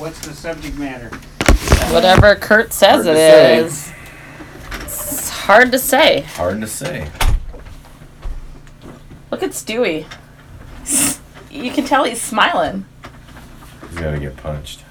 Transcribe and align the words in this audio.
What's 0.00 0.26
the 0.26 0.32
subject 0.32 0.78
matter? 0.78 1.10
Whatever 1.92 2.34
Kurt 2.34 2.72
says 2.72 3.04
Hard 3.04 3.06
it 3.06 3.64
to 3.64 3.70
say. 3.70 3.92
It's 4.82 5.28
hard 5.28 5.72
to 5.72 5.78
say. 5.78 6.20
Hard 6.22 6.60
to 6.62 6.66
say. 6.66 7.10
Look 9.30 9.42
at 9.42 9.50
Stewie. 9.50 10.06
You 11.50 11.70
can 11.70 11.84
tell 11.84 12.04
he's 12.04 12.22
smiling. 12.22 12.86
He's 13.90 13.98
got 13.98 14.12
to 14.12 14.18
get 14.18 14.36
punched. 14.38 14.84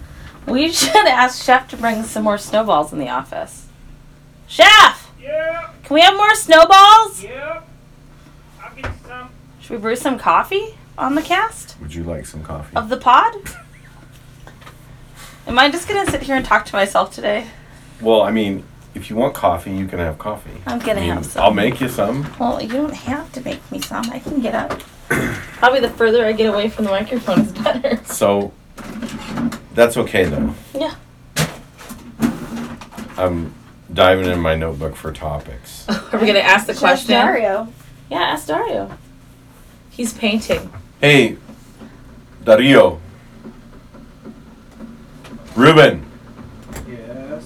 We 0.46 0.72
should 0.72 1.08
ask 1.08 1.44
Chef 1.44 1.68
to 1.70 1.78
bring 1.78 2.04
some 2.04 2.24
more 2.24 2.38
snowballs 2.38 2.94
in 2.94 3.00
the 3.00 3.10
office. 3.10 3.66
Chef! 4.48 5.12
Yeah, 5.20 5.72
Can 5.84 5.96
we 5.96 6.02
have 6.02 6.16
more 6.18 6.36
snowballs? 6.36 7.24
yeah. 7.24 7.62
I'll 8.64 8.76
get 8.76 8.92
some. 9.08 9.30
Should 9.60 9.72
we 9.72 9.78
brew 9.78 9.96
some 9.96 10.20
coffee 10.20 10.76
on 11.00 11.16
the 11.16 11.22
cast 11.24 11.80
Would 11.82 11.96
you 11.96 12.04
like 12.04 12.26
some 12.28 12.44
coffee? 12.44 12.76
of 12.76 12.90
the 12.90 12.98
pod? 12.98 13.34
Am 15.50 15.58
I 15.58 15.68
just 15.72 15.88
gonna 15.88 16.06
sit 16.12 16.22
here 16.22 16.36
and 16.36 16.46
talk 16.46 16.64
to 16.66 16.76
myself 16.76 17.12
today? 17.12 17.48
Well, 18.02 18.22
I 18.22 18.30
mean, 18.30 18.64
if 18.94 19.10
you 19.10 19.16
want 19.16 19.34
coffee, 19.34 19.72
you 19.76 19.88
can 19.88 19.98
have 19.98 20.20
coffee. 20.20 20.52
I'm 20.68 20.78
gonna 20.78 21.00
I 21.00 21.04
mean, 21.06 21.10
have 21.10 21.26
some. 21.26 21.44
I'll 21.44 21.54
make 21.54 21.82
you 21.82 21.90
some. 21.90 22.32
Well, 22.40 22.62
you 22.62 22.70
don't 22.70 22.94
have 22.94 23.32
to 23.32 23.42
make 23.42 23.72
me 23.72 23.82
some. 23.82 24.08
I 24.12 24.20
can 24.20 24.42
get 24.42 24.54
up. 24.54 24.80
Probably 25.10 25.80
the 25.80 25.90
further 25.90 26.24
I 26.24 26.34
get 26.34 26.54
away 26.54 26.70
from 26.70 26.86
the 26.86 26.92
microphone 26.92 27.40
is 27.40 27.52
better. 27.52 28.00
So 28.06 28.54
that's 29.74 29.98
okay 29.98 30.26
though. 30.26 30.54
Yeah. 30.76 30.94
I'm 33.18 33.52
diving 33.92 34.28
in 34.28 34.40
my 34.40 34.54
notebook 34.54 34.96
for 34.96 35.12
topics. 35.12 35.90
Are 36.14 36.20
we 36.20 36.28
gonna 36.28 36.40
ask 36.42 36.68
the 36.68 36.76
question? 36.76 37.10
Dario. 37.10 37.74
Yeah, 38.12 38.20
ask 38.20 38.46
Dario. 38.46 38.96
He's 39.90 40.14
painting. 40.14 40.72
Hey, 41.02 41.38
Dario. 42.46 43.02
Ruben, 45.60 46.06
Yes. 46.88 47.44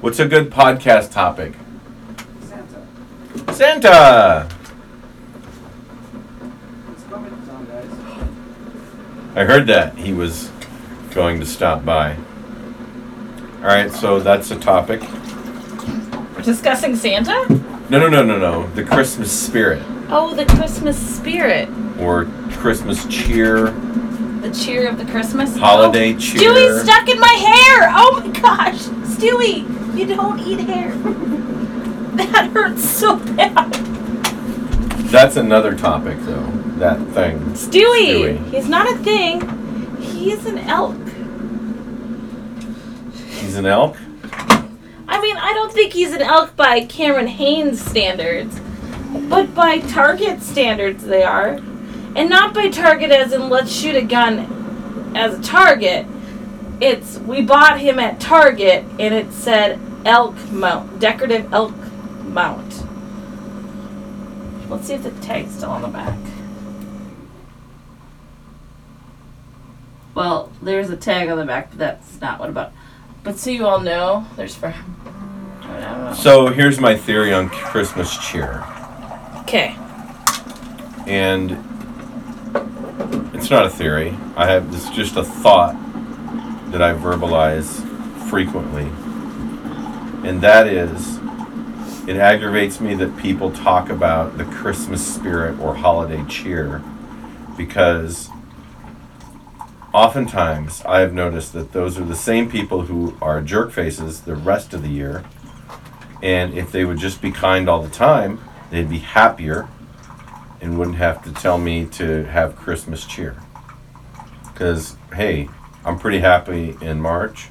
what's 0.00 0.18
a 0.18 0.26
good 0.26 0.50
podcast 0.50 1.12
topic? 1.12 1.52
Santa. 2.40 3.52
Santa! 3.52 4.48
It's 6.90 7.02
coming 7.04 7.30
down, 7.46 7.66
guys. 7.66 9.36
I 9.36 9.44
heard 9.44 9.66
that 9.66 9.94
he 9.98 10.14
was 10.14 10.50
going 11.10 11.38
to 11.40 11.44
stop 11.44 11.84
by. 11.84 12.16
Alright, 13.58 13.92
so 13.92 14.18
that's 14.18 14.50
a 14.50 14.58
topic. 14.58 15.02
We're 16.34 16.40
discussing 16.40 16.96
Santa? 16.96 17.44
No, 17.90 17.98
no, 17.98 18.08
no, 18.08 18.22
no, 18.24 18.38
no. 18.38 18.66
The 18.68 18.84
Christmas 18.84 19.30
spirit. 19.30 19.82
Oh, 20.08 20.32
the 20.34 20.46
Christmas 20.46 20.96
spirit. 20.96 21.68
Or 22.00 22.24
Christmas 22.52 23.04
cheer. 23.08 23.66
The 24.42 24.50
cheer 24.50 24.88
of 24.88 24.98
the 24.98 25.04
Christmas. 25.04 25.56
Holiday 25.56 26.14
oh, 26.14 26.18
cheer. 26.18 26.40
Stewie's 26.40 26.82
stuck 26.82 27.08
in 27.08 27.20
my 27.20 27.28
hair. 27.28 27.88
Oh 27.94 28.20
my 28.20 28.40
gosh. 28.40 28.80
Stewie, 29.14 29.96
you 29.96 30.04
don't 30.04 30.40
eat 30.40 30.58
hair. 30.58 30.90
that 32.16 32.50
hurts 32.52 32.82
so 32.82 33.18
bad. 33.36 33.72
That's 35.12 35.36
another 35.36 35.76
topic, 35.76 36.18
though. 36.22 36.44
That 36.78 36.98
thing. 37.10 37.38
Stewie. 37.52 38.36
Stewie. 38.36 38.50
He's 38.50 38.68
not 38.68 38.92
a 38.92 38.96
thing. 38.98 40.00
He's 40.00 40.44
an 40.46 40.58
elk. 40.58 40.96
He's 43.28 43.54
an 43.54 43.66
elk? 43.66 43.96
I 45.06 45.20
mean, 45.22 45.36
I 45.36 45.52
don't 45.52 45.72
think 45.72 45.92
he's 45.92 46.12
an 46.12 46.22
elk 46.22 46.56
by 46.56 46.84
Cameron 46.86 47.28
Hanes 47.28 47.80
standards, 47.80 48.60
but 49.28 49.54
by 49.54 49.78
Target 49.78 50.42
standards, 50.42 51.04
they 51.04 51.22
are. 51.22 51.60
And 52.14 52.28
not 52.28 52.54
by 52.54 52.68
Target 52.68 53.10
as 53.10 53.32
in 53.32 53.48
let's 53.48 53.72
shoot 53.72 53.96
a 53.96 54.02
gun 54.02 55.12
as 55.16 55.38
a 55.38 55.42
target. 55.42 56.06
It's 56.80 57.18
we 57.18 57.42
bought 57.42 57.80
him 57.80 57.98
at 57.98 58.20
Target 58.20 58.84
and 58.98 59.14
it 59.14 59.32
said 59.32 59.80
elk 60.04 60.34
mount, 60.50 60.98
decorative 60.98 61.52
elk 61.52 61.74
mount. 62.24 62.84
Let's 64.68 64.86
see 64.86 64.94
if 64.94 65.02
the 65.02 65.10
tag's 65.22 65.54
still 65.54 65.70
on 65.70 65.82
the 65.82 65.88
back. 65.88 66.18
Well, 70.14 70.52
there's 70.60 70.90
a 70.90 70.96
tag 70.96 71.28
on 71.28 71.38
the 71.38 71.44
back, 71.44 71.70
but 71.70 71.78
that's 71.78 72.20
not 72.20 72.38
what 72.38 72.50
about. 72.50 72.72
But 73.22 73.38
so 73.38 73.50
you 73.50 73.66
all 73.66 73.80
know, 73.80 74.26
there's 74.36 74.54
for. 74.54 74.74
I 75.62 75.80
don't 75.80 75.80
know. 75.80 76.14
So 76.14 76.48
here's 76.48 76.80
my 76.80 76.96
theory 76.96 77.32
on 77.32 77.48
Christmas 77.48 78.16
cheer. 78.18 78.64
Okay. 79.42 79.76
And 81.06 81.71
not 83.52 83.66
a 83.66 83.70
theory. 83.70 84.16
I 84.34 84.46
have 84.46 84.74
it's 84.74 84.88
just 84.88 85.16
a 85.16 85.22
thought 85.22 85.74
that 86.72 86.80
I 86.80 86.94
verbalize 86.94 87.86
frequently. 88.30 88.84
And 90.26 90.40
that 90.40 90.66
is 90.66 91.18
it 92.08 92.16
aggravates 92.16 92.80
me 92.80 92.94
that 92.94 93.14
people 93.18 93.52
talk 93.52 93.90
about 93.90 94.38
the 94.38 94.46
Christmas 94.46 95.06
spirit 95.06 95.60
or 95.60 95.74
holiday 95.74 96.24
cheer 96.30 96.82
because 97.54 98.30
oftentimes 99.92 100.82
I 100.86 101.00
have 101.00 101.12
noticed 101.12 101.52
that 101.52 101.72
those 101.72 101.98
are 101.98 102.04
the 102.04 102.16
same 102.16 102.50
people 102.50 102.86
who 102.86 103.18
are 103.20 103.42
jerk 103.42 103.70
faces 103.70 104.22
the 104.22 104.34
rest 104.34 104.72
of 104.72 104.80
the 104.80 104.88
year. 104.88 105.24
And 106.22 106.54
if 106.54 106.72
they 106.72 106.86
would 106.86 106.98
just 106.98 107.20
be 107.20 107.30
kind 107.30 107.68
all 107.68 107.82
the 107.82 107.90
time, 107.90 108.40
they'd 108.70 108.88
be 108.88 109.00
happier 109.00 109.68
and 110.62 110.78
wouldn't 110.78 110.96
have 110.96 111.22
to 111.24 111.32
tell 111.32 111.58
me 111.58 111.84
to 111.86 112.24
have 112.24 112.56
Christmas 112.56 113.04
cheer. 113.04 113.36
Because, 114.44 114.96
hey, 115.14 115.48
I'm 115.84 115.98
pretty 115.98 116.20
happy 116.20 116.76
in 116.80 117.00
March. 117.00 117.48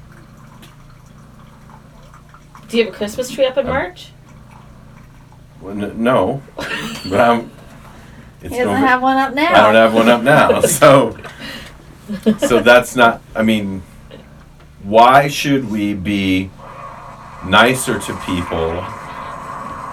Do 2.68 2.78
you 2.78 2.86
have 2.86 2.94
a 2.94 2.96
Christmas 2.96 3.30
tree 3.30 3.44
up 3.46 3.58
in 3.58 3.66
Um, 3.66 3.72
March? 3.72 4.08
Well, 5.60 5.72
n- 5.80 6.02
no, 6.02 6.42
but 6.56 7.20
I'm. 7.20 7.50
It's 8.44 8.52
He 8.52 8.58
doesn't 8.58 8.74
Nove- 8.74 8.78
have 8.88 9.02
one 9.02 9.16
up 9.18 9.34
now. 9.34 9.54
I 9.54 9.60
don't 9.62 9.74
have 9.76 9.94
one 9.94 10.08
up 10.08 10.22
now, 10.24 10.60
so 10.62 11.16
so 12.38 12.58
that's 12.60 12.96
not. 12.96 13.22
I 13.36 13.42
mean, 13.44 13.84
why 14.82 15.28
should 15.28 15.70
we 15.70 15.94
be 15.94 16.50
nicer 17.46 18.00
to 18.00 18.16
people 18.26 18.82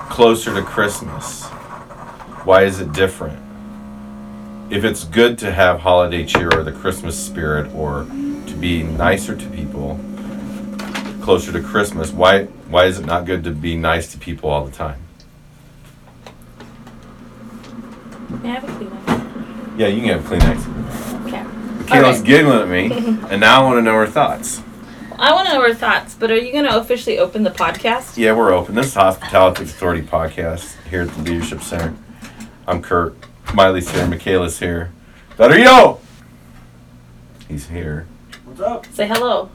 closer 0.10 0.52
to 0.56 0.64
Christmas? 0.64 1.48
Why 2.46 2.64
is 2.64 2.80
it 2.80 2.94
different? 2.94 3.38
If 4.72 4.84
it's 4.84 5.04
good 5.04 5.38
to 5.40 5.52
have 5.52 5.80
holiday 5.82 6.26
cheer 6.26 6.50
or 6.54 6.64
the 6.64 6.72
Christmas 6.72 7.18
spirit 7.18 7.74
or 7.74 8.06
to 8.06 8.54
be 8.60 8.84
nicer 8.84 9.36
to 9.36 9.50
people 9.50 10.00
closer 11.22 11.52
to 11.52 11.62
Christmas, 11.62 12.12
why 12.12 12.46
why 12.70 12.86
is 12.86 12.98
it 13.00 13.06
not 13.06 13.26
good 13.26 13.44
to 13.44 13.52
be 13.52 13.76
nice 13.76 14.12
to 14.14 14.18
people 14.18 14.50
all 14.50 14.66
the 14.66 14.72
time? 14.72 15.02
May 18.42 18.52
I 18.52 18.60
have 18.60 18.64
a 18.64 18.68
Kleenex? 18.68 19.80
Yeah, 19.80 19.88
you 19.88 20.02
can 20.02 20.20
have 20.20 20.32
a 20.32 20.36
Kleenex. 20.36 21.26
Okay. 21.26 21.44
Kayla's 21.86 22.20
Alright. 22.20 22.24
giggling 22.26 22.60
at 22.62 22.68
me, 22.70 22.92
and 23.30 23.42
now 23.42 23.62
I 23.62 23.64
want 23.66 23.78
to 23.78 23.82
know 23.82 23.96
her 23.96 24.08
thoughts. 24.08 24.62
I 25.18 25.34
want 25.34 25.50
to 25.50 25.56
know 25.56 25.62
her 25.64 25.74
thoughts, 25.74 26.16
but 26.16 26.32
are 26.32 26.38
you 26.38 26.54
going 26.54 26.64
to 26.64 26.78
officially 26.78 27.20
open 27.20 27.44
the 27.44 27.50
podcast? 27.50 28.16
Yeah, 28.16 28.32
we're 28.34 28.54
open. 28.54 28.76
This 28.76 28.88
is 28.88 28.94
Hospitality 28.94 29.64
Authority 29.64 30.04
podcast 30.04 30.82
here 30.88 31.02
at 31.02 31.10
the 31.10 31.22
Leadership 31.24 31.62
Center. 31.62 31.94
I'm 32.70 32.84
Kurt. 32.84 33.16
Miley's 33.56 33.90
here. 33.90 34.06
Michaela's 34.06 34.60
here. 34.60 34.92
Dario! 35.38 36.00
He's 37.48 37.68
here. 37.68 38.06
What's 38.46 38.60
up? 38.62 38.86
Say 38.94 39.08
hello. 39.08 39.50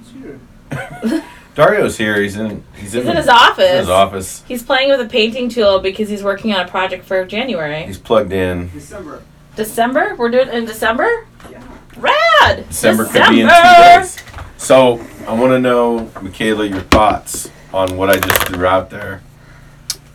It's 0.00 0.10
here. 0.10 0.40
Dario's 1.54 1.98
here. 1.98 2.18
He's 2.22 2.36
in. 2.36 2.64
He's 2.74 2.94
in, 2.94 3.00
He's 3.02 3.04
in 3.04 3.04
the- 3.08 3.14
his 3.14 3.28
office. 3.28 3.70
in 3.72 3.76
his 3.80 3.88
office. 3.90 4.42
He's 4.48 4.62
playing 4.62 4.88
with 4.88 5.00
a 5.02 5.04
painting 5.06 5.50
tool 5.50 5.80
because 5.80 6.08
he's 6.08 6.22
working 6.22 6.54
on 6.54 6.64
a 6.64 6.68
project 6.68 7.04
for 7.04 7.26
January. 7.26 7.82
He's 7.82 7.98
plugged 7.98 8.32
in. 8.32 8.70
December. 8.70 9.22
December? 9.56 10.14
We're 10.16 10.30
doing 10.30 10.48
it 10.48 10.54
in 10.54 10.64
December? 10.64 11.26
Yeah. 11.50 11.62
Rad! 11.98 12.66
December 12.68 13.04
could 13.04 13.28
be 13.28 13.42
in 13.42 13.48
two 13.48 13.52
December! 13.52 14.00
days. 14.00 14.18
So 14.56 15.04
I 15.28 15.34
want 15.34 15.50
to 15.52 15.58
know, 15.58 16.10
Michaela, 16.22 16.64
your 16.64 16.80
thoughts 16.80 17.50
on 17.74 17.98
what 17.98 18.08
I 18.08 18.18
just 18.18 18.44
threw 18.48 18.64
out 18.64 18.88
there. 18.88 19.20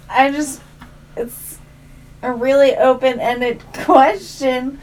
I 0.09 0.31
just, 0.31 0.61
it's 1.15 1.57
a 2.21 2.31
really 2.31 2.75
open 2.75 3.19
ended 3.19 3.61
question. 3.73 4.79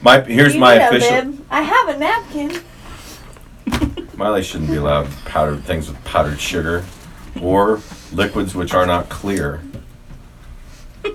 My 0.00 0.20
here's 0.20 0.54
You 0.54 0.60
my 0.60 0.78
know, 0.78 0.88
official. 0.88 1.30
babe, 1.32 1.40
I 1.50 1.62
have 1.62 1.88
a 1.88 1.98
napkin. 1.98 2.60
Miley 4.16 4.42
shouldn't 4.42 4.70
be 4.70 4.76
allowed 4.76 5.08
powdered 5.24 5.62
things 5.64 5.88
with 5.88 6.02
powdered 6.04 6.40
sugar 6.40 6.84
or 7.40 7.80
liquids 8.12 8.54
which 8.54 8.74
are 8.74 8.84
not 8.86 9.08
clear. 9.08 9.60
I 11.04 11.10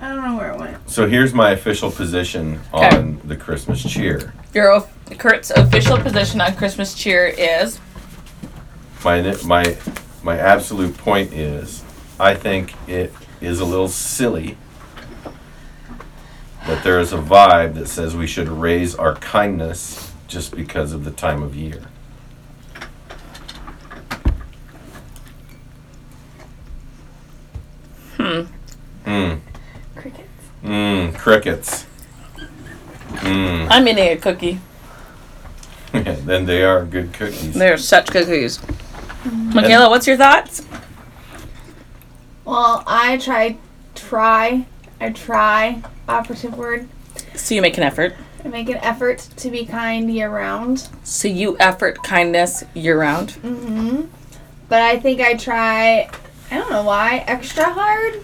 don't 0.00 0.22
know 0.24 0.36
where 0.36 0.52
it 0.52 0.58
went. 0.58 0.90
So 0.90 1.06
here's 1.08 1.32
my 1.32 1.50
official 1.52 1.90
position 1.90 2.60
Okay. 2.74 2.96
on 2.96 3.20
the 3.24 3.36
Christmas 3.36 3.82
cheer. 3.82 4.34
Your 4.52 4.86
Kurt's 5.18 5.50
official 5.50 5.96
position 5.98 6.40
on 6.40 6.54
Christmas 6.56 6.92
cheer 6.94 7.26
is 7.26 7.78
My 9.04 9.36
my 9.44 9.76
my 10.22 10.38
absolute 10.38 10.96
point 10.96 11.32
is 11.32 11.82
I 12.20 12.34
think 12.34 12.74
it 12.88 13.12
is 13.40 13.58
a 13.60 13.64
little 13.64 13.88
silly 13.88 14.56
that 16.66 16.84
there 16.84 17.00
is 17.00 17.12
a 17.12 17.18
vibe 17.18 17.74
that 17.74 17.88
says 17.88 18.14
we 18.14 18.28
should 18.28 18.48
raise 18.48 18.94
our 18.94 19.16
kindness 19.16 20.12
just 20.28 20.54
because 20.54 20.92
of 20.92 21.04
the 21.04 21.10
time 21.10 21.42
of 21.42 21.56
year. 21.56 21.82
Hmm. 28.16 28.42
Mm, 29.04 29.40
Crickets. 29.96 30.28
mm, 30.62 31.14
crickets. 31.18 31.86
Mm. 33.16 33.66
I'm 33.70 33.88
eating 33.88 34.08
a 34.08 34.16
cookie. 34.16 34.60
then 35.92 36.46
they 36.46 36.62
are 36.62 36.84
good 36.84 37.12
cookies. 37.12 37.54
They're 37.54 37.76
such 37.76 38.06
cookies. 38.06 38.60
Michaela, 39.24 39.88
what's 39.88 40.06
your 40.06 40.16
thoughts? 40.16 40.66
Well, 42.44 42.82
I 42.86 43.18
try, 43.18 43.56
try, 43.94 44.66
I 45.00 45.10
try, 45.10 45.82
operative 46.08 46.56
word. 46.56 46.88
So 47.34 47.54
you 47.54 47.62
make 47.62 47.76
an 47.76 47.84
effort. 47.84 48.16
I 48.44 48.48
make 48.48 48.68
an 48.68 48.78
effort 48.78 49.18
to 49.36 49.50
be 49.50 49.64
kind 49.64 50.12
year 50.12 50.28
round. 50.28 50.88
So 51.04 51.28
you 51.28 51.56
effort 51.60 52.02
kindness 52.02 52.64
year 52.74 52.98
round. 52.98 53.30
Mm-hmm. 53.34 54.06
But 54.68 54.82
I 54.82 54.98
think 54.98 55.20
I 55.20 55.34
try, 55.34 56.10
I 56.50 56.58
don't 56.58 56.70
know 56.70 56.82
why, 56.82 57.24
extra 57.28 57.64
hard 57.64 58.22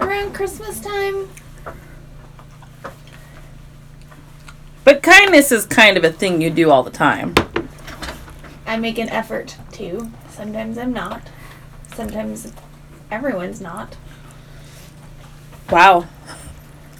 around 0.00 0.34
Christmas 0.34 0.80
time. 0.80 1.28
But 4.84 5.02
kindness 5.02 5.50
is 5.50 5.64
kind 5.64 5.96
of 5.96 6.04
a 6.04 6.12
thing 6.12 6.42
you 6.42 6.50
do 6.50 6.70
all 6.70 6.82
the 6.82 6.90
time. 6.90 7.34
I 8.66 8.76
make 8.76 8.98
an 8.98 9.08
effort 9.08 9.56
to. 9.72 10.10
Sometimes 10.36 10.76
I'm 10.76 10.92
not. 10.92 11.22
Sometimes 11.94 12.52
everyone's 13.10 13.60
not. 13.60 13.96
Wow. 15.70 16.06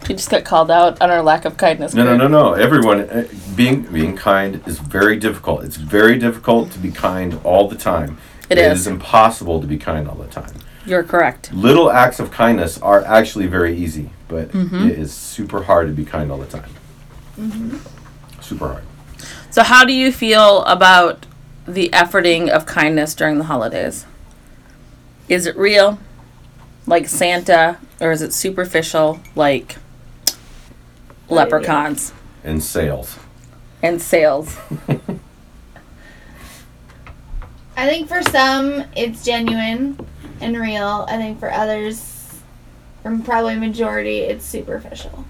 We 0.09 0.15
just 0.15 0.31
got 0.31 0.45
called 0.45 0.71
out 0.71 1.03
on 1.03 1.11
our 1.11 1.23
lack 1.23 1.45
of 1.45 1.57
kindness. 1.59 1.93
No, 1.93 2.05
no, 2.05 2.17
no, 2.17 2.29
no. 2.29 2.55
Everyone, 2.55 3.01
uh, 3.01 3.27
being 3.55 3.83
being 3.83 4.17
kind 4.17 4.63
is 4.67 4.79
very 4.79 5.19
difficult. 5.19 5.65
It's 5.65 5.77
very 5.77 6.19
difficult 6.19 6.71
to 6.73 6.79
be 6.79 6.91
kind 6.91 7.39
all 7.45 7.69
the 7.69 7.77
time. 7.77 8.17
It 8.49 8.57
It 8.57 8.73
is. 8.73 8.81
is 8.83 8.87
impossible 8.87 9.61
to 9.61 9.67
be 9.67 9.77
kind 9.77 10.09
all 10.09 10.15
the 10.15 10.29
time. 10.29 10.55
You're 10.87 11.03
correct. 11.03 11.53
Little 11.53 11.91
acts 11.91 12.21
of 12.21 12.31
kindness 12.31 12.79
are 12.81 13.05
actually 13.05 13.49
very 13.49 13.77
easy, 13.77 14.11
but 14.29 14.53
Mhm. 14.53 14.89
it 14.91 14.99
is 14.99 15.13
super 15.13 15.65
hard 15.65 15.89
to 15.89 15.93
be 15.93 16.05
kind 16.05 16.31
all 16.31 16.39
the 16.39 16.47
time. 16.47 16.71
Super 18.41 18.69
hard. 18.69 18.83
So 19.51 19.63
how 19.65 19.85
do 19.85 19.93
you 19.93 20.13
feel 20.13 20.63
about 20.65 21.26
the 21.67 21.89
efforting 21.91 22.49
of 22.49 22.67
kindness 22.67 23.15
during 23.15 23.39
the 23.39 23.45
holidays? 23.45 24.07
Is 25.29 25.47
it 25.47 25.57
real? 25.57 25.99
Like 26.87 27.09
Santa? 27.09 27.79
Or 28.01 28.13
is 28.13 28.23
it 28.23 28.33
superficial 28.33 29.21
like 29.35 29.77
leprechauns 31.29 32.13
And 32.45 32.63
sales. 32.63 33.19
and 33.83 34.01
sales? 34.01 34.57
I 37.77 37.87
think 37.89 38.09
for 38.09 38.23
some 38.23 38.85
it's 38.97 39.25
genuine 39.25 39.99
and 40.41 40.59
real. 40.59 41.07
I 41.09 41.17
think 41.17 41.39
for 41.41 41.51
others, 41.51 42.39
from 43.03 43.23
probably 43.23 43.57
majority, 43.57 44.21
it's 44.21 44.45
superficial. 44.45 45.25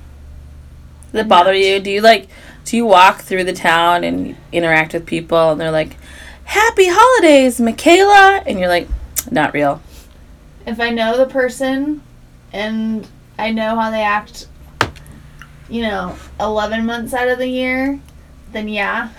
Does 1.12 1.22
it 1.22 1.28
bother 1.28 1.54
you? 1.54 1.80
Do 1.80 1.90
you 1.90 2.00
like 2.02 2.28
do 2.64 2.76
you 2.76 2.84
walk 2.84 3.22
through 3.22 3.44
the 3.44 3.52
town 3.52 4.02
and 4.04 4.36
interact 4.52 4.92
with 4.92 5.06
people 5.06 5.52
and 5.52 5.60
they're 5.60 5.70
like, 5.70 5.96
Happy 6.46 6.87
holidays, 6.88 7.60
Michaela 7.60 8.43
and 8.46 8.58
you're 8.58 8.69
like, 8.69 8.88
not 9.31 9.52
real. 9.52 9.82
If 10.66 10.81
I 10.81 10.90
know 10.90 11.19
the 11.19 11.26
person 11.26 12.02
and 12.52 13.06
I 13.38 13.50
know 13.50 13.78
how 13.78 13.90
they 13.90 14.02
act, 14.02 14.48
you 15.69 15.82
know, 15.82 16.16
11 16.40 16.87
months 16.87 17.12
out 17.12 17.28
of 17.28 17.38
the 17.38 17.48
year, 17.48 18.00
then 18.52 18.69
yeah. 18.69 19.10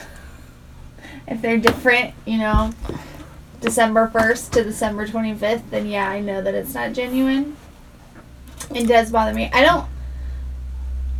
If 1.27 1.41
they're 1.41 1.57
different, 1.57 2.15
you 2.25 2.37
know, 2.37 2.71
December 3.59 4.09
1st 4.13 4.51
to 4.51 4.63
December 4.63 5.05
25th, 5.05 5.69
then 5.69 5.87
yeah, 5.87 6.09
I 6.09 6.21
know 6.21 6.41
that 6.41 6.55
it's 6.55 6.73
not 6.73 6.93
genuine. 6.93 7.57
It 8.73 8.87
does 8.87 9.11
bother 9.11 9.33
me. 9.33 9.49
I 9.53 9.63
don't, 9.63 9.87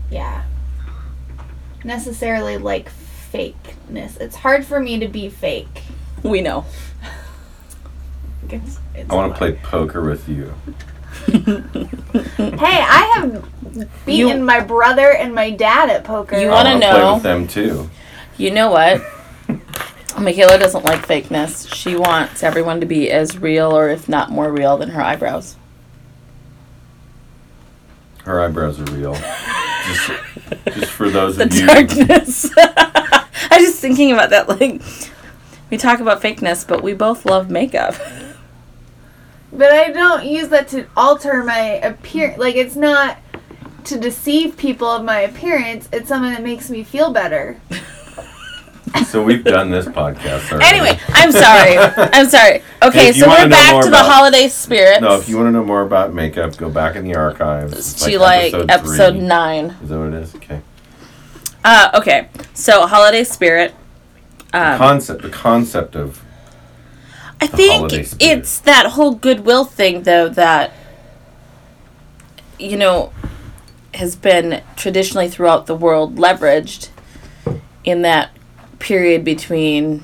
yeah, 0.10 0.44
necessarily 1.84 2.58
like 2.58 2.90
fakeness. 3.34 4.20
It's 4.20 4.38
hard 4.38 4.66
for 4.66 4.80
me 4.80 5.00
to 5.00 5.08
be 5.08 5.30
fake. 5.30 5.84
We 6.28 6.42
know. 6.42 6.66
It's, 8.50 8.80
it's 8.96 9.10
I 9.10 9.16
want 9.16 9.34
to 9.34 9.38
play 9.38 9.54
poker 9.64 10.02
with 10.04 10.28
you. 10.30 10.54
Hey, 12.38 12.82
I 12.82 13.12
have 13.16 13.48
beaten 14.06 14.38
You- 14.40 14.44
my 14.44 14.60
brother 14.60 15.12
and 15.14 15.34
my 15.36 15.50
dad 15.52 15.90
at 15.90 16.04
poker. 16.04 16.38
You 16.38 16.48
I 16.48 16.52
wanna 16.52 16.70
wanna 16.74 16.90
play 16.92 17.00
know- 17.00 17.14
with 17.16 17.24
them 17.24 17.48
too. 17.48 17.90
You 18.38 18.52
know 18.52 18.70
what? 18.72 19.02
Michaela 20.20 20.58
doesn't 20.58 20.84
like 20.86 21.06
fakeness. 21.08 21.74
She 21.74 21.96
wants 21.96 22.44
everyone 22.44 22.80
to 22.80 22.86
be 22.86 23.10
as 23.12 23.38
real 23.38 23.76
or 23.76 23.90
if 23.90 24.08
not 24.10 24.30
more 24.32 24.52
real 24.52 24.78
than 24.78 24.90
her 24.90 25.02
eyebrows. 25.02 25.56
Her 28.24 28.42
eyebrows 28.42 28.80
are 28.80 28.86
real. 28.96 29.14
just, 29.14 30.12
just 30.78 30.92
for 30.92 31.10
those 31.10 31.38
The 31.38 31.44
of 31.46 31.54
you. 31.54 31.66
darkness. 31.68 32.50
I 32.58 33.58
was 33.60 33.68
just 33.68 33.80
thinking 33.80 34.12
about 34.12 34.30
that. 34.32 34.50
Like, 34.50 34.82
we 35.70 35.78
talk 35.78 36.00
about 36.00 36.22
fakeness, 36.22 36.68
but 36.68 36.82
we 36.84 36.94
both 36.94 37.26
love 37.26 37.50
makeup. 37.50 37.96
But 39.52 39.72
I 39.72 39.92
don't 39.92 40.26
use 40.26 40.50
that 40.50 40.68
to 40.70 40.88
alter 40.96 41.44
my 41.44 41.60
appearance. 41.60 42.38
Like, 42.38 42.56
it's 42.56 42.76
not 42.76 43.18
to 43.86 43.98
deceive 43.98 44.58
people 44.58 44.88
of 44.88 45.04
my 45.04 45.20
appearance. 45.20 45.88
It's 45.94 46.10
something 46.10 46.32
that 46.32 46.44
makes 46.44 46.70
me 46.70 46.84
feel 46.84 47.12
better. 47.12 47.60
So 49.06 49.22
we've 49.22 49.44
done 49.44 49.70
this 49.70 49.86
podcast 49.86 50.52
already. 50.52 50.66
Anyway, 50.66 51.00
I'm 51.10 51.32
sorry. 51.32 51.78
I'm 52.14 52.28
sorry. 52.28 52.64
Okay, 52.82 53.12
so 53.12 53.28
we're 53.28 53.48
back 53.48 53.74
more 53.74 53.84
to 53.84 53.90
the 53.90 53.96
about- 53.96 54.12
holiday 54.12 54.48
spirits. 54.48 55.02
No, 55.02 55.18
if 55.20 55.30
you 55.30 55.36
want 55.38 55.48
to 55.48 55.52
know 55.52 55.64
more 55.64 55.82
about 55.84 56.14
makeup, 56.14 56.58
go 56.58 56.70
back 56.70 56.96
in 56.96 57.04
the 57.04 57.16
archives. 57.16 57.78
It's 57.78 57.94
to 58.06 58.18
like 58.18 58.54
episode, 58.54 59.12
three. 59.16 59.22
nine. 59.22 59.76
Is 59.84 59.90
that 59.90 60.00
what 60.00 60.08
it 60.08 60.14
is? 60.16 60.36
Okay. 60.36 60.62
Uh, 61.64 61.92
okay, 61.96 62.30
so 62.54 62.88
holiday 62.88 63.24
spirit. 63.24 63.76
Um, 64.54 64.78
Concept. 64.78 65.22
The 65.22 65.30
concept 65.30 65.96
of 65.96 66.24
I 67.40 67.48
think 67.48 67.92
it's 68.20 68.60
that 68.62 68.88
whole 68.88 69.14
goodwill 69.14 69.66
thing, 69.66 70.04
though, 70.04 70.30
that 70.30 70.72
you 72.58 72.78
know 72.78 73.14
has 73.94 74.16
been 74.16 74.64
traditionally 74.76 75.30
throughout 75.30 75.68
the 75.68 75.76
world 75.76 76.16
leveraged 76.16 76.90
in 77.84 78.02
that 78.02 78.32
period 78.80 79.24
between 79.24 80.04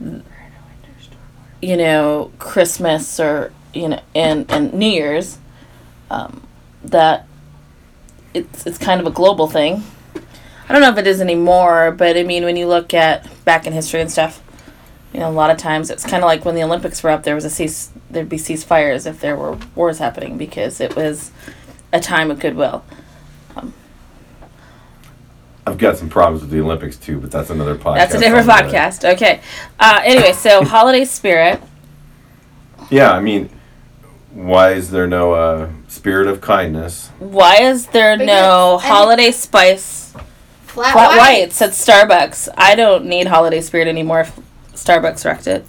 you 0.00 1.76
know 1.76 2.32
Christmas 2.38 3.20
or 3.20 3.52
you 3.72 3.88
know 3.88 4.00
and 4.14 4.50
and 4.50 4.74
New 4.74 4.88
Year's 4.88 5.38
um, 6.10 6.46
that 6.82 7.26
it's 8.32 8.66
it's 8.66 8.78
kind 8.78 9.00
of 9.00 9.06
a 9.06 9.10
global 9.10 9.46
thing. 9.46 9.84
I 10.68 10.72
don't 10.72 10.82
know 10.82 10.90
if 10.90 10.98
it 10.98 11.06
is 11.06 11.20
anymore, 11.20 11.92
but 11.92 12.16
I 12.16 12.24
mean 12.24 12.44
when 12.44 12.56
you 12.56 12.66
look 12.66 12.92
at 12.92 13.28
back 13.44 13.66
in 13.66 13.72
history 13.72 14.00
and 14.00 14.10
stuff, 14.10 14.42
you 15.12 15.20
know, 15.20 15.28
a 15.28 15.32
lot 15.32 15.50
of 15.50 15.56
times 15.56 15.90
it's 15.90 16.02
kind 16.04 16.22
of 16.22 16.26
like 16.28 16.44
when 16.44 16.54
the 16.54 16.62
Olympics 16.64 17.02
were 17.02 17.10
up, 17.10 17.22
there 17.22 17.34
was 17.34 17.44
a 17.44 17.50
cease, 17.50 17.90
there'd 18.10 18.28
be 18.28 18.36
ceasefires 18.36 19.06
if 19.06 19.20
there 19.20 19.36
were 19.36 19.58
wars 19.74 19.98
happening 19.98 20.36
because 20.36 20.80
it 20.80 20.96
was 20.96 21.30
a 21.92 22.00
time 22.00 22.30
of 22.30 22.40
goodwill. 22.40 22.84
I've 25.66 25.78
got 25.78 25.96
some 25.96 26.10
problems 26.10 26.42
with 26.42 26.50
the 26.50 26.60
Olympics 26.60 26.96
too, 26.96 27.18
but 27.20 27.30
that's 27.30 27.48
another 27.48 27.74
podcast. 27.74 27.94
That's 27.96 28.14
a 28.14 28.18
different 28.18 28.48
on 28.50 28.68
that. 28.68 28.70
podcast. 29.00 29.14
Okay. 29.14 29.40
Uh, 29.80 30.00
anyway, 30.04 30.32
so 30.32 30.62
holiday 30.64 31.04
spirit. 31.06 31.62
Yeah, 32.90 33.12
I 33.12 33.20
mean, 33.20 33.48
why 34.32 34.72
is 34.72 34.90
there 34.90 35.06
no 35.06 35.32
uh, 35.32 35.70
spirit 35.88 36.26
of 36.26 36.42
kindness? 36.42 37.08
Why 37.18 37.62
is 37.62 37.86
there 37.86 38.18
Because- 38.18 38.26
no 38.26 38.78
holiday 38.78 39.30
spice 39.30 40.03
Flat, 40.74 40.92
flat 40.92 41.16
whites. 41.16 41.60
whites 41.60 41.62
at 41.62 41.70
Starbucks? 41.70 42.48
I 42.56 42.74
don't 42.74 43.04
need 43.04 43.28
holiday 43.28 43.60
spirit 43.60 43.86
anymore 43.86 44.22
if 44.22 44.40
Starbucks 44.72 45.24
wrecked 45.24 45.46
it. 45.46 45.64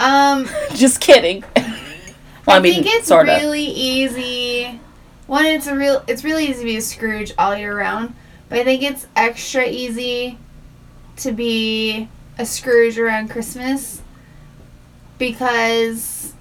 Um, 0.00 0.48
Just 0.74 1.00
kidding. 1.00 1.44
well, 1.56 2.56
I, 2.56 2.58
mean, 2.58 2.82
think 2.82 2.86
it's 2.88 3.06
sort 3.06 3.28
of. 3.28 3.40
really 3.40 3.62
easy. 3.62 4.80
One, 5.28 5.46
it's 5.46 5.68
a 5.68 5.76
real. 5.76 6.02
It's 6.08 6.24
really 6.24 6.46
easy 6.46 6.58
to 6.58 6.64
be 6.64 6.76
a 6.76 6.80
Scrooge 6.80 7.34
all 7.38 7.56
year 7.56 7.78
round, 7.78 8.16
but 8.48 8.58
I 8.58 8.64
think 8.64 8.82
it's 8.82 9.06
extra 9.14 9.64
easy 9.64 10.38
to 11.18 11.30
be 11.30 12.08
a 12.36 12.44
Scrooge 12.44 12.98
around 12.98 13.30
Christmas 13.30 14.02
because, 15.18 16.34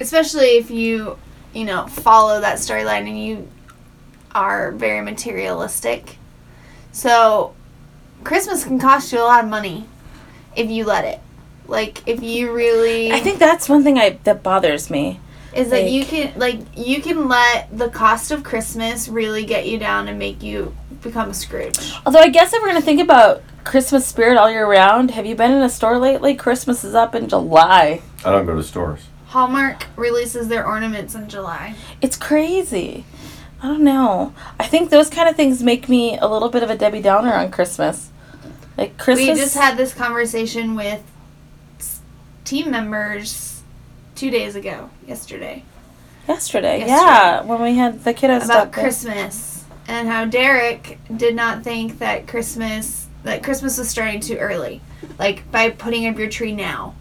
especially 0.00 0.56
if 0.56 0.72
you, 0.72 1.16
you 1.54 1.64
know, 1.64 1.86
follow 1.86 2.40
that 2.40 2.58
storyline 2.58 3.06
and 3.06 3.24
you 3.24 3.48
are 4.34 4.72
very 4.72 5.02
materialistic. 5.02 6.17
So, 6.92 7.54
Christmas 8.24 8.64
can 8.64 8.78
cost 8.78 9.12
you 9.12 9.20
a 9.20 9.24
lot 9.24 9.44
of 9.44 9.50
money 9.50 9.86
if 10.56 10.70
you 10.70 10.84
let 10.84 11.04
it. 11.04 11.20
Like 11.66 12.06
if 12.08 12.22
you 12.22 12.52
really, 12.52 13.12
I 13.12 13.20
think 13.20 13.38
that's 13.38 13.68
one 13.68 13.84
thing 13.84 13.98
I 13.98 14.18
that 14.24 14.42
bothers 14.42 14.90
me. 14.90 15.20
is 15.54 15.68
that 15.70 15.90
you 15.90 16.04
can 16.04 16.32
like 16.38 16.60
you 16.74 17.02
can 17.02 17.28
let 17.28 17.76
the 17.76 17.90
cost 17.90 18.30
of 18.30 18.42
Christmas 18.42 19.06
really 19.08 19.44
get 19.44 19.68
you 19.68 19.78
down 19.78 20.08
and 20.08 20.18
make 20.18 20.42
you 20.42 20.74
become 21.02 21.28
a 21.30 21.34
Scrooge. 21.34 21.92
Although 22.06 22.20
I 22.20 22.28
guess 22.28 22.54
if 22.54 22.62
we're 22.62 22.68
gonna 22.68 22.80
think 22.80 23.02
about 23.02 23.42
Christmas 23.64 24.06
spirit 24.06 24.38
all 24.38 24.50
year 24.50 24.66
round, 24.66 25.10
have 25.10 25.26
you 25.26 25.34
been 25.34 25.52
in 25.52 25.62
a 25.62 25.68
store 25.68 25.98
lately? 25.98 26.34
Christmas 26.34 26.84
is 26.84 26.94
up 26.94 27.14
in 27.14 27.28
July. 27.28 28.00
I 28.24 28.30
don't 28.32 28.46
go 28.46 28.56
to 28.56 28.62
stores. 28.62 29.00
Hallmark 29.26 29.84
releases 29.94 30.48
their 30.48 30.66
ornaments 30.66 31.14
in 31.14 31.28
July. 31.28 31.74
It's 32.00 32.16
crazy. 32.16 33.04
I 33.60 33.66
don't 33.66 33.82
know. 33.82 34.34
I 34.58 34.66
think 34.66 34.90
those 34.90 35.10
kind 35.10 35.28
of 35.28 35.36
things 35.36 35.62
make 35.62 35.88
me 35.88 36.16
a 36.18 36.26
little 36.26 36.48
bit 36.48 36.62
of 36.62 36.70
a 36.70 36.76
Debbie 36.76 37.02
Downer 37.02 37.32
on 37.34 37.50
Christmas. 37.50 38.10
Like 38.76 38.96
Christmas. 38.96 39.28
We 39.28 39.34
just 39.34 39.56
had 39.56 39.76
this 39.76 39.92
conversation 39.92 40.76
with 40.76 41.02
team 42.44 42.70
members 42.70 43.62
two 44.14 44.30
days 44.30 44.54
ago, 44.54 44.90
yesterday, 45.06 45.64
yesterday. 46.28 46.78
Yesterday. 46.78 46.86
Yeah, 46.86 47.42
when 47.42 47.60
we 47.60 47.74
had 47.74 48.04
the 48.04 48.14
kiddos 48.14 48.44
about 48.44 48.44
stop 48.44 48.72
there. 48.72 48.84
Christmas 48.84 49.64
and 49.88 50.06
how 50.06 50.24
Derek 50.26 50.98
did 51.16 51.34
not 51.34 51.64
think 51.64 51.98
that 51.98 52.28
Christmas 52.28 53.06
that 53.24 53.42
Christmas 53.42 53.78
was 53.78 53.88
starting 53.90 54.20
too 54.20 54.36
early, 54.36 54.80
like 55.18 55.50
by 55.50 55.70
putting 55.70 56.06
up 56.06 56.16
your 56.16 56.30
tree 56.30 56.54
now. 56.54 56.94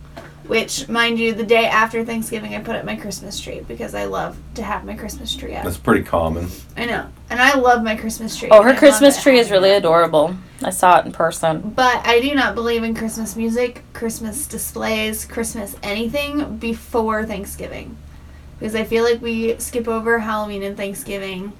Which, 0.48 0.88
mind 0.88 1.20
you, 1.20 1.34
the 1.34 1.44
day 1.44 1.66
after 1.66 2.06
Thanksgiving, 2.06 2.56
I 2.56 2.60
put 2.60 2.75
up 2.75 2.86
my 2.86 2.96
Christmas 2.96 3.38
tree 3.39 3.60
because 3.68 3.94
I 3.94 4.06
love 4.06 4.38
to 4.56 4.63
have 4.63 4.86
my 4.86 4.94
Christmas 4.96 5.36
tree 5.36 5.54
up. 5.56 5.66
That's 5.66 5.77
pretty 5.77 6.04
common. 6.04 6.48
I 6.77 6.86
know, 6.86 7.08
and 7.30 7.42
I 7.42 7.56
love 7.58 7.84
my 7.84 7.96
Christmas 7.98 8.38
tree. 8.38 8.48
Oh, 8.50 8.62
and 8.62 8.70
I 8.70 8.74
her 8.74 8.80
Christmas 8.80 9.22
tree 9.22 9.39
is 9.39 9.51
really 9.51 9.72
it. 9.72 9.77
adorable. 9.80 10.36
I 10.63 10.70
saw 10.70 11.00
it 11.00 11.06
in 11.06 11.12
person. 11.12 11.74
But 11.75 12.08
I 12.08 12.22
do 12.22 12.34
not 12.34 12.56
believe 12.56 12.84
in 12.84 12.96
Christmas 12.96 13.36
music, 13.36 13.84
Christmas 13.94 14.48
displays, 14.48 15.25
Christmas 15.25 15.75
anything 15.84 16.58
before 16.58 17.25
Thanksgiving. 17.25 17.98
Because 18.58 18.74
I 18.74 18.86
feel 18.86 19.04
like 19.04 19.22
we 19.22 19.58
skip 19.60 19.88
over 19.88 20.18
Halloween 20.20 20.63
and 20.63 20.75
Thanksgiving. 20.77 21.51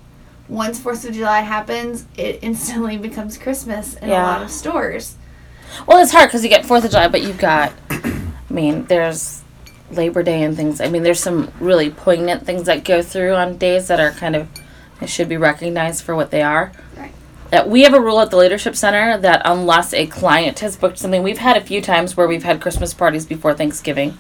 Once 0.48 0.79
4th 0.79 1.06
of 1.10 1.13
July 1.13 1.41
happens, 1.41 2.06
it 2.15 2.39
instantly 2.41 2.98
becomes 2.98 3.38
Christmas 3.38 3.96
in 3.96 4.08
Yeah. 4.10 4.24
a 4.24 4.27
lot 4.27 4.41
of 4.44 4.50
stores. 4.50 5.15
Well, 5.86 6.01
it's 6.01 6.13
hard 6.13 6.29
because 6.29 6.44
you 6.44 6.50
get 6.50 6.65
Fourth 6.65 6.86
of 6.86 6.91
July, 6.91 7.10
but 7.10 7.22
you've 7.22 7.38
got. 7.38 7.74
I 8.50 8.54
mean, 8.54 8.86
there's 8.86 9.44
Labor 9.92 10.24
Day 10.24 10.44
and 10.44 10.56
things. 10.56 10.82
I 10.82 10.89
mean, 10.89 11.04
there's 11.04 11.20
some 11.20 11.51
really 11.60 11.89
poignant 11.89 12.46
things 12.46 12.66
that 12.66 12.84
go 12.84 13.01
through 13.01 13.36
on 13.36 13.58
days 13.58 13.88
that 13.88 14.00
are 14.00 14.12
kind 14.12 14.36
of 14.36 14.48
they 15.00 15.08
should 15.08 15.30
be 15.30 15.38
recognized 15.38 16.04
for 16.04 16.16
what 16.16 16.32
they 16.32 16.42
are. 16.42 16.72
Right. 16.96 17.13
That 17.51 17.70
we 17.70 17.84
have 17.84 17.94
a 17.94 18.01
rule 18.01 18.20
at 18.20 18.32
the 18.32 18.38
Leadership 18.38 18.75
Center 18.75 19.18
that 19.18 19.42
unless 19.46 19.94
a 19.94 20.08
client 20.08 20.60
has 20.60 20.75
booked 20.75 20.98
something, 20.98 21.24
we've 21.24 21.38
had 21.38 21.56
a 21.56 21.62
few 21.62 21.82
times 21.82 22.18
where 22.18 22.27
we've 22.27 22.44
had 22.44 22.62
Christmas 22.62 22.94
parties 22.94 23.25
before 23.25 23.54
Thanksgiving, 23.54 24.18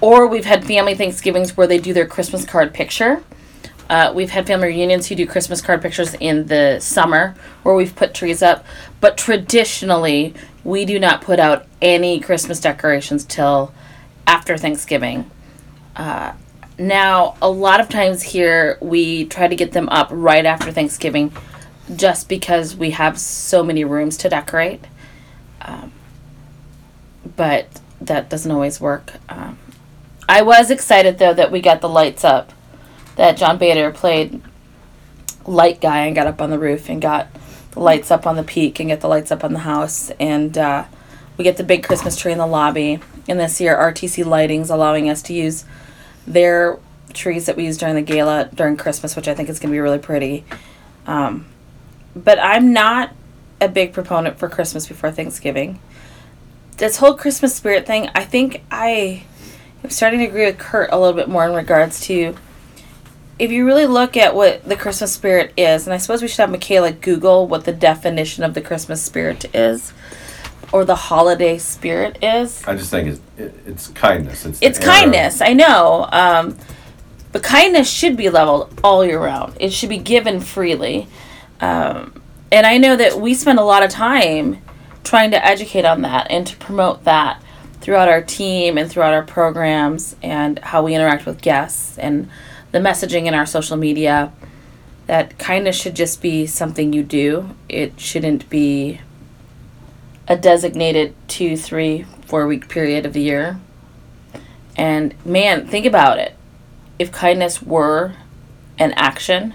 or 0.00 0.26
we've 0.26 0.44
had 0.44 0.64
family 0.64 0.94
Thanksgivings 0.94 1.56
where 1.56 1.66
they 1.66 1.78
do 1.78 1.92
their 1.92 2.06
Christmas 2.06 2.44
card 2.44 2.72
picture. 2.72 3.22
Uh, 3.90 4.10
we've 4.14 4.30
had 4.30 4.46
family 4.46 4.68
reunions 4.68 5.08
who 5.08 5.14
do 5.14 5.26
Christmas 5.26 5.60
card 5.60 5.82
pictures 5.82 6.14
in 6.14 6.46
the 6.46 6.78
summer 6.80 7.34
where 7.62 7.74
we've 7.74 7.94
put 7.94 8.14
trees 8.14 8.42
up. 8.42 8.64
But 9.00 9.18
traditionally, 9.18 10.34
we 10.64 10.84
do 10.84 10.98
not 10.98 11.22
put 11.22 11.38
out 11.38 11.66
any 11.80 12.20
Christmas 12.20 12.60
decorations 12.60 13.24
till 13.24 13.72
after 14.26 14.56
Thanksgiving. 14.56 15.30
Uh, 15.96 16.32
now, 16.78 17.36
a 17.42 17.50
lot 17.50 17.80
of 17.80 17.88
times 17.88 18.22
here, 18.22 18.78
we 18.80 19.26
try 19.26 19.48
to 19.48 19.56
get 19.56 19.72
them 19.72 19.88
up 19.88 20.08
right 20.10 20.44
after 20.44 20.72
Thanksgiving 20.72 21.32
just 21.94 22.28
because 22.28 22.74
we 22.76 22.90
have 22.90 23.18
so 23.18 23.62
many 23.62 23.84
rooms 23.84 24.16
to 24.18 24.28
decorate. 24.28 24.84
Um, 25.60 25.92
but 27.36 27.80
that 28.00 28.28
doesn't 28.28 28.50
always 28.50 28.80
work. 28.80 29.12
Um, 29.28 29.58
I 30.28 30.42
was 30.42 30.70
excited 30.70 31.18
though 31.18 31.34
that 31.34 31.52
we 31.52 31.60
got 31.60 31.80
the 31.80 31.88
lights 31.88 32.24
up. 32.24 32.52
That 33.16 33.36
John 33.36 33.58
Bader 33.58 33.90
played 33.90 34.40
light 35.46 35.80
guy 35.80 36.06
and 36.06 36.14
got 36.14 36.26
up 36.26 36.40
on 36.40 36.50
the 36.50 36.58
roof 36.58 36.88
and 36.88 37.02
got 37.02 37.28
the 37.72 37.80
lights 37.80 38.10
up 38.10 38.26
on 38.26 38.36
the 38.36 38.42
peak 38.42 38.80
and 38.80 38.88
get 38.88 39.00
the 39.00 39.08
lights 39.08 39.30
up 39.30 39.44
on 39.44 39.52
the 39.52 39.60
house 39.60 40.10
and 40.20 40.56
uh, 40.56 40.84
we 41.36 41.44
get 41.44 41.56
the 41.56 41.64
big 41.64 41.82
Christmas 41.82 42.16
tree 42.16 42.32
in 42.32 42.38
the 42.38 42.46
lobby. 42.46 43.00
And 43.28 43.40
this 43.40 43.60
year, 43.60 43.76
RTC 43.76 44.24
Lighting's 44.24 44.70
allowing 44.70 45.08
us 45.08 45.22
to 45.22 45.32
use 45.32 45.64
their 46.26 46.78
trees 47.12 47.46
that 47.46 47.56
we 47.56 47.64
use 47.64 47.76
during 47.76 47.94
the 47.94 48.02
gala 48.02 48.48
during 48.54 48.76
Christmas, 48.76 49.16
which 49.16 49.28
I 49.28 49.34
think 49.34 49.48
is 49.48 49.58
going 49.58 49.70
to 49.70 49.74
be 49.74 49.80
really 49.80 49.98
pretty. 49.98 50.44
Um, 51.06 51.46
but 52.14 52.38
I'm 52.38 52.72
not 52.72 53.14
a 53.60 53.68
big 53.68 53.92
proponent 53.92 54.38
for 54.38 54.48
Christmas 54.48 54.86
before 54.86 55.10
Thanksgiving. 55.10 55.80
This 56.76 56.98
whole 56.98 57.14
Christmas 57.14 57.54
spirit 57.54 57.86
thing, 57.86 58.10
I 58.14 58.24
think 58.24 58.62
I 58.70 59.24
am 59.84 59.90
starting 59.90 60.20
to 60.20 60.26
agree 60.26 60.46
with 60.46 60.58
Kurt 60.58 60.90
a 60.92 60.98
little 60.98 61.14
bit 61.14 61.28
more 61.28 61.46
in 61.46 61.54
regards 61.54 62.00
to 62.06 62.34
if 63.42 63.50
you 63.50 63.66
really 63.66 63.86
look 63.86 64.16
at 64.16 64.36
what 64.36 64.64
the 64.68 64.76
Christmas 64.76 65.12
spirit 65.12 65.52
is, 65.56 65.88
and 65.88 65.92
I 65.92 65.96
suppose 65.96 66.22
we 66.22 66.28
should 66.28 66.42
have 66.42 66.50
Michaela 66.50 66.92
Google 66.92 67.48
what 67.48 67.64
the 67.64 67.72
definition 67.72 68.44
of 68.44 68.54
the 68.54 68.60
Christmas 68.60 69.02
spirit 69.02 69.52
is, 69.52 69.92
or 70.72 70.84
the 70.84 70.94
holiday 70.94 71.58
spirit 71.58 72.22
is. 72.22 72.62
I 72.68 72.76
just 72.76 72.92
think 72.92 73.08
it's 73.08 73.20
it, 73.36 73.52
it's 73.66 73.88
kindness. 73.88 74.46
It's 74.46 74.62
It's 74.62 74.78
kindness, 74.78 75.40
I 75.40 75.54
know. 75.54 76.08
Um, 76.12 76.56
but 77.32 77.42
kindness 77.42 77.90
should 77.90 78.16
be 78.16 78.30
leveled 78.30 78.78
all 78.84 79.04
year 79.04 79.18
round. 79.18 79.56
It 79.58 79.72
should 79.72 79.88
be 79.88 79.98
given 79.98 80.38
freely. 80.38 81.08
Um, 81.60 82.22
and 82.52 82.64
I 82.64 82.78
know 82.78 82.94
that 82.94 83.18
we 83.18 83.34
spend 83.34 83.58
a 83.58 83.64
lot 83.64 83.82
of 83.82 83.90
time 83.90 84.62
trying 85.02 85.32
to 85.32 85.44
educate 85.44 85.84
on 85.84 86.02
that 86.02 86.28
and 86.30 86.46
to 86.46 86.56
promote 86.58 87.02
that 87.04 87.42
throughout 87.80 88.08
our 88.08 88.22
team 88.22 88.78
and 88.78 88.88
throughout 88.88 89.14
our 89.14 89.24
programs 89.24 90.14
and 90.22 90.60
how 90.60 90.84
we 90.84 90.94
interact 90.94 91.26
with 91.26 91.40
guests 91.40 91.98
and 91.98 92.30
the 92.72 92.78
messaging 92.78 93.26
in 93.26 93.34
our 93.34 93.46
social 93.46 93.76
media. 93.76 94.32
That 95.06 95.38
kindness 95.38 95.76
should 95.76 95.94
just 95.94 96.22
be 96.22 96.46
something 96.46 96.92
you 96.92 97.02
do. 97.02 97.50
It 97.68 98.00
shouldn't 98.00 98.48
be 98.48 99.00
a 100.26 100.36
designated 100.36 101.14
two, 101.28 101.56
three, 101.56 102.04
four 102.26 102.46
week 102.46 102.68
period 102.68 103.04
of 103.04 103.12
the 103.12 103.20
year. 103.20 103.60
And 104.76 105.14
man, 105.24 105.66
think 105.66 105.86
about 105.86 106.18
it. 106.18 106.34
If 106.98 107.12
kindness 107.12 107.62
were 107.62 108.14
an 108.78 108.92
action, 108.92 109.54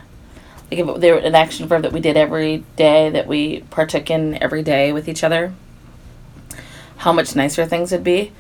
like 0.70 0.80
if 0.80 1.02
there 1.02 1.16
were 1.16 1.22
an 1.22 1.34
action 1.34 1.68
verb 1.68 1.84
that 1.84 1.94
we 1.94 2.02
did 2.02 2.18
every 2.18 2.64
day, 2.76 3.10
that 3.10 3.26
we 3.26 3.62
partook 3.70 4.12
in 4.12 4.42
every 4.44 4.64
day 4.64 4.92
with 4.92 5.08
each 5.08 5.24
other, 5.24 5.54
how 6.98 7.14
much 7.14 7.36
nicer 7.36 7.66
things 7.66 7.92
would 7.92 8.04
be. 8.04 8.32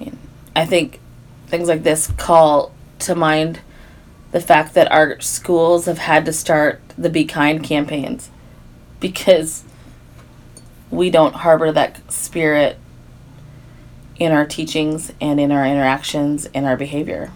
I, 0.00 0.04
mean, 0.04 0.18
I 0.56 0.66
think 0.66 1.00
things 1.46 1.68
like 1.68 1.84
this 1.84 2.08
call 2.12 2.72
to 3.00 3.14
mind 3.14 3.60
the 4.32 4.40
fact 4.40 4.74
that 4.74 4.90
our 4.92 5.20
schools 5.20 5.86
have 5.86 5.98
had 5.98 6.24
to 6.24 6.32
start 6.32 6.80
the 6.96 7.10
Be 7.10 7.24
Kind 7.24 7.64
campaigns 7.64 8.30
because 9.00 9.64
we 10.90 11.10
don't 11.10 11.36
harbor 11.36 11.72
that 11.72 12.12
spirit 12.12 12.78
in 14.18 14.32
our 14.32 14.44
teachings 14.44 15.12
and 15.20 15.40
in 15.40 15.50
our 15.50 15.64
interactions 15.64 16.46
and 16.52 16.66
our 16.66 16.76
behavior. 16.76 17.32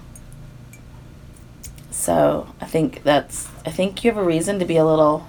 So 1.91 2.49
I 2.61 2.67
think 2.67 3.03
that's 3.03 3.49
I 3.65 3.71
think 3.71 4.05
you 4.05 4.11
have 4.11 4.19
a 4.19 4.25
reason 4.25 4.59
to 4.59 4.65
be 4.65 4.77
a 4.77 4.85
little 4.85 5.27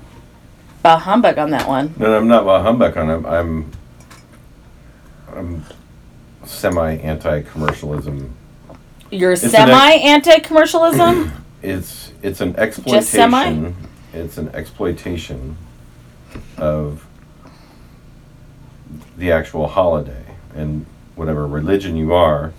bah 0.84 0.98
humbug 0.98 1.38
on 1.38 1.51
that 1.51 1.67
one. 1.67 1.93
No, 1.98 2.17
I'm 2.17 2.27
not 2.27 2.43
about 2.43 2.63
humbug 2.63 2.98
on 2.98 3.10
it. 3.10 3.25
I'm 3.25 3.72
I'm 5.34 5.63
semi 6.43 6.95
anti 6.95 7.43
commercialism. 7.43 8.36
You're 9.10 9.36
semi 9.38 9.93
anti 9.93 10.39
commercialism. 10.39 11.31
It's 11.65 12.12
it's 12.22 12.41
an 12.41 12.55
Just 12.55 13.10
semi? 13.10 13.38
exploitation. 13.38 13.75
It's 14.13 14.38
an 14.38 14.50
exploitation 14.50 15.57
of 16.57 17.05
the 19.17 19.31
actual 19.31 19.67
holiday 19.67 20.24
and 20.53 20.86
whatever 21.15 21.48
religion 21.48 21.95
you 21.95 22.13
are. 22.13 22.53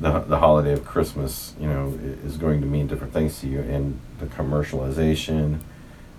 The, 0.00 0.20
the 0.20 0.38
holiday 0.38 0.72
of 0.72 0.84
Christmas, 0.84 1.54
you 1.60 1.68
know, 1.68 1.96
is 2.24 2.36
going 2.36 2.60
to 2.60 2.66
mean 2.66 2.88
different 2.88 3.12
things 3.12 3.38
to 3.40 3.46
you, 3.46 3.60
and 3.60 4.00
the 4.18 4.26
commercialization, 4.26 5.60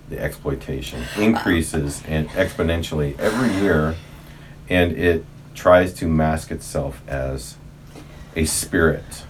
the 0.08 0.18
exploitation 0.18 1.02
increases 1.18 2.02
and 2.06 2.28
exponentially 2.30 3.18
every 3.18 3.52
year, 3.62 3.96
and 4.70 4.92
it 4.92 5.26
tries 5.54 5.92
to 5.94 6.06
mask 6.08 6.50
itself 6.50 7.02
as 7.06 7.56
a 8.36 8.46
spirit, 8.46 9.24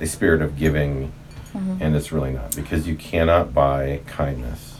a 0.00 0.06
spirit 0.06 0.40
of 0.40 0.56
giving, 0.56 1.12
and 1.54 1.96
it's 1.96 2.12
really 2.12 2.32
not 2.32 2.54
because 2.54 2.86
you 2.86 2.96
cannot 2.96 3.54
buy 3.54 4.00
kindness. 4.06 4.76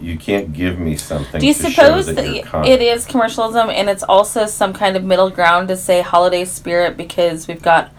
You 0.00 0.16
can't 0.16 0.52
give 0.54 0.78
me 0.78 0.96
something 0.96 1.40
Do 1.40 1.46
you 1.46 1.52
suppose 1.52 2.06
that, 2.06 2.16
that 2.16 2.66
it 2.66 2.80
is 2.80 3.04
commercialism 3.04 3.68
and 3.68 3.90
it's 3.90 4.02
also 4.02 4.46
some 4.46 4.72
kind 4.72 4.96
of 4.96 5.04
middle 5.04 5.28
ground 5.28 5.68
to 5.68 5.76
say 5.76 6.00
holiday 6.00 6.46
spirit 6.46 6.96
because 6.96 7.46
we've 7.46 7.60
got 7.60 7.92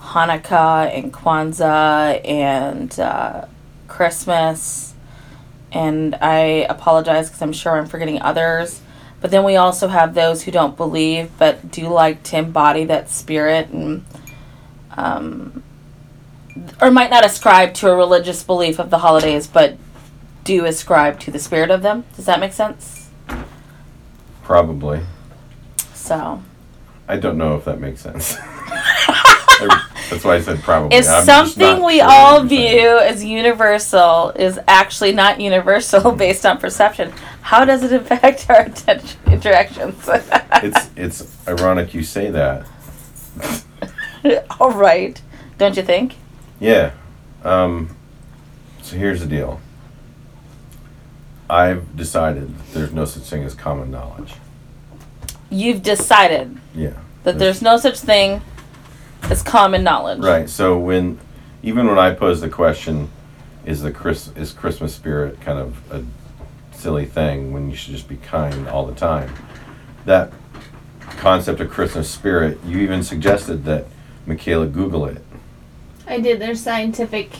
Hanukkah 0.00 0.92
and 0.96 1.12
Kwanzaa 1.12 2.26
and 2.26 2.98
uh, 2.98 3.44
Christmas, 3.86 4.94
and 5.70 6.14
I 6.16 6.66
apologize 6.68 7.28
because 7.28 7.42
I'm 7.42 7.52
sure 7.52 7.76
I'm 7.76 7.86
forgetting 7.86 8.20
others. 8.22 8.80
But 9.20 9.30
then 9.30 9.44
we 9.44 9.56
also 9.56 9.88
have 9.88 10.14
those 10.14 10.44
who 10.44 10.52
don't 10.52 10.76
believe 10.76 11.30
but 11.38 11.70
do 11.70 11.88
like 11.88 12.22
to 12.24 12.38
embody 12.38 12.84
that 12.84 13.10
spirit 13.10 13.68
and 13.70 14.04
um, 14.96 15.62
or 16.80 16.90
might 16.90 17.10
not 17.10 17.24
ascribe 17.24 17.74
to 17.74 17.90
a 17.90 17.96
religious 17.96 18.42
belief 18.42 18.78
of 18.78 18.90
the 18.90 18.98
holidays, 18.98 19.46
but 19.46 19.76
do 20.44 20.64
ascribe 20.64 21.20
to 21.20 21.30
the 21.30 21.38
spirit 21.38 21.70
of 21.70 21.82
them. 21.82 22.04
Does 22.16 22.26
that 22.26 22.40
make 22.40 22.52
sense? 22.52 23.10
Probably. 24.42 25.00
So, 25.92 26.42
I 27.06 27.16
don't 27.16 27.36
know 27.36 27.56
if 27.56 27.64
that 27.66 27.80
makes 27.80 28.00
sense. 28.00 28.36
That's 30.10 30.24
why 30.24 30.36
I 30.36 30.40
said 30.40 30.60
probably. 30.60 30.96
if 30.96 31.06
I'm 31.06 31.24
something 31.24 31.84
we 31.84 31.98
sure 31.98 32.08
all 32.08 32.42
view 32.44 32.98
as 32.98 33.22
universal 33.22 34.30
is 34.30 34.58
actually 34.66 35.12
not 35.12 35.40
universal 35.40 36.12
based 36.16 36.46
on 36.46 36.58
perception, 36.58 37.12
how 37.42 37.64
does 37.64 37.82
it 37.82 37.92
affect 37.92 38.48
our 38.48 38.62
attention 38.62 39.18
interactions? 39.26 40.08
It's 40.08 40.90
it's 40.96 41.48
ironic 41.48 41.92
you 41.92 42.02
say 42.02 42.30
that. 42.30 42.66
all 44.58 44.70
right, 44.70 45.20
don't 45.58 45.76
you 45.76 45.82
think? 45.82 46.16
Yeah. 46.60 46.92
Um, 47.44 47.96
so 48.82 48.96
here's 48.96 49.20
the 49.20 49.26
deal. 49.26 49.60
I've 51.50 51.96
decided 51.96 52.54
there's 52.72 52.92
no 52.92 53.04
such 53.04 53.22
thing 53.22 53.42
as 53.44 53.54
common 53.54 53.90
knowledge. 53.90 54.34
You've 55.50 55.82
decided 55.82 56.58
Yeah. 56.74 56.90
that 57.24 57.38
there's 57.38 57.62
no 57.62 57.78
such 57.78 57.98
thing 58.00 58.42
as 59.22 59.42
common 59.42 59.82
knowledge. 59.82 60.20
Right. 60.20 60.48
So 60.48 60.78
when, 60.78 61.18
even 61.62 61.86
when 61.86 61.98
I 61.98 62.12
pose 62.12 62.40
the 62.40 62.48
question, 62.50 63.10
is 63.64 63.82
the 63.82 63.90
Chris 63.90 64.30
is 64.36 64.52
Christmas 64.52 64.94
spirit 64.94 65.40
kind 65.40 65.58
of 65.58 65.76
a 65.92 66.02
silly 66.76 67.04
thing 67.04 67.52
when 67.52 67.68
you 67.70 67.76
should 67.76 67.92
just 67.92 68.08
be 68.08 68.16
kind 68.16 68.68
all 68.68 68.86
the 68.86 68.94
time? 68.94 69.30
That 70.04 70.32
concept 71.18 71.60
of 71.60 71.70
Christmas 71.70 72.08
spirit, 72.10 72.58
you 72.64 72.78
even 72.78 73.02
suggested 73.02 73.64
that 73.64 73.86
Michaela 74.26 74.66
Google 74.66 75.06
it. 75.06 75.22
I 76.08 76.20
did. 76.20 76.40
There's 76.40 76.60
scientific 76.60 77.30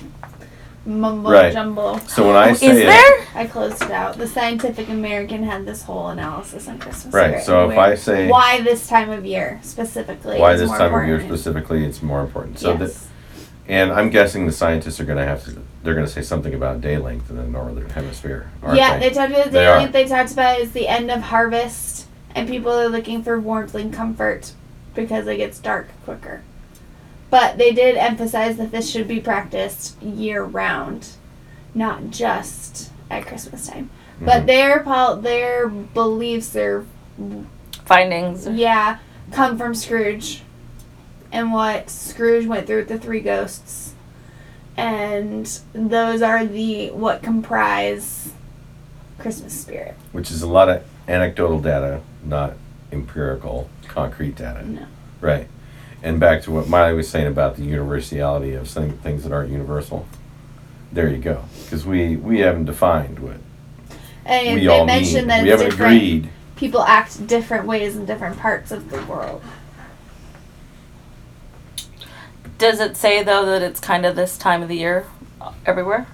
mumbo 0.84 1.30
Right. 1.30 1.52
jumbo. 1.52 1.98
So 2.06 2.26
when 2.26 2.37
I 2.37 2.48
oh, 2.48 2.52
Is 2.52 2.60
say 2.60 2.82
it, 2.82 2.87
there? 2.87 3.26
I 3.34 3.46
closed 3.46 3.82
it 3.82 3.90
out. 3.90 4.16
The 4.16 4.26
Scientific 4.26 4.88
American 4.88 5.42
had 5.42 5.66
this 5.66 5.82
whole 5.82 6.08
analysis 6.08 6.66
on 6.68 6.78
Christmas. 6.78 7.12
Right, 7.14 7.28
spirit 7.42 7.44
so 7.44 7.64
and 7.64 7.72
if 7.72 7.76
where- 7.76 7.87
I 7.87 7.94
say- 7.94 8.28
why 8.28 8.60
this 8.62 8.87
time 8.87 9.10
of 9.10 9.25
year 9.26 9.60
specifically, 9.62 10.38
why 10.38 10.54
is 10.54 10.60
this 10.60 10.68
more 10.68 10.78
time 10.78 10.94
of 10.94 11.04
year 11.06 11.16
important. 11.16 11.38
specifically, 11.40 11.84
it's 11.84 12.02
more 12.02 12.20
important. 12.20 12.58
So 12.58 12.75
that 12.75 12.80
yes. 12.88 13.06
And 13.68 13.92
I'm 13.92 14.08
guessing 14.08 14.46
the 14.46 14.52
scientists 14.52 14.98
are 14.98 15.04
going 15.04 15.18
to 15.18 15.26
have 15.26 15.44
to. 15.44 15.60
They're 15.82 15.92
going 15.94 16.06
to 16.06 16.12
say 16.12 16.22
something 16.22 16.54
about 16.54 16.80
day 16.80 16.96
length 16.96 17.28
in 17.28 17.37
the 17.37 17.44
northern 17.44 17.90
hemisphere. 17.90 18.50
aren't 18.62 18.78
yeah, 18.78 18.98
they? 18.98 19.08
they 19.10 19.14
talked 19.14 19.30
about 19.30 19.44
the 19.46 19.50
They 19.50 19.66
are. 19.66 19.78
length. 19.78 19.92
They 19.92 20.06
talked 20.06 20.32
about 20.32 20.58
is 20.58 20.72
the 20.72 20.88
end 20.88 21.10
of 21.10 21.20
harvest, 21.20 22.06
and 22.34 22.48
people 22.48 22.72
are 22.72 22.88
looking 22.88 23.22
for 23.22 23.38
warmth 23.38 23.75
and 23.75 23.92
comfort 23.92 24.52
because 24.94 25.26
it 25.26 25.37
gets 25.37 25.58
dark 25.58 25.88
quicker. 26.06 26.40
But 27.30 27.58
they 27.58 27.73
did 27.73 27.97
emphasize 27.97 28.56
that 28.56 28.70
this 28.70 28.90
should 28.90 29.06
be 29.08 29.20
practiced 29.20 30.00
year 30.02 30.42
round, 30.42 31.08
not 31.75 32.11
just 32.11 32.90
at 33.11 33.26
Christmas 33.26 33.66
time. 33.66 33.90
But 34.20 34.42
Mhm. 34.42 34.47
their 34.47 34.80
pol- 34.80 35.16
their 35.16 35.68
beliefs, 35.68 36.49
their 36.49 36.85
Findings. 37.85 38.47
yeah, 38.49 38.99
come 39.30 39.56
from 39.58 39.75
Scrooge, 39.75 40.42
and 41.32 41.52
what 41.52 41.90
Scrooge 41.90 42.47
went 42.47 42.66
through 42.66 42.78
with 42.78 42.88
the 42.88 42.99
three 42.99 43.20
ghosts, 43.20 43.92
and 44.76 45.61
those 45.73 46.23
are 46.23 46.44
the 46.47 46.90
what 46.90 47.23
comprise 47.23 48.30
Christmas 49.18 49.52
spirit. 49.52 49.94
which 50.12 50.30
is 50.30 50.42
a 50.42 50.47
lot 50.49 50.68
of 50.68 50.82
anecdotal 51.08 51.61
data, 51.61 52.00
not 52.25 52.54
empirical, 52.92 53.68
concrete 53.87 54.37
data. 54.37 54.66
No. 54.66 54.82
Right. 55.20 55.49
And 56.02 56.20
back 56.20 56.42
to 56.42 56.52
what 56.52 56.68
Miley 56.68 56.94
was 56.94 57.08
saying 57.08 57.26
about 57.26 57.56
the 57.56 57.64
universality 57.64 58.54
of 58.54 58.68
some 58.68 58.92
things 58.98 59.24
that 59.24 59.32
aren't 59.32 59.50
universal. 59.50 60.06
There 60.92 61.08
you 61.08 61.18
go. 61.18 61.44
Because 61.64 61.84
we, 61.84 62.16
we 62.16 62.40
haven't 62.40 62.66
defined 62.66 63.18
what 63.18 63.36
And 64.24 64.54
we 64.54 64.60
they 64.60 64.66
all 64.68 64.86
mentioned 64.86 65.26
mean. 65.26 65.28
that 65.28 65.42
We 65.42 65.48
haven't 65.50 65.72
agreed. 65.74 66.30
People 66.56 66.82
act 66.82 67.26
different 67.26 67.66
ways 67.66 67.96
in 67.96 68.06
different 68.06 68.38
parts 68.38 68.70
of 68.70 68.90
the 68.90 69.02
world. 69.04 69.42
Does 72.58 72.80
it 72.80 72.96
say 72.96 73.22
though 73.22 73.44
that 73.46 73.62
it's 73.62 73.78
kind 73.80 74.04
of 74.04 74.16
this 74.16 74.37
time 74.38 74.62
of 74.62 74.68
the 74.68 74.76
year 74.76 75.06
everywhere? 75.66 76.06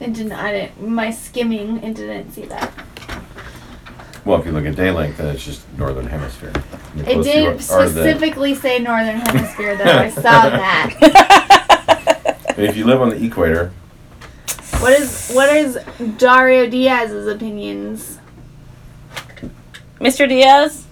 It 0.00 0.12
didn't. 0.14 0.32
I 0.32 0.52
didn't. 0.52 0.88
My 0.88 1.10
skimming, 1.10 1.82
it 1.82 1.94
didn't 1.94 2.32
see 2.32 2.46
that. 2.46 2.72
Well, 4.24 4.38
if 4.38 4.46
you 4.46 4.52
look 4.52 4.66
at 4.66 4.76
day 4.76 4.90
length, 4.90 5.18
then 5.18 5.34
it's 5.34 5.44
just 5.44 5.62
northern 5.78 6.06
hemisphere. 6.06 6.52
The 6.94 7.00
It 7.10 7.14
closer 7.14 7.22
did 7.32 7.42
you 7.42 7.48
are 7.48 7.52
to 7.52 7.56
the- 7.58 7.62
specifically 7.62 8.54
say 8.54 8.78
northern 8.78 9.16
hemisphere, 9.26 9.76
though. 9.76 9.84
I 9.84 10.10
saw 10.10 10.22
that. 10.50 10.96
if 12.58 12.76
you 12.76 12.84
live 12.84 13.00
on 13.00 13.08
the 13.10 13.22
equator, 13.24 13.72
What 14.80 14.92
is 14.92 15.30
what 15.32 15.48
is 15.54 15.78
Dario 16.18 16.68
Diaz's 16.68 17.26
opinions? 17.26 18.18
Mr. 20.00 20.28
Diaz? 20.28 20.86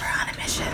We're 0.00 0.08
on 0.08 0.28
a 0.28 0.36
mission. 0.36 0.66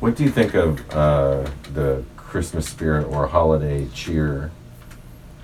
what 0.00 0.14
do 0.16 0.24
you 0.24 0.30
think 0.30 0.54
of 0.54 0.78
uh, 0.90 1.48
the 1.74 2.04
Christmas 2.28 2.68
spirit 2.68 3.06
or 3.08 3.26
holiday 3.26 3.88
cheer? 3.94 4.50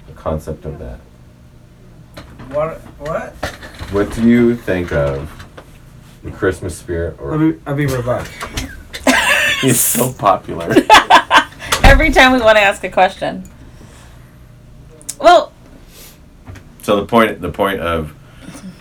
The 0.06 0.12
concept 0.12 0.66
of 0.66 0.78
that. 0.78 1.00
What? 2.50 2.78
What? 2.98 3.32
What 3.90 4.12
do 4.14 4.28
you 4.28 4.54
think 4.54 4.92
of 4.92 5.30
the 6.22 6.30
Christmas 6.30 6.76
spirit 6.76 7.16
I'll 7.18 7.26
or 7.26 7.52
be, 7.52 7.60
I'll 7.66 7.74
be 7.74 7.86
right 7.86 8.04
back. 8.04 8.30
It's 9.62 9.80
so 9.80 10.12
popular. 10.12 10.66
Every 11.84 12.10
time 12.10 12.32
we 12.32 12.40
want 12.40 12.58
to 12.58 12.62
ask 12.62 12.84
a 12.84 12.90
question. 12.90 13.44
Well, 15.18 15.52
so 16.82 16.96
the 16.96 17.06
point 17.06 17.40
the 17.40 17.50
point 17.50 17.80
of 17.80 18.14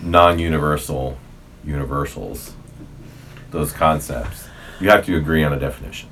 non-universal 0.02 1.18
universals, 1.64 2.54
those 3.52 3.72
concepts, 3.72 4.48
you 4.82 4.90
have 4.90 5.06
to 5.06 5.16
agree 5.16 5.44
on 5.44 5.54
a 5.54 5.60
definition. 5.60 6.10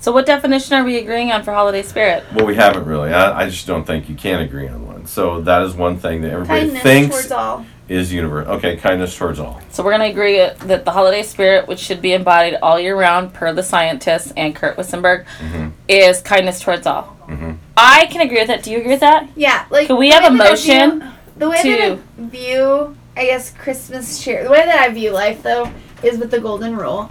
So 0.00 0.12
what 0.12 0.26
definition 0.26 0.74
are 0.74 0.84
we 0.84 0.96
agreeing 0.98 1.32
on 1.32 1.42
for 1.42 1.52
holiday 1.52 1.82
spirit? 1.82 2.24
Well, 2.34 2.46
we 2.46 2.54
haven't 2.54 2.84
really. 2.86 3.12
I, 3.12 3.42
I 3.42 3.48
just 3.50 3.66
don't 3.66 3.84
think 3.84 4.08
you 4.08 4.14
can 4.14 4.40
agree 4.40 4.68
on 4.68 4.86
one. 4.86 5.06
So 5.06 5.40
that 5.42 5.62
is 5.62 5.74
one 5.74 5.98
thing 5.98 6.22
that 6.22 6.30
everybody 6.32 6.60
Kindness 6.60 6.82
thinks 6.82 7.16
towards 7.16 7.32
all. 7.32 7.66
is 7.88 8.12
universal. 8.12 8.52
Okay, 8.54 8.76
kindness 8.76 9.16
towards 9.16 9.38
all. 9.40 9.60
So 9.70 9.82
we're 9.82 9.96
going 9.96 10.02
to 10.02 10.10
agree 10.10 10.36
that 10.66 10.84
the 10.84 10.90
holiday 10.92 11.22
spirit, 11.22 11.66
which 11.66 11.78
should 11.80 12.00
be 12.02 12.12
embodied 12.12 12.58
all 12.62 12.78
year 12.78 12.96
round 12.98 13.32
per 13.32 13.52
the 13.52 13.62
scientists 13.62 14.32
and 14.36 14.54
Kurt 14.54 14.76
Wissenberg, 14.76 15.24
Mhm. 15.40 15.72
is 15.88 16.20
kindness 16.20 16.60
towards 16.60 16.86
all. 16.86 17.16
Mhm. 17.26 17.56
I 17.76 18.06
can 18.06 18.20
agree 18.20 18.38
with 18.38 18.48
that. 18.48 18.62
Do 18.62 18.70
you 18.70 18.78
agree 18.78 18.90
with 18.92 19.00
that? 19.00 19.28
Yeah, 19.34 19.64
like 19.70 19.86
Can 19.88 19.96
we 19.96 20.10
the 20.10 20.14
have 20.16 20.24
a 20.24 20.32
way 20.32 20.38
that 20.38 20.46
I 20.46 20.50
motion 20.50 21.00
view- 21.00 21.08
the 21.38 21.48
way 21.50 21.62
that 21.62 21.80
I 21.92 21.98
view, 22.22 22.96
I 23.16 23.24
guess, 23.26 23.50
Christmas 23.50 24.22
cheer. 24.22 24.44
The 24.44 24.50
way 24.50 24.64
that 24.66 24.78
I 24.80 24.88
view 24.90 25.10
life, 25.12 25.42
though, 25.42 25.70
is 26.02 26.18
with 26.18 26.30
the 26.30 26.40
golden 26.40 26.76
rule, 26.76 27.10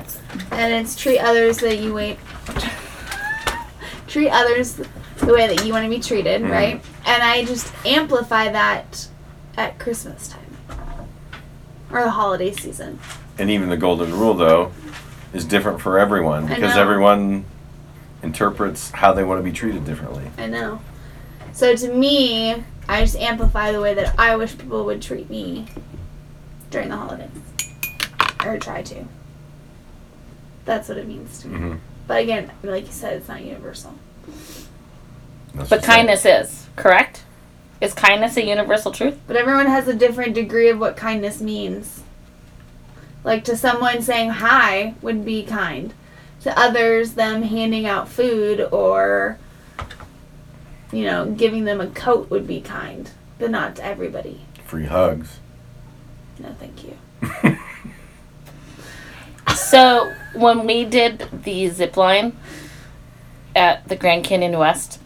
and 0.52 0.74
it's 0.74 0.96
treat 0.96 1.20
others 1.20 1.58
that 1.60 1.80
you 1.80 1.94
wait. 1.94 2.18
Treat 4.08 4.30
others 4.30 4.74
the 5.18 5.34
way 5.34 5.48
that 5.54 5.66
you 5.66 5.74
want 5.74 5.84
to 5.86 5.90
be 5.90 6.00
treated, 6.00 6.42
Mhm. 6.42 6.52
right? 6.52 6.84
And 7.06 7.24
I 7.24 7.46
just 7.46 7.72
amplify 7.86 8.50
that 8.52 9.08
at 9.58 9.80
Christmas 9.80 10.28
time 10.30 10.78
or 11.92 12.04
the 12.04 12.12
holiday 12.12 12.52
season. 12.54 13.00
And 13.38 13.50
even 13.50 13.70
the 13.70 13.78
golden 13.78 14.18
rule, 14.18 14.34
though, 14.34 14.72
is 15.34 15.46
different 15.46 15.82
for 15.82 16.00
everyone 16.00 16.48
because 16.48 16.76
everyone 16.76 17.46
interprets 18.24 18.92
how 18.92 19.14
they 19.14 19.24
want 19.24 19.40
to 19.40 19.44
be 19.44 19.52
treated 19.52 19.86
differently. 19.86 20.32
I 20.38 20.48
know. 20.48 20.80
So 21.54 21.76
to 21.76 21.94
me, 21.94 22.64
I 22.90 23.02
just 23.02 23.16
amplify 23.18 23.72
the 23.72 23.82
way 23.82 23.94
that 23.94 24.16
I 24.18 24.36
wish 24.36 24.58
people 24.58 24.86
would 24.86 25.02
treat 25.02 25.30
me 25.30 25.68
during 26.72 26.90
the 26.90 26.98
holidays. 26.98 27.30
Or 28.46 28.58
try 28.58 28.82
to. 28.84 29.06
That's 30.66 30.88
what 30.90 30.98
it 30.98 31.08
means 31.08 31.40
to 31.42 31.48
me. 31.48 31.56
Mm-hmm. 31.58 31.76
But 32.08 32.22
again, 32.24 32.52
like 32.64 32.86
you 32.86 32.92
said, 32.92 33.18
it's 33.18 33.28
not 33.28 33.44
universal. 33.44 33.94
But 35.70 35.84
kindness 35.84 36.26
is, 36.26 36.68
correct? 36.76 37.24
Is 37.82 37.94
kindness 37.94 38.38
a 38.38 38.46
universal 38.46 38.92
truth? 38.92 39.20
But 39.28 39.36
everyone 39.36 39.68
has 39.68 39.88
a 39.88 39.94
different 39.94 40.34
degree 40.34 40.70
of 40.70 40.80
what 40.80 40.96
kindness 40.98 41.42
means. 41.42 42.04
Like 43.24 43.44
to 43.46 43.58
someone 43.58 44.02
saying 44.02 44.30
hi 44.30 44.96
would 45.02 45.26
be 45.26 45.44
kind. 45.44 45.94
To 46.42 46.58
others, 46.58 47.14
them 47.14 47.42
handing 47.44 47.86
out 47.86 48.08
food 48.08 48.68
or, 48.72 49.38
you 50.92 51.04
know, 51.04 51.26
giving 51.26 51.66
them 51.66 51.82
a 51.82 51.88
coat 51.88 52.30
would 52.30 52.48
be 52.48 52.62
kind. 52.62 53.10
But 53.38 53.52
not 53.52 53.76
to 53.76 53.86
everybody. 53.86 54.42
free 54.64 54.86
hugs. 54.86 55.40
No, 56.40 56.56
thank 56.60 56.84
you. 56.84 57.58
So 59.70 60.14
when 60.34 60.66
we 60.66 60.86
did 60.86 61.28
the 61.44 61.68
zip 61.70 61.98
line 61.98 62.38
at 63.56 63.88
the 63.88 63.96
Grand 63.96 64.24
Canyon 64.24 64.58
West 64.58 65.00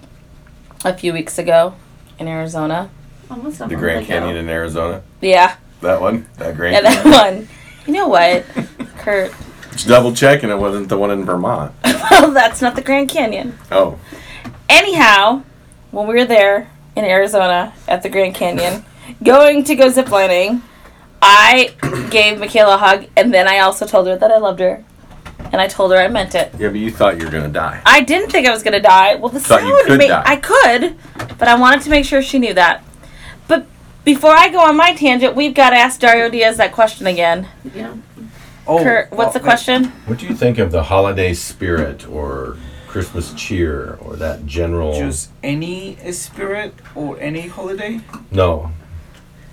a 0.86 0.93
few 0.95 1.13
weeks 1.13 1.38
ago 1.39 1.76
in 2.19 2.28
Arizona, 2.28 2.89
Almost 3.30 3.60
The 3.60 3.67
month 3.67 3.80
Grand 3.80 4.00
ago. 4.06 4.08
Canyon 4.08 4.36
in 4.38 4.50
Arizona. 4.50 5.02
yeah, 5.21 5.56
That 5.82 6.02
one, 6.02 6.28
that 6.38 6.56
Grand. 6.56 6.74
Yeah, 6.76 6.82
that 6.82 7.06
one. 7.06 7.47
You 7.88 7.93
know 7.93 8.08
what, 8.08 8.45
Kurt? 8.97 9.34
Just 9.71 9.88
double 9.88 10.13
checking 10.13 10.50
it 10.50 10.58
wasn't 10.60 10.89
the 10.89 10.97
one 10.97 11.12
in 11.12 11.24
Vermont. 11.26 11.71
well, 12.12 12.32
that's 12.32 12.62
not 12.62 12.76
the 12.76 12.82
Grand 12.82 13.10
Canyon. 13.10 13.58
Oh, 13.71 13.97
Anyhow, 14.69 15.43
when 15.91 16.08
we 16.08 16.13
were 16.15 16.26
there 16.26 16.69
in 16.95 17.04
Arizona 17.06 17.74
at 17.88 18.04
the 18.04 18.10
Grand 18.10 18.36
Canyon, 18.36 18.86
going 19.24 19.63
to 19.63 19.76
go 19.76 19.88
ziplining, 19.89 20.62
I 21.22 21.72
gave 22.10 22.40
Michaela 22.40 22.76
a 22.76 22.78
hug, 22.78 23.06
and 23.16 23.34
then 23.34 23.48
I 23.48 23.60
also 23.60 23.86
told 23.86 24.08
her 24.08 24.16
that 24.18 24.32
I 24.32 24.38
loved 24.38 24.60
her, 24.60 24.84
and 25.52 25.62
I 25.62 25.68
told 25.68 25.92
her 25.92 25.98
I 25.98 26.08
meant 26.08 26.34
it. 26.36 26.52
yeah, 26.58 26.70
but 26.70 26.78
you 26.80 26.92
thought 26.92 27.18
you 27.20 27.26
were 27.26 27.32
gonna 27.32 27.48
die. 27.50 27.82
I 27.86 28.02
didn't 28.02 28.32
think 28.32 28.48
I 28.48 28.52
was 28.52 28.64
gonna 28.64 28.80
die. 28.82 29.16
Well, 29.16 29.30
the 29.30 29.40
Thought 29.40 29.64
you 29.64 29.70
sound 29.78 29.88
could 29.88 30.00
ma- 30.00 30.08
die. 30.08 30.24
I 30.26 30.36
could, 30.38 30.98
but 31.38 31.48
I 31.48 31.56
wanted 31.56 31.82
to 31.84 31.90
make 31.90 32.06
sure 32.06 32.22
she 32.22 32.40
knew 32.40 32.54
that. 32.56 32.84
But 33.48 33.66
before 34.04 34.32
I 34.32 34.50
go 34.50 34.60
on 34.62 34.76
my 34.76 34.94
tangent, 34.96 35.36
we've 35.36 35.54
got 35.54 35.72
to 35.72 35.76
ask 35.76 36.00
Dario 36.00 36.30
Diaz 36.30 36.58
that 36.58 36.72
question 36.72 37.06
again. 37.06 37.48
Yeah. 37.76 37.94
Oh, 38.68 38.82
Kurt, 38.84 39.12
what's 39.12 39.30
oh, 39.30 39.34
the 39.34 39.40
that- 39.40 39.44
question? 39.46 39.86
What 40.08 40.18
do 40.20 40.26
you 40.26 40.36
think 40.36 40.58
of 40.58 40.72
the 40.72 40.84
holiday 40.84 41.34
spirit 41.34 42.08
or 42.08 42.58
Christmas 42.88 43.34
cheer 43.36 43.98
or 44.02 44.16
that 44.16 44.46
general? 44.46 44.94
Just 44.94 45.30
any 45.44 45.98
spirit 46.14 46.74
or 46.96 47.20
any 47.20 47.48
holiday, 47.48 48.02
no, 48.32 48.72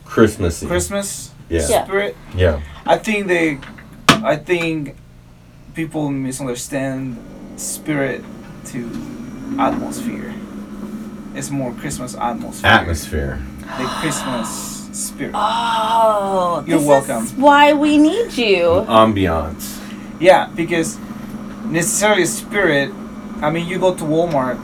Christmassy. 0.05 0.67
Christmas 0.67 1.33
Yeah. 1.49 1.67
Yeah. 1.69 1.85
spirit. 1.85 2.17
Yeah. 2.35 2.61
I 2.87 2.99
think 2.99 3.27
they, 3.27 3.59
I 4.09 4.37
think 4.37 4.97
people 5.75 6.11
misunderstand 6.11 7.17
spirit 7.57 8.25
to 8.67 8.91
atmosphere. 9.59 10.35
It's 11.35 11.51
more 11.51 11.73
Christmas 11.75 12.15
atmosphere. 12.17 12.71
Atmosphere. 12.71 13.43
The 13.61 13.85
Christmas 14.01 14.89
spirit. 14.93 15.33
Oh, 15.35 16.65
You're 16.67 16.79
this 16.79 16.87
welcome. 16.87 17.25
Is 17.25 17.33
why 17.35 17.73
we 17.73 17.99
need 17.99 18.37
you. 18.37 18.85
Ambiance. 18.89 19.79
Yeah, 20.21 20.51
because 20.55 20.99
necessarily 21.67 22.25
spirit. 22.27 22.93
I 23.41 23.51
mean, 23.51 23.69
you 23.69 23.79
go 23.79 23.95
to 23.95 24.05
Walmart. 24.05 24.59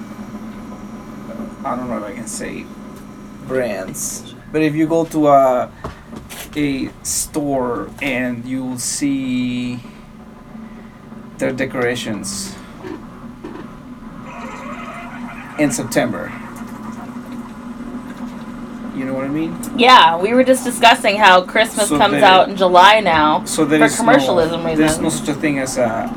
I 1.64 1.77
don't 1.77 1.88
know 1.88 1.99
if 1.99 2.05
I 2.05 2.12
can 2.12 2.27
say 2.27 2.66
brands, 3.47 4.35
but 4.53 4.62
if 4.62 4.75
you 4.75 4.87
go 4.87 5.05
to 5.07 5.29
a 5.29 5.70
a 6.57 6.90
store 7.03 7.90
and 8.03 8.44
you 8.44 8.64
will 8.64 8.79
see 8.79 9.81
their 11.38 11.53
decorations 11.53 12.55
in 15.59 15.70
September. 15.70 16.33
You 18.97 19.05
know 19.05 19.14
what 19.14 19.25
I 19.25 19.29
mean? 19.29 19.57
Yeah, 19.77 20.16
we 20.20 20.33
were 20.35 20.44
just 20.44 20.64
discussing 20.64 21.16
how 21.16 21.42
Christmas 21.42 21.88
So 21.88 21.99
comes 21.99 22.14
they- 22.14 22.23
out 22.23 22.49
in 22.49 22.57
July 22.57 23.01
now. 23.01 23.44
So 23.44 23.64
there 23.64 23.81
For 23.81 23.87
is 23.87 23.97
commercialism 23.97 24.62
no, 24.62 24.77
There's 24.77 25.01
no 25.01 25.09
such 25.09 25.29
a 25.29 25.35
thing 25.35 25.59
as 25.59 25.77
a. 25.79 26.09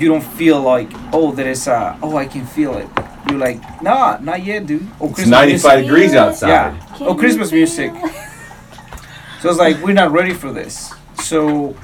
You 0.00 0.08
don't 0.08 0.24
feel 0.34 0.60
like 0.60 0.90
oh 1.12 1.30
there 1.32 1.48
is 1.48 1.68
a 1.68 1.96
oh 2.02 2.16
I 2.16 2.26
can 2.26 2.44
feel 2.44 2.74
it. 2.76 2.88
You're 3.30 3.38
like 3.38 3.60
nah 3.82 4.18
not 4.20 4.44
yet 4.44 4.66
dude. 4.66 4.86
Oh 5.00 5.10
It's 5.10 5.26
95 5.26 5.82
degrees 5.84 6.14
outside. 6.14 6.48
Yeah. 6.48 6.96
Oh 7.00 7.14
Christmas 7.14 7.52
music. 7.52 7.92
So 9.40 9.50
it's 9.50 9.58
like 9.58 9.82
we're 9.82 9.92
not 9.92 10.10
ready 10.12 10.32
for 10.34 10.52
this. 10.52 10.92
So 11.22 11.76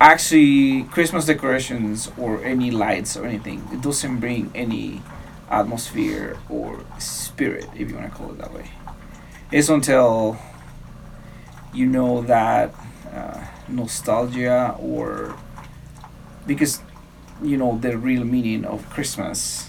actually 0.00 0.82
Christmas 0.84 1.24
decorations 1.26 2.10
or 2.18 2.42
any 2.44 2.70
lights 2.70 3.16
or 3.16 3.24
anything 3.24 3.66
it 3.72 3.80
doesn't 3.80 4.18
bring 4.20 4.50
any 4.54 5.00
atmosphere 5.50 6.36
or 6.50 6.84
spirit 6.98 7.66
if 7.74 7.88
you 7.88 7.96
want 7.96 8.10
to 8.10 8.16
call 8.16 8.30
it 8.30 8.38
that 8.38 8.52
way. 8.52 8.70
It's 9.50 9.68
until 9.68 10.36
you 11.72 11.86
know 11.86 12.22
that 12.22 12.74
uh, 13.14 13.42
nostalgia 13.68 14.76
or 14.78 15.36
because 16.46 16.80
you 17.42 17.56
know 17.56 17.78
the 17.78 17.96
real 17.96 18.24
meaning 18.24 18.64
of 18.64 18.88
Christmas. 18.90 19.68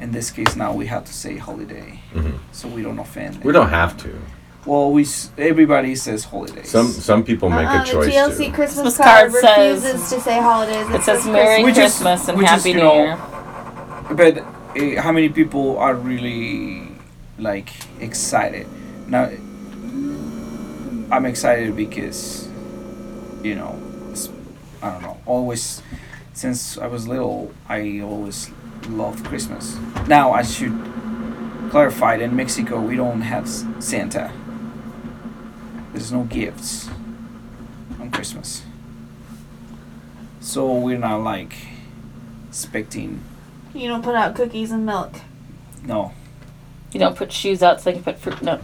In 0.00 0.10
this 0.10 0.30
case, 0.32 0.56
now 0.56 0.72
we 0.74 0.86
have 0.86 1.04
to 1.04 1.12
say 1.12 1.36
holiday, 1.36 2.00
Mhm. 2.12 2.38
so 2.50 2.66
we 2.68 2.82
don't 2.82 2.98
offend. 2.98 3.42
We 3.44 3.52
don't 3.52 3.68
have 3.70 3.96
to. 3.98 4.10
Well, 4.66 4.90
we 4.92 5.02
s- 5.02 5.30
everybody 5.36 5.94
says 5.94 6.24
holidays. 6.24 6.70
Some 6.70 6.88
some 6.88 7.22
people 7.22 7.50
make 7.50 7.66
Uh-uh, 7.68 7.82
a 7.82 7.84
choice 7.84 8.06
the 8.06 8.12
TLC 8.12 8.46
to. 8.46 8.50
Christmas 8.52 8.96
Christmas 8.96 8.96
card, 8.96 9.30
card 9.30 9.42
says- 9.44 9.84
refuses 9.84 10.10
to 10.10 10.20
say 10.20 10.40
holidays. 10.40 10.86
It 10.90 11.02
says 11.02 11.26
Merry 11.26 11.62
Which 11.64 11.76
is- 11.76 11.80
Christmas 12.00 12.28
and 12.28 12.38
which 12.38 12.46
is, 12.46 12.50
Happy 12.50 12.70
you 12.70 12.76
New 12.76 12.82
know, 12.82 12.94
Year. 12.94 13.18
but 14.16 14.38
uh, 14.38 15.02
how 15.02 15.12
many 15.12 15.28
people 15.28 15.76
are 15.78 15.94
really 15.94 16.88
like 17.38 17.70
excited 18.00 18.66
now? 19.06 19.28
I'm 21.10 21.26
excited 21.26 21.76
because 21.76 22.48
you 23.42 23.54
know 23.54 23.78
I 24.82 24.90
don't 24.90 25.02
know. 25.02 25.16
Always 25.26 25.82
since 26.32 26.78
I 26.78 26.86
was 26.86 27.06
little, 27.06 27.52
I 27.68 28.00
always 28.00 28.50
loved 28.88 29.24
Christmas. 29.26 29.76
Now 30.08 30.32
I 30.32 30.42
should 30.42 30.72
clarify 31.70 32.16
that 32.16 32.24
in 32.24 32.34
Mexico 32.36 32.80
we 32.80 32.96
don't 32.96 33.20
have 33.22 33.44
S- 33.44 33.64
Santa. 33.78 34.30
There's 35.94 36.10
no 36.12 36.24
gifts 36.24 36.88
on 38.00 38.10
Christmas. 38.10 38.62
So 40.40 40.74
we're 40.74 40.98
not 40.98 41.22
like 41.22 41.54
expecting 42.48 43.20
You 43.72 43.88
don't 43.88 44.02
put 44.02 44.14
out 44.14 44.34
cookies 44.34 44.70
and 44.72 44.84
milk. 44.84 45.12
no 45.84 46.12
You 46.92 47.00
don't 47.00 47.16
put 47.16 47.32
shoes 47.32 47.62
out 47.62 47.80
so 47.80 47.84
they 47.90 47.94
can 47.94 48.02
put 48.04 48.18
fruit. 48.18 48.42
No. 48.42 48.60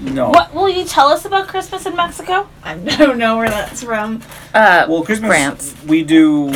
no. 0.00 0.30
What 0.30 0.52
will 0.52 0.68
you 0.68 0.84
tell 0.84 1.08
us 1.08 1.24
about 1.24 1.46
Christmas 1.48 1.86
in 1.86 1.94
Mexico? 1.96 2.48
I 2.64 2.76
don't 2.76 3.18
know 3.18 3.38
where 3.38 3.48
that's 3.48 3.82
from. 3.84 4.20
Uh, 4.52 4.86
Well, 4.88 5.04
Christmas 5.04 5.28
France. 5.28 5.74
we 5.86 6.02
do. 6.02 6.52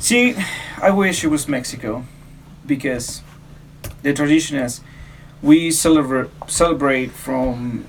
See, 0.00 0.34
I 0.82 0.90
wish 0.90 1.24
it 1.24 1.28
was 1.28 1.48
Mexico, 1.48 2.04
because 2.66 3.22
the 4.02 4.12
tradition 4.12 4.58
is 4.58 4.80
we 5.40 5.70
celebrate 5.70 6.28
celebrate 6.46 7.10
from 7.12 7.86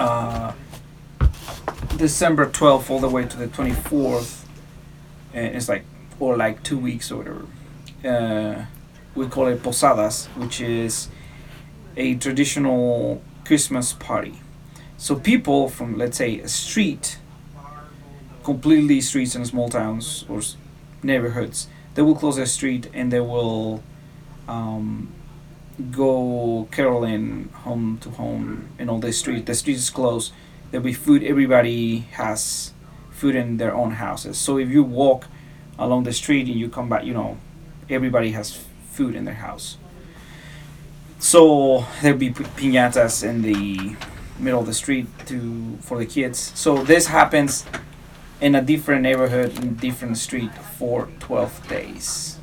uh, 0.00 0.52
December 1.96 2.46
twelfth 2.46 2.90
all 2.90 3.00
the 3.00 3.08
way 3.08 3.24
to 3.24 3.36
the 3.36 3.46
twenty 3.48 3.72
fourth, 3.72 4.48
and 5.32 5.54
it's 5.54 5.68
like 5.68 5.84
or 6.18 6.36
like 6.36 6.62
two 6.62 6.78
weeks 6.78 7.10
or 7.10 7.16
whatever. 7.18 7.46
Uh, 8.04 8.64
we 9.14 9.26
call 9.26 9.46
it 9.48 9.62
posadas, 9.62 10.26
which 10.36 10.60
is 10.60 11.08
a 11.96 12.14
traditional 12.16 13.22
Christmas 13.44 13.92
party. 13.92 14.40
So 14.96 15.16
people 15.16 15.68
from 15.68 15.98
let's 15.98 16.16
say 16.18 16.40
a 16.40 16.48
street 16.48 17.18
completely 18.44 19.00
streets 19.00 19.34
in 19.34 19.44
small 19.44 19.68
towns 19.68 20.24
or 20.28 20.40
neighborhoods 21.02 21.68
they 21.94 22.02
will 22.02 22.14
close 22.14 22.36
their 22.36 22.46
street 22.46 22.88
and 22.94 23.12
they 23.12 23.20
will 23.20 23.82
um, 24.48 25.12
go 25.90 26.68
caroling 26.70 27.48
home 27.64 27.98
to 28.02 28.10
home 28.10 28.68
in 28.78 28.88
all 28.88 28.98
the 28.98 29.12
street. 29.12 29.46
The 29.46 29.54
street 29.54 29.76
is 29.76 29.90
closed. 29.90 30.32
There'll 30.70 30.84
be 30.84 30.92
food 30.92 31.22
everybody 31.24 32.00
has 32.12 32.72
food 33.10 33.34
in 33.34 33.56
their 33.56 33.74
own 33.74 33.92
houses. 33.92 34.38
So 34.38 34.58
if 34.58 34.68
you 34.68 34.82
walk 34.82 35.26
along 35.78 36.04
the 36.04 36.12
street 36.12 36.46
and 36.46 36.56
you 36.56 36.68
come 36.68 36.88
back 36.88 37.04
you 37.04 37.14
know 37.14 37.38
everybody 37.88 38.32
has 38.32 38.58
food 38.90 39.14
in 39.14 39.24
their 39.24 39.34
house. 39.34 39.76
So 41.18 41.84
there'll 42.00 42.18
be 42.18 42.30
piñatas 42.30 43.22
in 43.22 43.42
the 43.42 43.96
middle 44.38 44.60
of 44.60 44.66
the 44.66 44.74
street 44.74 45.06
to 45.26 45.78
for 45.80 45.98
the 45.98 46.06
kids. 46.06 46.52
So 46.54 46.82
this 46.82 47.06
happens 47.06 47.66
in 48.40 48.54
a 48.54 48.62
different 48.62 49.02
neighborhood 49.02 49.58
in 49.58 49.74
different 49.76 50.16
street 50.16 50.54
for 50.78 51.08
12 51.20 51.68
days. 51.68 52.38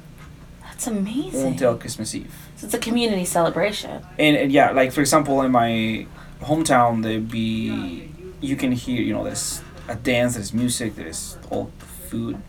That's 0.62 0.86
amazing. 0.86 1.54
until 1.54 1.76
christmas 1.76 2.13
eve 2.13 2.47
So 2.58 2.65
it's 2.65 2.74
a 2.74 2.80
community 2.80 3.26
celebration. 3.26 4.04
and, 4.17 4.36
and 4.36 4.52
yeah 4.52 4.72
like 4.72 4.91
for 4.91 5.02
example 5.02 5.41
in 5.43 5.52
my 5.52 6.08
hometown 6.41 7.04
there 7.04 7.20
be 7.20 8.12
you 8.41 8.56
can 8.56 8.72
hear 8.72 9.02
you 9.02 9.13
know 9.13 9.24
there's 9.24 9.62
a 9.88 9.96
dance 9.96 10.34
there's 10.36 10.54
music 10.54 10.96
there's 10.96 11.38
all 11.50 11.72
food. 12.10 12.41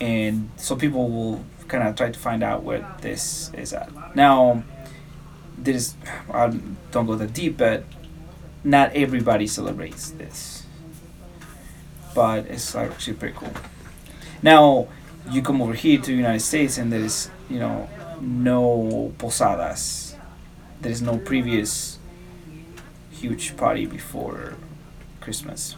And 0.00 0.50
so 0.56 0.76
people 0.76 1.10
will 1.10 1.44
kind 1.68 1.86
of 1.86 1.94
try 1.94 2.10
to 2.10 2.18
find 2.18 2.42
out 2.42 2.62
where 2.62 2.86
this 3.00 3.50
is 3.54 3.72
at. 3.72 3.90
Now 4.16 4.62
this 5.58 5.94
i 6.32 6.48
don't 6.90 7.06
go 7.06 7.14
that 7.16 7.34
deep 7.34 7.58
but 7.58 7.84
not 8.64 8.92
everybody 8.94 9.46
celebrates 9.46 10.10
this. 10.10 10.66
But 12.14 12.46
it's 12.46 12.74
actually 12.74 13.14
pretty 13.14 13.36
cool. 13.36 13.52
Now 14.42 14.88
you 15.30 15.42
come 15.42 15.60
over 15.62 15.74
here 15.74 15.98
to 15.98 16.06
the 16.06 16.16
united 16.16 16.40
states 16.40 16.76
and 16.78 16.92
there's 16.92 17.30
you 17.48 17.58
know 17.58 17.88
no 18.20 19.12
posadas. 19.18 20.16
There 20.80 20.92
is 20.92 21.02
no 21.02 21.18
previous 21.18 21.98
huge 23.10 23.56
party 23.56 23.86
before 23.86 24.54
Christmas, 25.20 25.74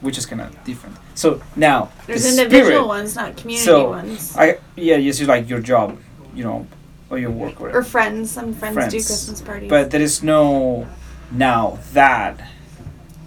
which 0.00 0.18
is 0.18 0.26
kind 0.26 0.40
of 0.40 0.64
different. 0.64 0.96
So 1.14 1.42
now 1.56 1.90
There's 2.06 2.22
the 2.22 2.30
individual 2.30 2.64
spirit, 2.66 2.86
ones, 2.86 3.16
not 3.16 3.36
community 3.36 3.64
So, 3.64 3.90
ones. 3.90 4.36
I 4.36 4.58
yeah, 4.76 4.96
yes, 4.96 5.20
it's 5.20 5.28
like 5.28 5.48
your 5.48 5.60
job. 5.60 5.98
You 6.34 6.44
know, 6.44 6.66
or 7.10 7.18
your 7.18 7.30
work 7.30 7.60
or 7.60 7.76
Or 7.76 7.82
friends. 7.82 8.30
Some 8.30 8.54
friends, 8.54 8.76
do 8.90 8.96
Christmas 8.96 9.42
parties. 9.42 9.68
But 9.68 9.90
there 9.90 10.00
is 10.00 10.22
no 10.22 10.86
now 11.30 11.78
that 11.92 12.40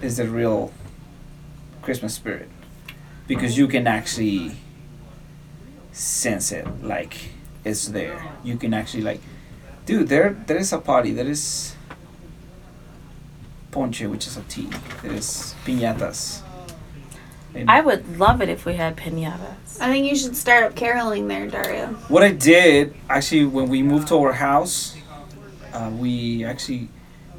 is 0.02 0.18
the 0.18 0.28
real 0.28 0.72
Christmas 1.82 2.16
spirit 2.16 2.50
because 3.28 3.58
you 3.58 3.68
can 3.68 3.88
actually 3.88 4.58
sense 5.92 6.52
it 6.52 6.66
like 6.84 7.32
it's 7.66 7.88
there. 7.88 8.24
You 8.44 8.56
can 8.58 8.74
actually 8.74 9.04
like, 9.04 9.20
dude, 9.86 10.08
there 10.08 10.38
there 10.46 10.58
is 10.58 10.72
a 10.72 10.78
party. 10.78 11.12
There 11.12 11.28
is 11.28 11.76
ponche, 13.72 14.04
which 14.04 14.28
is 14.28 14.38
a 14.38 14.44
tea. 14.44 14.70
There 15.02 15.12
is 15.12 15.56
piñatas. 15.66 16.42
And 17.56 17.70
I 17.70 17.82
would 17.82 18.20
love 18.20 18.42
it 18.42 18.50
if 18.50 18.66
we 18.66 18.76
had 18.76 18.96
pinatas. 18.96 19.82
I 19.82 19.88
think 19.90 20.08
you 20.08 20.16
should 20.16 20.36
start 20.36 20.64
up 20.64 20.76
caroling 20.76 21.28
there, 21.28 21.48
Dario. 21.48 21.88
What 22.08 22.22
I 22.24 22.32
did 22.32 22.94
actually 23.10 23.46
when 23.46 23.68
we 23.68 23.82
moved 23.82 24.08
to 24.10 24.16
our 24.20 24.34
house, 24.34 24.96
uh, 25.74 25.90
we 25.92 26.46
actually 26.46 26.90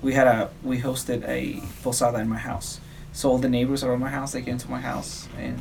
we 0.03 0.13
had 0.13 0.27
a 0.27 0.51
we 0.63 0.81
hosted 0.81 1.27
a 1.29 1.63
posada 1.83 2.19
in 2.19 2.29
my 2.29 2.39
house. 2.39 2.81
So 3.13 3.31
all 3.31 3.39
the 3.39 3.49
neighbors 3.49 3.85
around 3.85 4.01
my 4.01 4.11
house 4.11 4.33
they 4.33 4.43
came 4.43 4.59
to 4.59 4.71
my 4.71 4.81
house 4.81 5.29
and 5.39 5.61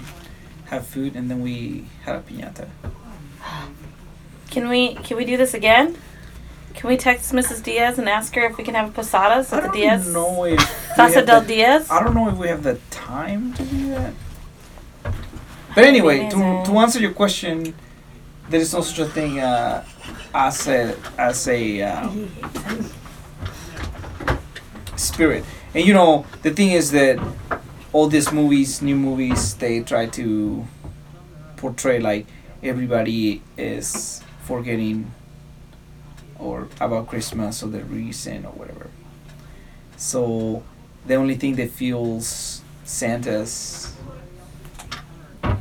have 0.66 0.88
food, 0.88 1.16
and 1.16 1.30
then 1.30 1.42
we 1.42 1.86
had 2.04 2.16
a 2.16 2.22
piñata. 2.22 2.68
Can 4.50 4.70
we 4.70 4.96
can 4.96 5.18
we 5.18 5.26
do 5.26 5.38
this 5.38 5.54
again? 5.54 5.98
Can 6.74 6.90
we 6.90 6.98
text 6.98 7.32
Mrs. 7.32 7.64
Diaz 7.64 7.98
and 8.00 8.10
ask 8.10 8.36
her 8.36 8.42
if 8.46 8.58
we 8.58 8.64
can 8.64 8.76
have 8.76 8.94
posadas 8.94 9.52
I 9.54 9.58
at 9.58 9.62
the 9.64 9.68
don't 9.70 9.78
Diaz? 9.78 10.14
know 10.14 10.44
if 10.46 10.60
we 10.60 10.96
Casa 10.96 11.16
have 11.20 11.26
del 11.26 11.42
the- 11.42 11.48
Diaz? 11.48 11.88
I 11.90 12.04
don't 12.04 12.14
know 12.14 12.30
if 12.30 12.36
we 12.38 12.48
have 12.50 12.64
the 12.64 12.78
time 12.92 13.54
to 13.54 13.64
do 13.64 13.90
that. 13.92 14.14
But 15.74 15.84
anyway, 15.84 16.30
to, 16.30 16.36
Amazing. 16.36 16.66
to 16.74 16.80
answer 16.80 17.00
your 17.00 17.12
question, 17.12 17.74
there 18.50 18.60
is 18.62 18.74
no 18.74 18.82
such 18.82 19.00
a 19.00 19.06
thing 19.06 19.40
uh, 19.40 19.84
as 20.34 20.68
a 20.68 20.96
as 21.18 21.48
a 21.48 21.82
um, 21.82 22.30
spirit. 24.96 25.44
And 25.74 25.86
you 25.86 25.94
know, 25.94 26.26
the 26.44 26.52
thing 26.52 26.72
is 26.72 26.92
that 26.92 27.20
all 27.92 28.08
these 28.08 28.32
movies, 28.32 28.82
new 28.82 28.96
movies, 28.96 29.56
they 29.56 29.82
try 29.82 30.06
to 30.08 30.66
portray 31.58 32.00
like 32.00 32.26
everybody 32.64 33.42
is 33.58 34.22
forgetting 34.46 35.12
or 36.40 36.68
about 36.80 37.08
Christmas 37.08 37.64
or 37.64 37.68
the 37.68 37.84
reason 37.84 38.46
or 38.46 38.52
whatever. 38.52 38.88
So 39.98 40.64
the 41.08 41.16
only 41.16 41.36
thing 41.36 41.56
that 41.56 41.72
fuels 41.72 42.62
Santa's 42.84 43.94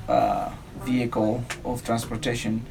uh, 0.08 0.50
vehicle 0.82 1.44
of 1.64 1.84
transportation 1.84 2.66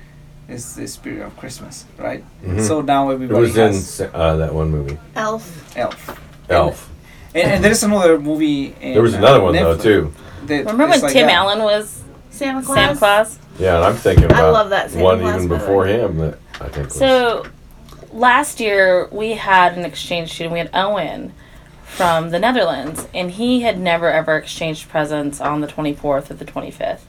is 0.50 0.76
the 0.76 0.88
spirit 0.88 1.22
of 1.26 1.36
Christmas, 1.38 1.86
right? 1.98 2.24
Mhm. 2.44 2.62
So 2.68 2.82
now 2.82 3.10
It 3.10 3.14
everybody 3.16 3.40
was 3.42 4.00
in 4.02 4.10
uh, 4.14 4.36
that 4.38 4.54
one 4.54 4.70
movie, 4.70 4.98
Elf. 5.16 5.76
Elf. 5.78 6.20
Elf. 6.50 6.90
And, 7.34 7.52
and 7.54 7.64
there's 7.64 7.82
another 7.84 8.20
movie. 8.20 8.76
In, 8.82 8.94
There 8.94 9.02
was 9.02 9.16
uh, 9.16 9.20
another 9.20 9.42
one 9.42 9.54
though 9.56 9.78
too. 9.78 10.14
Remember 10.48 10.88
when 10.88 11.02
like 11.02 11.14
Tim 11.14 11.28
that. 11.28 11.34
Allen 11.34 11.60
was 11.64 12.04
Santa 12.30 12.62
Claus. 12.62 12.78
Santa 12.78 12.98
Claus? 13.00 13.40
Yeah, 13.60 13.76
and 13.76 13.86
I'm 13.86 13.96
thinking 13.96 14.26
about 14.26 14.44
I 14.44 14.50
love 14.50 14.70
that 14.72 14.92
Santa 14.92 15.04
one 15.04 15.20
Claus, 15.20 15.36
even 15.36 15.48
by 15.48 15.56
the 15.56 15.60
before 15.60 15.82
way. 15.84 16.00
him 16.00 16.18
that 16.18 16.40
I 16.60 16.70
think 16.70 16.88
was. 16.88 16.96
So 16.96 17.46
last 18.12 18.60
year 18.60 19.08
we 19.12 19.32
had 19.32 19.78
an 19.78 19.86
exchange 19.86 20.34
student. 20.34 20.54
We 20.54 20.60
had 20.60 20.72
Owen 20.74 21.34
from 21.86 22.32
the 22.32 22.40
Netherlands, 22.40 23.08
and 23.14 23.32
he 23.32 23.62
had 23.62 23.80
never 23.80 24.10
ever 24.10 24.36
exchanged 24.38 24.90
presents 24.90 25.40
on 25.40 25.62
the 25.62 25.68
24th 25.68 26.32
or 26.32 26.34
the 26.34 26.46
25th. 26.46 27.02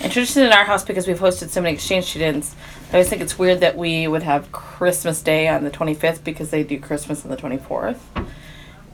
And 0.00 0.12
tradition 0.12 0.42
in 0.42 0.52
our 0.52 0.64
house, 0.64 0.84
because 0.84 1.06
we've 1.06 1.18
hosted 1.18 1.48
so 1.48 1.60
many 1.60 1.74
exchange 1.74 2.06
students, 2.06 2.54
I 2.90 2.94
always 2.94 3.08
think 3.08 3.22
it's 3.22 3.38
weird 3.38 3.60
that 3.60 3.76
we 3.76 4.06
would 4.08 4.22
have 4.22 4.50
Christmas 4.52 5.22
Day 5.22 5.48
on 5.48 5.64
the 5.64 5.70
25th 5.70 6.24
because 6.24 6.50
they 6.50 6.62
do 6.62 6.78
Christmas 6.78 7.24
on 7.24 7.30
the 7.30 7.36
24th. 7.36 7.98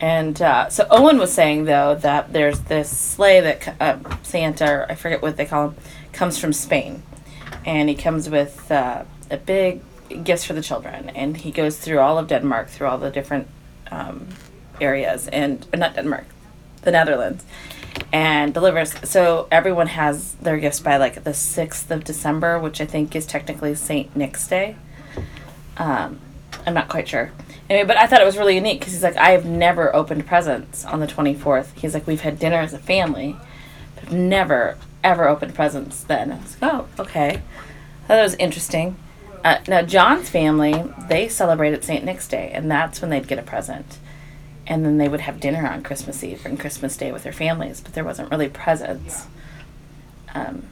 And 0.00 0.40
uh, 0.40 0.68
so 0.68 0.86
Owen 0.90 1.18
was 1.18 1.32
saying 1.32 1.64
though 1.64 1.94
that 1.96 2.32
there's 2.32 2.60
this 2.60 2.96
sleigh 2.96 3.40
that 3.40 3.76
uh, 3.80 3.98
Santa, 4.22 4.70
or 4.70 4.86
I 4.88 4.94
forget 4.94 5.22
what 5.22 5.36
they 5.36 5.46
call 5.46 5.70
him, 5.70 5.76
comes 6.18 6.36
from 6.36 6.52
Spain, 6.52 7.00
and 7.64 7.88
he 7.88 7.94
comes 7.94 8.28
with 8.28 8.72
uh, 8.72 9.04
a 9.30 9.36
big 9.36 9.80
gifts 10.24 10.44
for 10.44 10.52
the 10.52 10.60
children, 10.60 11.10
and 11.10 11.36
he 11.36 11.52
goes 11.52 11.78
through 11.78 12.00
all 12.00 12.18
of 12.18 12.26
Denmark, 12.26 12.68
through 12.70 12.88
all 12.88 12.98
the 12.98 13.10
different 13.10 13.46
um, 13.92 14.26
areas, 14.80 15.28
and 15.28 15.64
not 15.72 15.94
Denmark, 15.94 16.24
the 16.82 16.90
Netherlands, 16.90 17.44
and 18.12 18.52
delivers. 18.52 18.92
So 19.08 19.46
everyone 19.52 19.86
has 19.86 20.34
their 20.34 20.58
gifts 20.58 20.80
by 20.80 20.96
like 20.96 21.22
the 21.22 21.34
sixth 21.34 21.88
of 21.92 22.02
December, 22.02 22.58
which 22.58 22.80
I 22.80 22.84
think 22.84 23.14
is 23.14 23.24
technically 23.24 23.76
Saint 23.76 24.16
Nick's 24.16 24.48
Day. 24.48 24.74
Um, 25.76 26.18
I'm 26.66 26.74
not 26.74 26.88
quite 26.88 27.06
sure. 27.06 27.30
Anyway, 27.70 27.86
but 27.86 27.96
I 27.96 28.08
thought 28.08 28.20
it 28.20 28.24
was 28.24 28.36
really 28.36 28.56
unique 28.56 28.80
because 28.80 28.92
he's 28.92 29.04
like, 29.04 29.16
I 29.16 29.30
have 29.30 29.44
never 29.44 29.94
opened 29.94 30.26
presents 30.26 30.84
on 30.84 30.98
the 30.98 31.06
24th. 31.06 31.76
He's 31.76 31.94
like, 31.94 32.08
we've 32.08 32.22
had 32.22 32.40
dinner 32.40 32.56
as 32.56 32.72
a 32.72 32.78
family, 32.78 33.36
but 33.94 34.04
I've 34.04 34.12
never, 34.12 34.78
ever 35.02 35.28
opened 35.28 35.54
presents 35.54 36.02
then. 36.02 36.32
I 36.32 36.38
was 36.38 36.60
like, 36.60 36.72
oh, 36.74 36.88
okay. 36.98 37.42
It 38.08 38.22
was 38.22 38.34
interesting. 38.34 38.96
Uh, 39.44 39.58
now, 39.68 39.82
John's 39.82 40.28
family, 40.28 40.84
they 41.08 41.28
celebrated 41.28 41.84
St. 41.84 42.04
Nick's 42.04 42.26
Day, 42.26 42.50
and 42.52 42.70
that's 42.70 43.00
when 43.00 43.10
they'd 43.10 43.28
get 43.28 43.38
a 43.38 43.42
present. 43.42 43.98
And 44.66 44.84
then 44.84 44.98
they 44.98 45.08
would 45.08 45.20
have 45.20 45.40
dinner 45.40 45.66
on 45.66 45.82
Christmas 45.82 46.22
Eve 46.24 46.44
and 46.44 46.58
Christmas 46.58 46.96
Day 46.96 47.12
with 47.12 47.22
their 47.22 47.32
families, 47.32 47.80
but 47.80 47.94
there 47.94 48.04
wasn't 48.04 48.30
really 48.30 48.48
presents. 48.48 49.26
Um, 50.34 50.64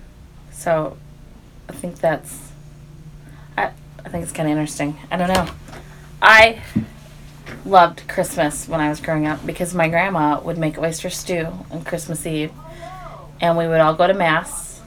so 0.51 0.97
I 1.69 1.73
think 1.73 2.01
that's, 2.01 2.53
I, 3.57 3.71
I 4.05 4.09
think 4.09 4.23
it's 4.23 4.33
kind 4.33 4.49
of 4.49 4.53
interesting. 4.53 4.99
I 5.11 5.17
don't 5.17 5.33
know. 5.33 5.49
I 6.21 6.63
loved 7.65 8.09
Christmas 8.09 8.69
when 8.69 8.81
I 8.81 8.89
was 8.89 9.01
growing 9.01 9.27
up 9.27 9.45
because 9.47 9.75
my 9.75 9.89
grandma 9.89 10.41
would 10.41 10.59
make 10.59 10.79
oyster 10.79 11.11
stew 11.11 11.49
on 11.71 11.85
Christmas 11.85 12.27
Eve, 12.27 12.53
and 13.41 13.57
we 13.57 13.67
would 13.67 13.81
all 13.81 13.95
go 13.95 14.07
to 14.07 14.15
mass. 14.15 14.81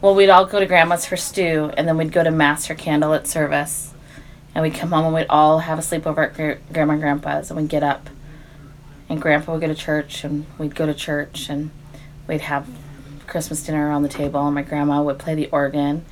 Well, 0.00 0.14
we'd 0.14 0.28
all 0.28 0.44
go 0.44 0.60
to 0.60 0.66
grandma's 0.66 1.06
for 1.06 1.16
stew, 1.16 1.70
and 1.76 1.88
then 1.88 1.96
we'd 1.96 2.12
go 2.12 2.22
to 2.22 2.30
mass 2.30 2.66
for 2.66 2.74
candlelit 2.74 3.26
service, 3.26 3.92
and 4.54 4.62
we'd 4.62 4.74
come 4.74 4.90
home 4.92 5.06
and 5.06 5.14
we'd 5.14 5.26
all 5.28 5.60
have 5.60 5.78
a 5.78 5.82
sleepover 5.82 6.26
at 6.28 6.34
gr- 6.34 6.72
grandma 6.72 6.94
and 6.94 7.02
grandpa's, 7.02 7.50
and 7.50 7.58
we'd 7.58 7.68
get 7.68 7.82
up, 7.82 8.08
and 9.08 9.20
grandpa 9.20 9.52
would 9.52 9.60
go 9.60 9.68
to 9.68 9.74
church, 9.74 10.24
and 10.24 10.46
we'd 10.58 10.74
go 10.74 10.86
to 10.86 10.94
church, 10.94 11.48
and 11.48 11.70
we'd 12.26 12.42
have 12.42 12.68
Christmas 13.26 13.64
dinner 13.64 13.88
around 13.88 14.02
the 14.02 14.08
table, 14.08 14.44
and 14.44 14.54
my 14.54 14.62
grandma 14.62 15.02
would 15.02 15.18
play 15.18 15.34
the 15.34 15.48
organ, 15.50 16.04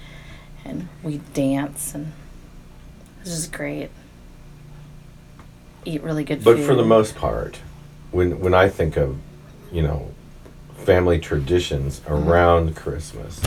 and 0.64 0.88
we'd 1.02 1.32
dance, 1.34 1.94
and 1.94 2.06
it 3.18 3.24
was 3.24 3.34
just 3.34 3.52
great. 3.52 3.90
Eat 5.84 6.02
really 6.02 6.24
good 6.24 6.38
food. 6.38 6.44
But 6.44 6.56
food. 6.56 6.66
for 6.66 6.74
the 6.74 6.84
most 6.84 7.14
part, 7.14 7.58
when 8.10 8.40
when 8.40 8.54
I 8.54 8.70
think 8.70 8.96
of, 8.96 9.18
you 9.70 9.82
know, 9.82 10.13
family 10.84 11.18
traditions 11.18 12.00
Mm-hmm. 12.00 12.28
around 12.28 12.76
Christmas, 12.76 13.40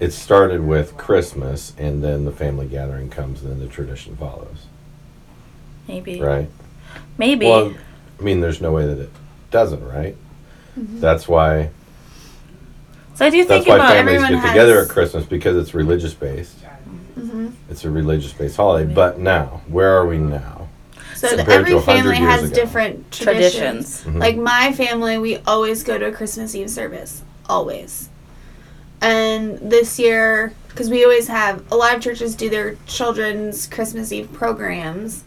it 0.00 0.12
started 0.12 0.60
with 0.64 0.96
Christmas, 0.96 1.72
and 1.76 2.02
then 2.04 2.24
the 2.24 2.32
family 2.32 2.66
gathering 2.66 3.10
comes, 3.10 3.42
and 3.42 3.50
then 3.50 3.58
the 3.60 3.66
tradition 3.66 4.16
follows, 4.16 4.66
maybe, 5.88 6.20
right? 6.20 6.48
maybe. 7.18 7.46
Well, 7.46 7.74
I 8.18 8.22
mean, 8.22 8.40
there's 8.40 8.60
no 8.60 8.72
way 8.72 8.86
that 8.86 8.98
it 8.98 9.10
doesn't, 9.50 9.84
right? 9.84 10.16
Mm-hmm. 10.78 11.00
That's 11.00 11.26
why. 11.26 11.70
so 13.16 13.26
I 13.26 13.30
do 13.30 13.44
think 13.44 13.66
That's 13.66 13.80
why 13.80 13.88
families 13.88 14.20
get 14.28 14.46
together 14.46 14.78
at 14.80 14.88
Christmas 14.88 15.24
because 15.26 15.56
it's 15.56 15.74
religious 15.74 16.14
based. 16.14 16.58
hmm 17.14 17.48
It's 17.68 17.84
a 17.84 17.90
religious 17.90 18.32
based 18.32 18.56
holiday. 18.56 18.92
But 18.92 19.18
now, 19.18 19.62
where 19.66 19.96
are 19.96 20.06
we 20.06 20.18
now? 20.18 20.67
So 21.18 21.36
the, 21.36 21.48
every 21.50 21.80
family 21.80 22.16
has 22.16 22.44
ago. 22.44 22.54
different 22.54 23.10
traditions. 23.10 24.02
traditions. 24.02 24.04
Mhm. 24.04 24.20
Like 24.20 24.36
my 24.36 24.72
family, 24.72 25.18
we 25.18 25.38
always 25.46 25.82
go 25.82 25.98
to 25.98 26.06
a 26.06 26.12
Christmas 26.12 26.54
Eve 26.54 26.70
service. 26.70 27.22
Always. 27.48 28.08
And 29.00 29.58
this 29.58 29.98
year, 29.98 30.52
because 30.68 30.90
we 30.90 31.02
always 31.04 31.28
have, 31.28 31.62
a 31.72 31.76
lot 31.76 31.94
of 31.96 32.02
churches 32.02 32.34
do 32.34 32.48
their 32.48 32.76
children's 32.86 33.66
Christmas 33.66 34.12
Eve 34.12 34.32
programs 34.32 35.24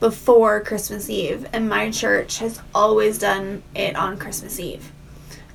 before 0.00 0.60
Christmas 0.60 1.08
Eve. 1.08 1.46
And 1.52 1.68
my 1.68 1.90
church 1.90 2.38
has 2.38 2.60
always 2.74 3.18
done 3.18 3.62
it 3.74 3.96
on 3.96 4.18
Christmas 4.18 4.58
Eve. 4.58 4.90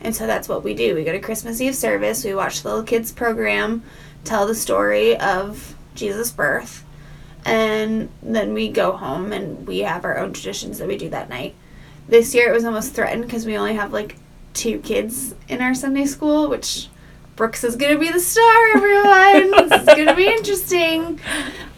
And 0.02 0.16
so 0.16 0.28
that's 0.28 0.48
what 0.48 0.64
we 0.64 0.74
do. 0.74 0.96
We 0.96 1.04
go 1.04 1.12
to 1.12 1.20
Christmas 1.20 1.60
Eve 1.60 1.76
service, 1.76 2.24
we 2.24 2.34
watch 2.34 2.62
the 2.62 2.70
little 2.70 2.84
kids' 2.84 3.12
program, 3.12 3.84
tell 4.24 4.46
the 4.46 4.56
story 4.56 5.18
of 5.18 5.76
Jesus' 5.96 6.32
birth, 6.32 6.84
and 7.48 8.10
then 8.22 8.54
we 8.54 8.68
go 8.68 8.92
home 8.92 9.32
and 9.32 9.66
we 9.66 9.80
have 9.80 10.04
our 10.04 10.18
own 10.18 10.34
traditions 10.34 10.80
that 10.80 10.88
we 10.88 10.98
do 10.98 11.10
that 11.10 11.30
night. 11.30 11.56
This 12.08 12.36
year 12.36 12.50
it 12.50 12.54
was 12.54 12.66
almost 12.66 12.94
threatened 12.94 13.24
because 13.24 13.46
we 13.46 13.58
only 13.58 13.76
have 13.76 13.94
like 13.94 14.18
two 14.54 14.80
kids 14.80 15.34
in 15.48 15.62
our 15.62 15.74
Sunday 15.74 16.06
school, 16.06 16.50
which 16.50 16.90
Brooks 17.38 17.64
is 17.64 17.78
gonna 17.78 17.98
be 17.98 18.12
the 18.12 18.20
star, 18.20 18.76
everyone. 18.76 19.70
this 19.70 19.82
is 19.82 19.86
gonna 19.86 20.16
be 20.16 20.28
interesting. 20.28 21.22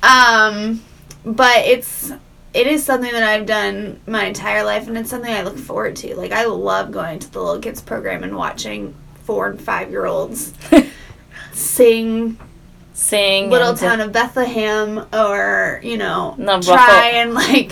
Um, 0.01 0.83
but 1.23 1.57
it's 1.65 2.11
it 2.51 2.65
is 2.65 2.83
something 2.83 3.11
that 3.11 3.21
I've 3.21 3.45
done 3.45 3.99
my 4.07 4.25
entire 4.25 4.63
life, 4.63 4.87
and 4.87 4.97
it's 4.97 5.11
something 5.11 5.31
I 5.31 5.43
look 5.43 5.57
forward 5.57 5.95
to. 5.97 6.15
Like 6.15 6.31
I 6.31 6.45
love 6.45 6.91
going 6.91 7.19
to 7.19 7.31
the 7.31 7.39
little 7.39 7.61
kids 7.61 7.79
program 7.79 8.23
and 8.23 8.35
watching 8.35 8.95
four 9.23 9.47
and 9.51 9.61
five 9.61 9.91
year 9.91 10.07
olds 10.07 10.53
sing 11.53 12.39
Sing. 12.99 13.49
little 13.49 13.73
town 13.75 14.01
of 14.01 14.11
Bethlehem 14.11 15.05
or, 15.13 15.79
you 15.83 15.97
know, 15.97 16.35
No, 16.37 16.61
try 16.61 16.75
ruffle- 16.75 16.93
and 17.19 17.33
like 17.33 17.71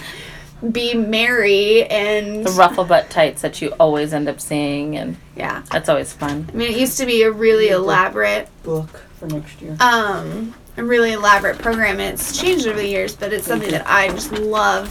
be 0.71 0.93
merry 0.95 1.83
and 1.85 2.45
The 2.45 2.51
ruffle 2.51 2.83
butt 2.85 3.09
tights 3.09 3.41
that 3.43 3.61
you 3.61 3.69
always 3.79 4.13
end 4.13 4.27
up 4.27 4.39
seeing, 4.41 4.97
and 4.97 5.17
yeah. 5.35 5.61
that's 5.71 5.87
always 5.89 6.13
fun. 6.13 6.49
I 6.51 6.55
mean, 6.55 6.71
it 6.71 6.77
used 6.79 6.97
to 6.97 7.05
be 7.05 7.21
a 7.23 7.31
really 7.31 7.69
elaborate 7.69 8.47
book 8.63 9.01
for 9.19 9.27
next 9.27 9.61
year. 9.61 9.75
um 9.79 10.53
a 10.77 10.83
really 10.83 11.11
elaborate 11.13 11.57
program 11.57 11.99
it's 11.99 12.39
changed 12.39 12.67
over 12.67 12.77
the 12.77 12.87
years 12.87 13.15
but 13.15 13.33
it's 13.33 13.47
something 13.47 13.71
that 13.71 13.81
i 13.89 14.07
just 14.09 14.31
love 14.31 14.87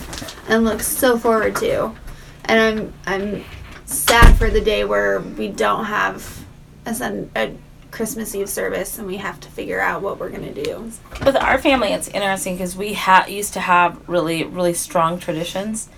and 0.49 0.64
look 0.64 0.81
so 0.83 1.16
forward 1.16 1.55
to 1.55 1.92
and 2.46 2.59
i'm 2.61 2.92
i'm 3.07 3.44
sad 3.85 4.37
for 4.37 4.51
the 4.51 4.61
day 4.61 4.85
where 4.85 5.20
we 5.20 5.46
don't 5.46 5.85
have 5.85 6.44
a, 6.87 6.92
sun, 6.92 7.31
a 7.37 7.53
christmas 7.96 8.35
eve 8.35 8.48
service 8.48 8.98
and 8.98 9.06
we 9.06 9.16
have 9.16 9.40
to 9.40 9.48
figure 9.48 9.80
out 9.80 10.02
what 10.02 10.20
we're 10.20 10.28
going 10.28 10.52
to 10.52 10.64
do 10.64 10.92
With 11.24 11.35
our 11.35 11.56
family, 11.56 11.94
it's 11.94 12.09
interesting 12.09 12.54
because 12.54 12.76
we 12.76 12.92
ha- 12.92 13.24
used 13.26 13.54
to 13.54 13.61
have 13.61 14.06
really, 14.06 14.44
really 14.44 14.74
strong 14.74 15.18
traditions. 15.18 15.88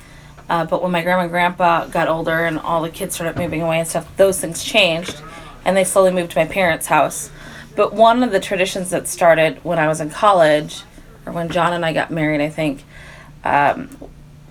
Uh, 0.49 0.65
but 0.65 0.81
when 0.81 0.93
my 0.93 1.03
grandma 1.03 1.23
and 1.23 1.31
grandpa 1.31 1.87
got 1.87 2.07
older 2.07 2.47
and 2.47 2.61
all 2.61 2.83
the 2.83 2.89
kids 2.89 3.17
started 3.17 3.37
moving 3.37 3.63
away 3.63 3.81
and 3.81 3.89
stuff, 3.89 4.17
those 4.17 4.41
things 4.41 4.63
changed. 4.63 5.21
And 5.65 5.77
they 5.77 5.83
slowly 5.83 6.13
moved 6.13 6.31
to 6.31 6.39
my 6.39 6.47
parents' 6.47 6.87
house. 6.87 7.31
But 7.75 7.93
one 7.93 8.23
of 8.23 8.31
the 8.31 8.41
traditions 8.41 8.91
that 8.91 9.09
started 9.09 9.63
when 9.65 9.81
I 9.81 9.89
was 9.89 10.01
in 10.01 10.11
college, 10.11 10.85
or 11.27 11.33
when 11.33 11.49
John 11.51 11.73
and 11.73 11.85
I 11.85 11.93
got 11.93 12.13
married, 12.13 12.41
I 12.41 12.49
think, 12.49 12.85
um, 13.43 13.91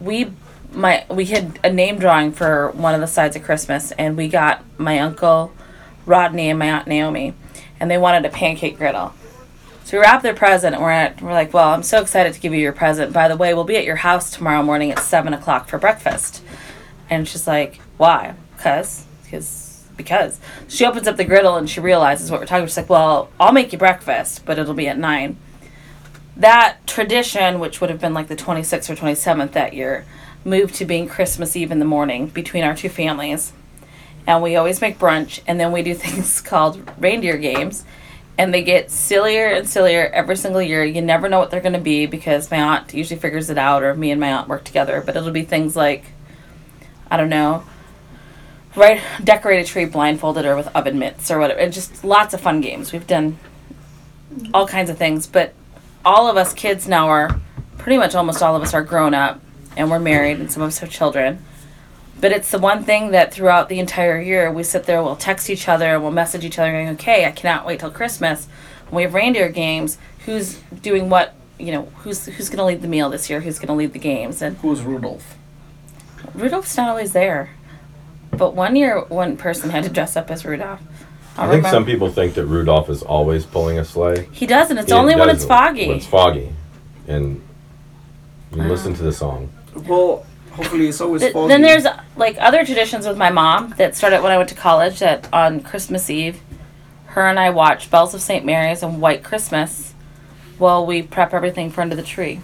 we 0.02 0.32
my 0.74 1.06
we 1.10 1.26
had 1.26 1.60
a 1.64 1.72
name 1.72 1.98
drawing 1.98 2.34
for 2.34 2.72
one 2.72 2.94
of 2.94 3.00
the 3.00 3.08
sides 3.08 3.36
of 3.36 3.44
Christmas, 3.44 3.92
and 3.94 4.18
we 4.18 4.28
got 4.28 4.64
my 4.78 5.00
uncle 5.00 5.54
Rodney 6.08 6.50
and 6.50 6.58
my 6.58 6.72
aunt 6.72 6.88
Naomi, 6.88 7.34
and 7.80 7.92
they 7.92 7.98
wanted 7.98 8.26
a 8.26 8.30
pancake 8.30 8.78
griddle. 8.78 9.14
So 9.84 9.98
we 9.98 10.02
wrap 10.02 10.22
their 10.22 10.34
present, 10.34 10.76
and 10.76 10.84
we're 10.84 10.92
at, 10.92 11.22
we're 11.22 11.32
like, 11.32 11.54
well, 11.54 11.70
I'm 11.70 11.84
so 11.84 12.02
excited 12.02 12.34
to 12.34 12.40
give 12.40 12.54
you 12.54 12.60
your 12.60 12.74
present. 12.74 13.14
By 13.14 13.28
the 13.28 13.38
way, 13.38 13.54
we'll 13.54 13.64
be 13.64 13.78
at 13.78 13.86
your 13.86 13.96
house 13.98 14.32
tomorrow 14.32 14.64
morning 14.64 14.92
at 14.92 15.00
seven 15.00 15.34
o'clock 15.34 15.70
for 15.70 15.78
breakfast. 15.78 16.44
And 17.10 17.28
she's 17.28 17.48
like, 17.48 17.80
why? 17.98 18.36
Cause, 18.58 19.06
because, 19.24 19.86
because. 19.96 20.40
She 20.68 20.86
opens 20.86 21.08
up 21.08 21.16
the 21.16 21.24
griddle 21.24 21.56
and 21.56 21.70
she 21.70 21.80
realizes 21.80 22.30
what 22.30 22.40
we're 22.42 22.48
talking. 22.48 22.64
about. 22.64 22.70
She's 22.70 22.78
like, 22.78 22.90
well, 22.90 23.30
I'll 23.40 23.54
make 23.54 23.72
you 23.72 23.78
breakfast, 23.78 24.46
but 24.46 24.60
it'll 24.60 24.74
be 24.74 24.88
at 24.90 24.98
nine. 24.98 25.38
That 26.36 26.86
tradition, 26.86 27.60
which 27.60 27.80
would 27.80 27.90
have 27.90 28.02
been 28.02 28.14
like 28.14 28.28
the 28.28 28.36
26th 28.36 28.90
or 28.90 28.96
27th 28.96 29.54
that 29.54 29.74
year, 29.74 30.06
moved 30.44 30.76
to 30.76 30.86
being 30.86 31.08
Christmas 31.08 31.56
Eve 31.56 31.72
in 31.72 31.80
the 31.80 31.86
morning 31.86 32.28
between 32.28 32.64
our 32.64 32.76
two 32.76 32.90
families. 32.90 33.54
And 34.28 34.44
we 34.44 34.56
always 34.56 34.82
make 34.82 35.00
brunch, 35.00 35.40
and 35.48 35.60
then 35.60 35.72
we 35.72 35.82
do 35.82 35.94
things 35.96 36.42
called 36.42 36.88
reindeer 37.00 37.38
games 37.38 37.84
and 38.38 38.54
they 38.54 38.64
get 38.64 38.92
sillier 38.92 39.48
and 39.48 39.68
sillier 39.68 40.08
every 40.14 40.36
single 40.36 40.62
year. 40.62 40.86
You 40.86 41.02
never 41.02 41.28
know 41.28 41.40
what 41.40 41.50
they're 41.50 41.62
going 41.62 41.74
to 41.74 41.80
be 41.80 42.06
because 42.06 42.52
my 42.52 42.62
aunt 42.62 42.94
usually 42.94 43.20
figures 43.20 43.50
it 43.50 43.58
out, 43.58 43.84
or 43.84 43.96
me 43.96 44.12
and 44.12 44.22
my 44.22 44.32
aunt 44.32 44.48
work 44.48 44.64
together. 44.64 45.02
But 45.04 45.16
it'll 45.16 45.32
be 45.32 45.44
things 45.44 45.76
like, 45.76 46.06
I 47.10 47.18
don't 47.18 47.30
know, 47.30 47.64
right, 48.76 49.02
decorate 49.24 49.66
a 49.66 49.68
tree 49.68 49.86
blindfolded 49.86 50.46
or 50.46 50.56
with 50.56 50.68
oven 50.76 51.00
mitts 51.00 51.32
or 51.32 51.40
whatever. 51.40 51.60
And 51.60 51.74
just 51.74 52.04
lots 52.04 52.34
of 52.34 52.42
fun 52.42 52.62
games. 52.62 52.94
We've 52.94 53.08
done 53.08 53.40
all 54.54 54.68
kinds 54.68 54.92
of 54.92 54.98
things, 54.98 55.26
but 55.26 55.54
all 56.06 56.30
of 56.30 56.38
us 56.38 56.54
kids 56.54 56.88
now 56.88 57.08
are 57.08 57.40
pretty 57.80 57.98
much 57.98 58.14
almost 58.14 58.44
all 58.44 58.56
of 58.56 58.62
us 58.62 58.74
are 58.74 58.84
grown 58.84 59.14
up 59.16 59.42
and 59.76 59.90
we're 59.90 60.00
married, 60.00 60.40
and 60.40 60.52
some 60.52 60.62
of 60.62 60.68
us 60.68 60.80
have 60.80 60.90
children. 60.90 61.44
But 62.20 62.32
it's 62.32 62.50
the 62.50 62.58
one 62.60 62.84
thing 62.84 63.12
that 63.12 63.34
throughout 63.34 63.70
the 63.70 63.80
entire 63.80 64.20
year 64.20 64.52
we 64.52 64.64
sit 64.64 64.86
there, 64.86 65.04
we'll 65.04 65.16
text 65.16 65.50
each 65.50 65.68
other, 65.68 66.00
we'll 66.00 66.12
message 66.12 66.44
each 66.44 66.58
other, 66.58 66.72
going, 66.72 66.90
"Okay, 66.90 67.26
I 67.26 67.32
cannot 67.32 67.66
wait 67.66 67.80
till 67.80 67.92
Christmas." 67.92 68.48
When 68.90 68.98
we 68.98 69.04
have 69.04 69.14
reindeer 69.14 69.50
games, 69.50 69.98
who's 70.26 70.56
doing 70.82 71.10
what? 71.10 71.34
You 71.60 71.72
know, 71.72 71.88
who's 71.98 72.26
who's 72.26 72.50
going 72.50 72.58
to 72.60 72.66
lead 72.66 72.82
the 72.82 72.88
meal 72.88 73.10
this 73.10 73.30
year? 73.30 73.42
Who's 73.42 73.60
going 73.60 73.68
to 73.68 73.74
lead 73.74 73.94
the 73.94 74.00
games? 74.00 74.42
And 74.42 74.58
Who's 74.58 74.82
Rudolph? 74.82 75.36
Rudolph's 76.34 76.76
not 76.78 76.90
always 76.90 77.14
there. 77.14 77.50
But 78.32 78.54
one 78.54 78.76
year, 78.76 79.02
one 79.02 79.38
person 79.38 79.70
had 79.72 79.84
to 79.84 79.90
dress 79.90 80.16
up 80.16 80.30
as 80.30 80.46
Rudolph. 80.46 80.82
I 81.38 81.48
think 81.50 81.68
some 81.68 81.86
people 81.86 82.12
think 82.12 82.34
that 82.34 82.46
Rudolph 82.46 82.90
is 82.90 83.04
always 83.04 83.46
pulling 83.46 83.78
a 83.78 83.86
sleigh. 83.86 84.28
he 84.32 84.48
doesn't. 84.48 84.78
It's 84.78 84.88
He 84.88 84.94
only 84.94 85.16
when 85.16 85.30
it's 85.30 85.46
foggy. 85.46 85.88
When 85.88 85.98
it's 85.98 86.08
foggy, 86.08 86.52
and 87.08 87.42
you 88.56 88.64
listen 88.64 88.96
to 88.96 89.04
the 89.04 89.14
song. 89.14 89.50
Well, 89.88 90.26
hopefully 90.58 90.88
it's 90.90 91.00
always 91.00 91.22
Th- 91.22 91.32
foggy. 91.34 91.48
then 91.48 91.62
there's 91.62 91.86
like 92.18 92.36
other 92.40 92.66
traditions 92.66 93.08
with 93.08 93.18
my 93.18 93.30
mom 93.30 93.74
that 93.78 93.96
started 93.96 94.22
when 94.22 94.32
I 94.32 94.38
went 94.38 94.50
to 94.50 94.56
college. 94.56 95.00
That 95.00 95.28
on 95.32 95.62
Christmas 95.62 96.10
Eve, 96.10 96.42
her 97.08 97.28
and 97.28 97.40
I 97.40 97.50
watch 97.52 97.90
Bells 97.90 98.14
of 98.14 98.22
St. 98.22 98.44
Mary's 98.44 98.84
and 98.84 99.00
White 99.02 99.24
Christmas, 99.24 99.94
while 100.58 100.86
we 100.86 101.02
prep 101.02 101.34
everything 101.34 101.72
for 101.72 101.82
under 101.82 101.96
the 101.96 102.04
tree. 102.04 102.42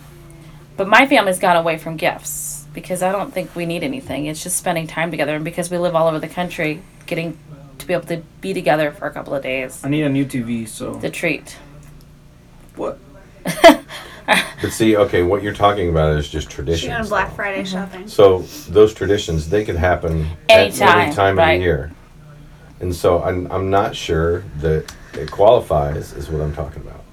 But 0.78 0.88
my 0.88 1.06
family's 1.06 1.40
gone 1.40 1.56
away 1.58 1.78
from 1.78 1.98
gifts 1.98 2.66
because 2.74 3.04
I 3.04 3.12
don't 3.12 3.32
think 3.34 3.56
we 3.56 3.66
need 3.66 3.84
anything. 3.84 4.26
It's 4.28 4.42
just 4.42 4.58
spending 4.58 4.88
time 4.88 5.12
together, 5.12 5.36
and 5.36 5.44
because 5.46 5.70
we 5.70 5.78
live 5.78 5.96
all 5.96 6.08
over 6.08 6.20
the 6.20 6.28
country, 6.28 6.82
getting 7.06 7.38
to 7.80 7.86
be 7.88 7.94
able 7.94 8.06
to 8.08 8.24
be 8.42 8.54
together 8.54 8.92
for 8.92 9.08
a 9.08 9.12
couple 9.12 9.36
of 9.36 9.44
days. 9.44 9.82
I 9.84 9.90
need 9.90 10.04
a 10.04 10.10
new 10.10 10.26
TV, 10.26 10.68
so 10.68 10.94
The 10.96 11.10
treat. 11.10 11.58
what? 12.76 12.98
But 14.62 14.72
see, 14.72 14.96
okay, 14.96 15.24
what 15.24 15.44
you're 15.44 15.54
talking 15.54 15.90
about 15.90 16.16
is 16.18 16.30
just 16.30 16.50
she 16.50 16.56
traditions. 16.56 16.90
went 16.90 17.02
on 17.02 17.10
black 17.10 17.30
though. 17.30 17.36
friday 17.36 17.64
mm-hmm. 17.64 17.76
shopping 17.76 18.08
So 18.08 18.40
those 18.70 18.94
traditions, 18.94 19.50
they 19.50 19.66
could 19.66 19.76
happen 19.76 20.26
at 20.50 20.60
Anytime, 20.60 21.00
any 21.00 21.14
time 21.14 21.38
of 21.38 21.46
the 21.46 21.58
year. 21.58 21.92
And 22.80 22.96
so 22.96 23.22
I'm, 23.22 23.52
I'm 23.52 23.70
not 23.70 23.94
sure 23.96 24.42
that 24.60 24.94
it 25.14 25.30
qualifies 25.30 26.14
is 26.14 26.30
what 26.30 26.42
I'm 26.42 26.54
talking 26.54 26.82
about. 26.82 27.04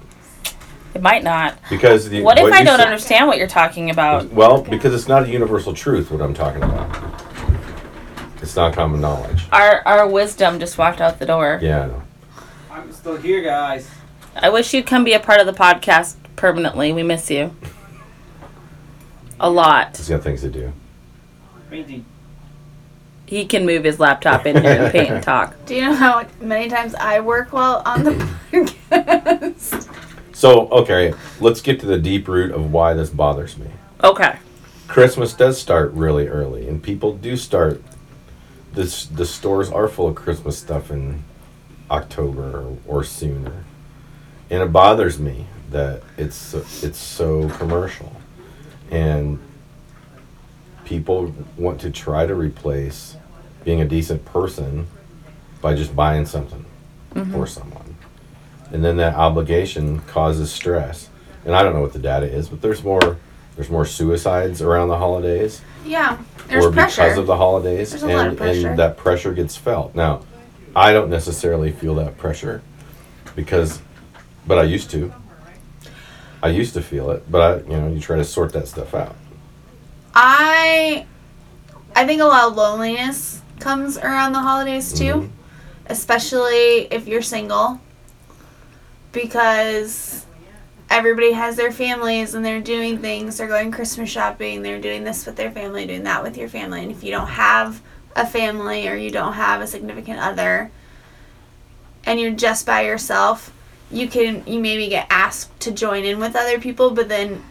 It 0.93 1.01
might 1.01 1.23
not. 1.23 1.57
Because 1.69 2.09
the 2.09 2.21
What 2.21 2.37
if 2.37 2.51
I 2.51 2.59
you 2.59 2.65
don't 2.65 2.77
said- 2.77 2.87
understand 2.87 3.27
what 3.27 3.37
you're 3.37 3.47
talking 3.47 3.89
about? 3.89 4.31
Well, 4.31 4.61
because 4.61 4.93
it's 4.93 5.07
not 5.07 5.23
a 5.23 5.29
universal 5.29 5.73
truth 5.73 6.11
what 6.11 6.21
I'm 6.21 6.33
talking 6.33 6.63
about. 6.63 6.89
It's 8.41 8.55
not 8.55 8.73
common 8.73 8.99
knowledge. 8.99 9.45
Our 9.51 9.83
our 9.85 10.07
wisdom 10.07 10.59
just 10.59 10.77
walked 10.77 10.99
out 10.99 11.19
the 11.19 11.25
door. 11.25 11.59
Yeah, 11.61 11.83
I 11.83 11.87
know. 11.87 12.03
I'm 12.71 12.91
still 12.91 13.17
here, 13.17 13.43
guys. 13.43 13.89
I 14.35 14.49
wish 14.49 14.73
you'd 14.73 14.87
come 14.87 15.03
be 15.03 15.13
a 15.13 15.19
part 15.19 15.39
of 15.39 15.45
the 15.45 15.53
podcast 15.53 16.15
permanently. 16.41 16.91
We 16.91 17.03
miss 17.03 17.29
you. 17.29 17.55
A 19.39 19.47
lot. 19.47 19.95
He's 19.95 20.09
got 20.09 20.23
things 20.23 20.41
to 20.41 20.49
do. 20.49 20.73
Painting. 21.69 22.03
He 23.27 23.45
can 23.45 23.63
move 23.63 23.83
his 23.83 23.99
laptop 23.99 24.47
in 24.47 24.59
here 24.59 24.81
and 24.81 24.91
paint 24.91 25.11
and 25.11 25.23
talk. 25.23 25.55
do 25.67 25.75
you 25.75 25.83
know 25.83 25.93
how 25.93 26.25
many 26.41 26.67
times 26.67 26.95
i 26.95 27.19
work 27.21 27.53
while 27.53 27.81
on 27.85 28.03
the 28.03 28.11
podcast 28.89 29.87
So, 30.33 30.67
okay, 30.69 31.13
let's 31.39 31.61
get 31.61 31.79
to 31.81 31.85
the 31.85 31.99
deep 31.99 32.27
root 32.27 32.51
of 32.51 32.73
why 32.73 32.95
this 32.95 33.11
bothers 33.11 33.55
me. 33.59 33.67
Okay. 34.03 34.39
Christmas 34.87 35.33
does 35.33 35.61
start 35.61 35.91
really 35.91 36.27
early, 36.27 36.67
and 36.67 36.81
people 36.81 37.15
do 37.15 37.37
start. 37.37 37.83
This 38.73 39.05
the 39.05 39.27
stores 39.27 39.69
are 39.69 39.87
full 39.87 40.07
of 40.07 40.15
Christmas 40.15 40.57
stuff 40.57 40.89
in 40.89 41.23
October 41.91 42.57
or, 42.57 42.77
or 42.87 43.03
sooner, 43.03 43.63
and 44.49 44.63
it 44.63 44.73
bothers 44.73 45.19
me 45.19 45.45
that 45.71 46.03
it's 46.17 46.53
it's 46.83 46.99
so 46.99 47.49
commercial, 47.49 48.15
and 48.89 49.39
people 50.85 51.33
want 51.57 51.81
to 51.81 51.89
try 51.89 52.25
to 52.25 52.35
replace 52.35 53.15
being 53.63 53.81
a 53.81 53.85
decent 53.85 54.23
person 54.25 54.87
by 55.61 55.75
just 55.75 55.95
buying 55.95 56.25
something 56.25 56.65
mm-hmm. 57.13 57.31
for 57.31 57.47
someone, 57.47 57.95
and 58.71 58.83
then 58.83 58.97
that 58.97 59.15
obligation 59.15 59.99
causes 60.01 60.51
stress. 60.51 61.09
And 61.43 61.55
I 61.55 61.63
don't 61.63 61.73
know 61.73 61.81
what 61.81 61.93
the 61.93 61.99
data 61.99 62.31
is, 62.31 62.49
but 62.49 62.61
there's 62.61 62.83
more 62.83 63.17
there's 63.55 63.69
more 63.69 63.85
suicides 63.85 64.61
around 64.61 64.89
the 64.89 64.97
holidays. 64.97 65.61
Yeah 65.85 66.17
there's 66.47 66.65
or 66.65 66.71
pressure. 66.71 67.01
because 67.01 67.17
of 67.17 67.27
the 67.27 67.37
holidays 67.37 67.93
and, 67.93 68.11
lot 68.11 68.27
of 68.27 68.37
pressure. 68.37 68.69
and 68.69 68.79
that 68.79 68.97
pressure 68.97 69.33
gets 69.33 69.55
felt. 69.55 69.95
Now 69.95 70.23
i 70.75 70.93
don't 70.93 71.09
necessarily 71.09 71.71
feel 71.71 71.95
that 71.95 72.17
pressure 72.17 72.61
because 73.35 73.81
but 74.47 74.57
i 74.57 74.63
used 74.63 74.89
to 74.89 75.13
i 76.43 76.47
used 76.49 76.73
to 76.73 76.81
feel 76.81 77.11
it 77.11 77.29
but 77.31 77.41
i 77.41 77.69
you 77.71 77.77
know 77.77 77.87
you 77.89 77.99
try 77.99 78.15
to 78.17 78.23
sort 78.25 78.51
that 78.53 78.67
stuff 78.67 78.93
out 78.93 79.15
I 80.13 81.05
I 81.95 82.05
think 82.05 82.21
a 82.21 82.25
lot 82.25 82.43
of 82.49 82.55
loneliness 82.55 83.41
comes 83.59 83.97
around 83.97 84.33
the 84.33 84.39
holidays 84.39 84.91
too, 84.91 85.13
Mhm. 85.13 85.29
especially 85.87 86.87
if 86.91 87.07
you're 87.07 87.21
single. 87.21 87.79
Because 89.11 90.25
everybody 90.89 91.31
has 91.33 91.55
their 91.55 91.71
families 91.71 92.33
and 92.33 92.43
they're 92.45 92.61
doing 92.61 92.97
things, 92.99 93.37
they're 93.37 93.47
going 93.47 93.71
Christmas 93.71 94.09
shopping, 94.09 94.61
they're 94.61 94.79
doing 94.81 95.03
this 95.03 95.25
with 95.25 95.35
their 95.35 95.51
family, 95.51 95.85
doing 95.85 96.03
that 96.03 96.23
with 96.23 96.37
your 96.37 96.49
family. 96.49 96.81
And 96.83 96.91
if 96.91 97.03
you 97.03 97.11
don't 97.11 97.27
have 97.27 97.81
a 98.15 98.25
family 98.25 98.87
or 98.87 98.95
you 98.95 99.11
don't 99.11 99.33
have 99.33 99.61
a 99.61 99.67
significant 99.67 100.19
other 100.19 100.71
and 102.05 102.19
you're 102.19 102.31
just 102.31 102.65
by 102.65 102.81
yourself, 102.81 103.51
you 103.91 104.07
can 104.07 104.45
you 104.47 104.59
maybe 104.59 104.87
get 104.87 105.07
asked 105.09 105.59
to 105.61 105.71
join 105.71 106.03
in 106.03 106.19
with 106.19 106.35
other 106.35 106.59
people, 106.59 106.91
but 106.91 107.09
then 107.09 107.43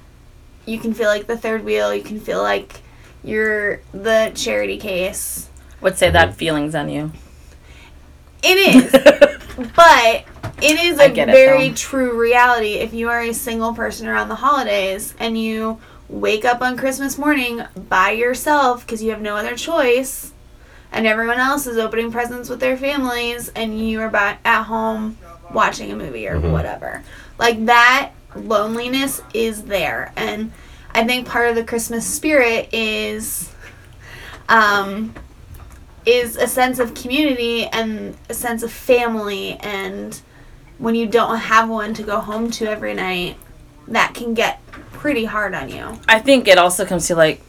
you 0.66 0.78
can 0.78 0.94
feel 0.94 1.08
like 1.08 1.26
the 1.26 1.36
third 1.36 1.64
wheel. 1.64 1.94
You 1.94 2.02
can 2.02 2.20
feel 2.20 2.42
like 2.42 2.80
you're 3.22 3.80
the 3.92 4.32
charity 4.34 4.78
case. 4.78 5.48
Would 5.80 5.96
say 5.96 6.10
that 6.10 6.30
mm-hmm. 6.30 6.38
feelings 6.38 6.74
on 6.74 6.88
you. 6.88 7.12
It 8.42 8.56
is, 8.56 8.92
but 9.76 10.24
it 10.62 10.78
is 10.80 10.98
a 10.98 11.10
get 11.10 11.28
it, 11.28 11.32
very 11.32 11.68
though. 11.68 11.74
true 11.74 12.20
reality 12.20 12.74
if 12.74 12.94
you 12.94 13.08
are 13.08 13.20
a 13.20 13.34
single 13.34 13.74
person 13.74 14.06
around 14.06 14.28
the 14.28 14.36
holidays 14.36 15.14
and 15.18 15.38
you 15.38 15.78
wake 16.08 16.44
up 16.44 16.62
on 16.62 16.76
Christmas 16.76 17.18
morning 17.18 17.62
by 17.88 18.10
yourself 18.10 18.84
because 18.84 19.02
you 19.02 19.10
have 19.10 19.20
no 19.20 19.36
other 19.36 19.56
choice 19.56 20.32
and 20.92 21.06
everyone 21.06 21.38
else 21.38 21.66
is 21.66 21.76
opening 21.76 22.10
presents 22.10 22.48
with 22.48 22.60
their 22.60 22.76
families 22.76 23.48
and 23.50 23.78
you 23.78 24.00
are 24.00 24.10
back 24.10 24.40
at 24.44 24.64
home 24.64 25.16
watching 25.52 25.90
a 25.92 25.96
movie 25.96 26.26
or 26.28 26.38
Mhm. 26.40 26.52
whatever. 26.52 27.02
Like 27.38 27.66
that 27.66 28.10
loneliness 28.34 29.20
is 29.34 29.62
there 29.64 30.12
and 30.16 30.52
I 30.94 31.04
think 31.04 31.26
part 31.28 31.48
of 31.48 31.54
the 31.56 31.64
Christmas 31.64 32.06
spirit 32.06 32.68
is 32.72 33.48
um 34.48 35.14
is 36.06 36.36
a 36.36 36.46
sense 36.46 36.78
of 36.78 36.94
community 36.94 37.66
and 37.66 38.16
a 38.28 38.34
sense 38.34 38.62
of 38.62 38.72
family 38.72 39.56
and 39.60 40.20
when 40.78 40.94
you 40.94 41.06
don't 41.06 41.36
have 41.36 41.68
one 41.68 41.92
to 41.94 42.02
go 42.02 42.20
home 42.20 42.50
to 42.52 42.66
every 42.66 42.94
night 42.94 43.36
that 43.88 44.14
can 44.14 44.32
get 44.34 44.60
pretty 44.92 45.24
hard 45.24 45.54
on 45.54 45.68
you 45.68 45.98
I 46.08 46.18
think 46.20 46.46
it 46.48 46.56
also 46.58 46.84
comes 46.86 47.06
to 47.08 47.14
like 47.16 47.40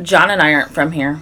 John 0.00 0.30
and 0.30 0.40
I 0.42 0.52
aren't 0.54 0.72
from 0.72 0.92
here. 0.92 1.20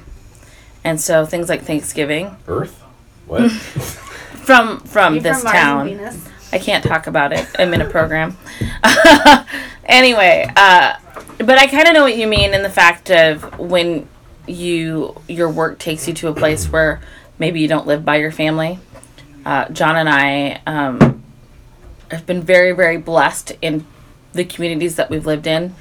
And 0.85 0.99
so 1.01 1.27
things 1.27 1.49
like 1.51 1.63
Thanksgiving 1.63 2.37
Earth? 2.49 2.83
What? 3.27 3.51
from 4.51 4.81
from 4.81 5.15
You're 5.15 5.23
this 5.23 5.43
from 5.43 5.53
town. 5.53 6.11
I 6.53 6.59
can't 6.59 6.83
talk 6.83 7.07
about 7.07 7.33
it. 7.33 7.47
I'm 7.57 7.73
in 7.73 7.81
a 7.81 7.89
program. 7.89 8.37
anyway, 9.85 10.51
uh, 10.57 10.97
but 11.39 11.57
I 11.59 11.69
kind 11.69 11.87
of 11.87 11.95
know 11.95 12.03
what 12.03 12.17
you 12.17 12.27
mean 12.27 12.53
in 12.53 12.65
the 12.65 12.71
fact 12.71 13.13
of 13.13 13.61
when 13.61 14.09
you 14.49 15.15
your 15.29 15.49
work 15.49 15.79
takes 15.79 16.09
you 16.09 16.15
to 16.15 16.29
a 16.29 16.35
place 16.35 16.67
where 16.67 17.01
maybe 17.39 17.61
you 17.61 17.69
don't 17.69 17.87
live 17.87 18.05
by 18.05 18.17
your 18.17 18.33
family. 18.33 18.81
Uh, 19.47 19.69
John 19.69 19.97
and 19.97 20.09
I 20.09 20.61
um, 20.67 21.23
have 22.11 22.27
been 22.27 22.43
very, 22.43 22.73
very 22.73 22.97
blessed 22.97 23.53
in 23.63 23.87
the 24.33 24.45
communities 24.45 24.97
that 24.97 25.11
we've 25.11 25.27
lived 25.27 25.47
in 25.47 25.77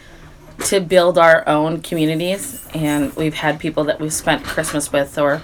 to 0.65 0.79
build 0.79 1.17
our 1.17 1.47
own 1.47 1.81
communities, 1.81 2.67
and 2.75 3.15
we've 3.15 3.33
had 3.33 3.59
people 3.59 3.83
that 3.85 3.99
we've 3.99 4.13
spent 4.13 4.43
Christmas 4.43 4.91
with 4.91 5.17
or 5.17 5.41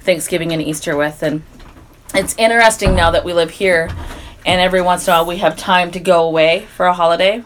Thanksgiving 0.00 0.52
and 0.52 0.60
Easter 0.60 0.96
with, 0.96 1.22
and 1.22 1.42
it's 2.14 2.34
interesting 2.38 2.94
now 2.94 3.10
that 3.10 3.24
we 3.24 3.32
live 3.32 3.50
here 3.50 3.90
and 4.46 4.60
every 4.60 4.80
once 4.80 5.06
in 5.06 5.12
a 5.12 5.16
while 5.16 5.26
we 5.26 5.36
have 5.38 5.56
time 5.56 5.90
to 5.90 6.00
go 6.00 6.24
away 6.24 6.66
for 6.74 6.86
a 6.86 6.92
holiday. 6.92 7.42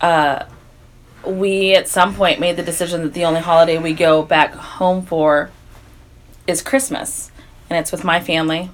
Uh, 0.00 0.44
we 1.24 1.74
at 1.74 1.86
some 1.86 2.14
point 2.14 2.40
made 2.40 2.56
the 2.56 2.62
decision 2.62 3.02
that 3.02 3.14
the 3.14 3.24
only 3.24 3.40
holiday 3.40 3.78
we 3.78 3.92
go 3.92 4.22
back 4.22 4.52
home 4.54 5.02
for 5.02 5.50
is 6.46 6.62
Christmas, 6.62 7.30
and 7.68 7.78
it's 7.78 7.92
with 7.92 8.02
my 8.02 8.20
family 8.20 8.70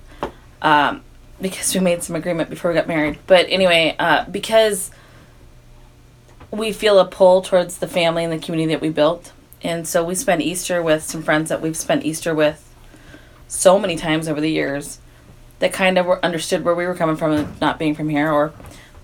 um, 0.62 1.02
because 1.40 1.74
we 1.74 1.80
made 1.80 2.02
some 2.02 2.16
agreement 2.16 2.48
before 2.48 2.70
we 2.70 2.74
got 2.76 2.88
married. 2.88 3.18
But 3.26 3.46
anyway, 3.48 3.96
uh, 3.98 4.24
because 4.30 4.90
we 6.50 6.72
feel 6.72 6.98
a 6.98 7.04
pull 7.04 7.42
towards 7.42 7.78
the 7.78 7.88
family 7.88 8.24
and 8.24 8.32
the 8.32 8.38
community 8.38 8.72
that 8.72 8.80
we 8.80 8.88
built, 8.88 9.32
and 9.62 9.86
so 9.86 10.02
we 10.04 10.14
spend 10.14 10.42
Easter 10.42 10.82
with 10.82 11.02
some 11.02 11.22
friends 11.22 11.48
that 11.48 11.60
we've 11.60 11.76
spent 11.76 12.04
Easter 12.04 12.34
with 12.34 12.65
so 13.48 13.78
many 13.78 13.96
times 13.96 14.28
over 14.28 14.40
the 14.40 14.50
years 14.50 14.98
that 15.58 15.72
kind 15.72 15.98
of 15.98 16.08
understood 16.22 16.64
where 16.64 16.74
we 16.74 16.86
were 16.86 16.94
coming 16.94 17.16
from 17.16 17.32
and 17.32 17.60
not 17.60 17.78
being 17.78 17.94
from 17.94 18.08
here 18.08 18.30
or 18.30 18.52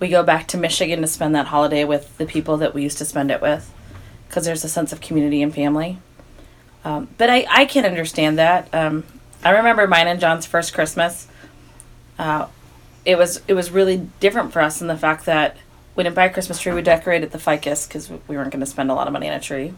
we 0.01 0.09
go 0.09 0.23
back 0.23 0.49
to 0.49 0.59
michigan 0.59 1.01
to 1.01 1.07
spend 1.07 1.35
that 1.35 1.47
holiday 1.47 1.85
with 1.85 2.17
the 2.19 2.27
people 2.27 2.57
that 2.57 2.75
we 2.75 2.83
used 2.83 2.99
to 2.99 3.05
spend 3.05 3.31
it 3.31 3.41
with 3.41 3.73
because 4.27 4.45
there's 4.47 4.65
a 4.65 4.69
sense 4.69 4.95
of 4.95 5.03
community 5.03 5.43
and 5.43 5.55
family. 5.55 5.99
Um, 6.87 7.09
but 7.19 7.29
I, 7.29 7.47
I 7.51 7.67
can 7.67 7.85
understand 7.85 8.39
that. 8.39 8.73
Um, 8.75 9.05
i 9.45 9.51
remember 9.51 9.87
mine 9.87 10.07
and 10.07 10.21
john's 10.21 10.47
first 10.47 10.73
christmas 10.73 11.27
uh, 12.19 12.47
it 13.05 13.19
was 13.19 13.43
it 13.49 13.55
was 13.55 13.71
really 13.71 14.09
different 14.21 14.53
for 14.53 14.63
us 14.63 14.81
in 14.81 14.87
the 14.87 14.97
fact 14.97 15.27
that 15.27 15.57
we 15.97 16.05
didn't 16.05 16.17
buy 16.17 16.27
a 16.27 16.33
christmas 16.33 16.61
tree 16.61 16.73
we 16.73 16.83
decorated 16.83 17.33
the 17.33 17.39
ficus 17.39 17.87
because 17.87 18.09
we 18.09 18.37
weren't 18.37 18.51
going 18.51 18.61
to 18.61 18.67
spend 18.67 18.91
a 18.91 18.95
lot 18.95 19.07
of 19.07 19.13
money 19.13 19.29
on 19.29 19.35
a 19.35 19.41
tree. 19.41 19.75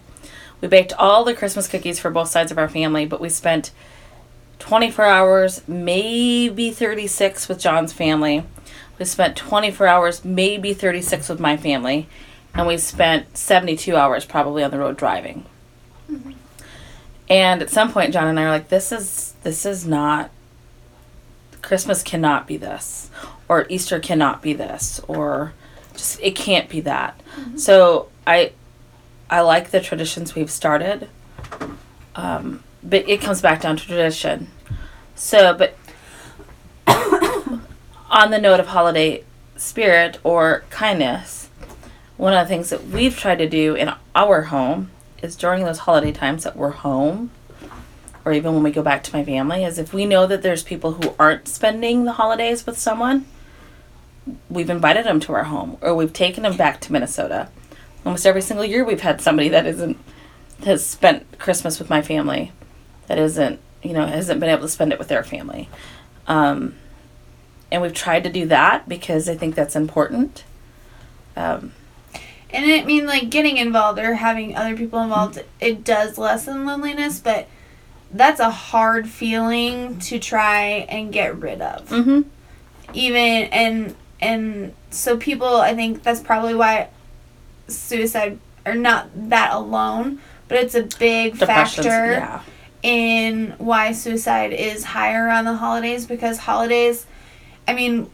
We 0.60 0.68
baked 0.68 0.92
all 0.98 1.24
the 1.24 1.34
christmas 1.34 1.66
cookies 1.66 1.98
for 1.98 2.10
both 2.10 2.28
sides 2.28 2.52
of 2.52 2.58
our 2.58 2.68
family 2.68 3.06
but 3.06 3.20
we 3.20 3.28
spent 3.28 3.70
24 4.64 5.04
hours, 5.04 5.68
maybe 5.68 6.70
36 6.70 7.48
with 7.50 7.60
John's 7.60 7.92
family. 7.92 8.44
We 8.98 9.04
spent 9.04 9.36
24 9.36 9.86
hours, 9.86 10.24
maybe 10.24 10.72
36 10.72 11.28
with 11.28 11.38
my 11.38 11.58
family. 11.58 12.08
And 12.54 12.66
we 12.66 12.78
spent 12.78 13.36
72 13.36 13.94
hours 13.94 14.24
probably 14.24 14.64
on 14.64 14.70
the 14.70 14.78
road 14.78 14.96
driving. 14.96 15.44
And 17.28 17.60
at 17.60 17.68
some 17.68 17.92
point 17.92 18.14
John 18.14 18.26
and 18.26 18.40
I 18.40 18.44
were 18.44 18.48
like 18.48 18.68
this 18.68 18.90
is 18.90 19.34
this 19.42 19.66
is 19.66 19.86
not 19.86 20.30
Christmas 21.60 22.02
cannot 22.02 22.46
be 22.46 22.56
this 22.56 23.10
or 23.48 23.66
Easter 23.68 24.00
cannot 24.00 24.40
be 24.40 24.54
this 24.54 24.98
or 25.08 25.52
just 25.92 26.18
it 26.22 26.36
can't 26.36 26.70
be 26.70 26.80
that. 26.80 27.20
So 27.56 28.08
I 28.26 28.52
I 29.28 29.42
like 29.42 29.72
the 29.72 29.80
traditions 29.80 30.34
we've 30.34 30.50
started. 30.50 31.08
Um, 32.14 32.62
but 32.82 33.08
it 33.08 33.20
comes 33.20 33.40
back 33.40 33.62
down 33.62 33.76
to 33.76 33.84
tradition. 33.86 34.48
So, 35.14 35.54
but 35.54 35.76
on 38.10 38.30
the 38.30 38.38
note 38.38 38.60
of 38.60 38.68
holiday 38.68 39.24
spirit 39.56 40.18
or 40.24 40.64
kindness, 40.70 41.48
one 42.16 42.32
of 42.32 42.44
the 42.44 42.48
things 42.48 42.70
that 42.70 42.86
we've 42.86 43.16
tried 43.16 43.38
to 43.38 43.48
do 43.48 43.74
in 43.74 43.92
our 44.14 44.42
home 44.42 44.90
is 45.22 45.36
during 45.36 45.64
those 45.64 45.78
holiday 45.80 46.12
times 46.12 46.44
that 46.44 46.56
we're 46.56 46.70
home, 46.70 47.30
or 48.24 48.32
even 48.32 48.54
when 48.54 48.62
we 48.62 48.70
go 48.70 48.82
back 48.82 49.02
to 49.04 49.12
my 49.12 49.24
family, 49.24 49.64
is 49.64 49.78
if 49.78 49.92
we 49.92 50.06
know 50.06 50.26
that 50.26 50.42
there's 50.42 50.62
people 50.62 50.92
who 50.92 51.14
aren't 51.18 51.48
spending 51.48 52.04
the 52.04 52.12
holidays 52.12 52.66
with 52.66 52.78
someone, 52.78 53.26
we've 54.48 54.70
invited 54.70 55.04
them 55.04 55.20
to 55.20 55.32
our 55.32 55.44
home 55.44 55.76
or 55.80 55.94
we've 55.94 56.12
taken 56.12 56.42
them 56.42 56.56
back 56.56 56.80
to 56.80 56.92
Minnesota. 56.92 57.48
Almost 58.04 58.26
every 58.26 58.42
single 58.42 58.64
year, 58.64 58.84
we've 58.84 59.00
had 59.00 59.20
somebody 59.20 59.48
that 59.48 59.66
isn't 59.66 59.98
has 60.64 60.86
spent 60.86 61.38
Christmas 61.38 61.78
with 61.78 61.90
my 61.90 62.00
family 62.00 62.52
that 63.06 63.18
isn't 63.18 63.60
you 63.84 63.92
know 63.92 64.06
hasn't 64.06 64.40
been 64.40 64.48
able 64.48 64.62
to 64.62 64.68
spend 64.68 64.92
it 64.92 64.98
with 64.98 65.08
their 65.08 65.22
family 65.22 65.68
um, 66.26 66.74
and 67.70 67.82
we've 67.82 67.94
tried 67.94 68.24
to 68.24 68.30
do 68.30 68.46
that 68.46 68.88
because 68.88 69.28
i 69.28 69.36
think 69.36 69.54
that's 69.54 69.76
important 69.76 70.44
um, 71.36 71.72
And 72.50 72.70
I 72.70 72.84
mean, 72.84 73.06
like 73.06 73.30
getting 73.30 73.56
involved 73.56 73.98
or 73.98 74.14
having 74.14 74.56
other 74.56 74.76
people 74.76 75.00
involved, 75.00 75.42
it 75.60 75.82
does 75.82 76.16
lessen 76.18 76.64
loneliness, 76.64 77.18
but 77.18 77.48
that's 78.12 78.38
a 78.38 78.50
hard 78.50 79.08
feeling 79.08 79.98
to 79.98 80.20
try 80.20 80.86
and 80.88 81.12
get 81.12 81.36
rid 81.36 81.60
of. 81.60 81.88
mm-hmm. 81.88 82.20
Even 82.92 83.48
and 83.50 83.96
and 84.20 84.72
so 84.90 85.16
people, 85.16 85.56
I 85.56 85.74
think 85.74 86.04
that's 86.04 86.20
probably 86.20 86.54
why 86.54 86.90
suicide 87.66 88.38
are 88.64 88.76
not 88.76 89.08
that 89.30 89.52
alone, 89.52 90.20
but 90.46 90.58
it's 90.58 90.76
a 90.76 90.84
big 90.84 91.38
Depressions, 91.38 91.86
factor 91.86 92.12
yeah 92.12 92.42
in 92.84 93.54
why 93.56 93.92
suicide 93.92 94.52
is 94.52 94.84
higher 94.84 95.30
on 95.30 95.46
the 95.46 95.54
holidays 95.54 96.06
because 96.06 96.36
holidays, 96.36 97.06
I 97.66 97.72
mean, 97.72 98.10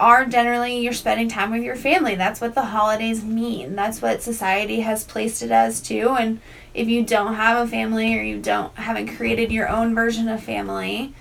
are 0.00 0.24
generally 0.24 0.78
you're 0.78 0.94
spending 0.94 1.28
time 1.28 1.50
with 1.50 1.62
your 1.62 1.76
family. 1.76 2.14
That's 2.14 2.40
what 2.40 2.54
the 2.54 2.64
holidays 2.64 3.22
mean. 3.22 3.76
That's 3.76 4.00
what 4.00 4.22
society 4.22 4.80
has 4.80 5.04
placed 5.04 5.42
it 5.42 5.50
as 5.50 5.82
too. 5.82 6.16
And 6.18 6.40
if 6.72 6.88
you 6.88 7.04
don't 7.04 7.34
have 7.34 7.66
a 7.66 7.70
family 7.70 8.18
or 8.18 8.22
you 8.22 8.40
don't 8.40 8.74
haven't 8.76 9.14
created 9.14 9.52
your 9.52 9.68
own 9.68 9.94
version 9.94 10.26
of 10.28 10.42
family, 10.42 11.12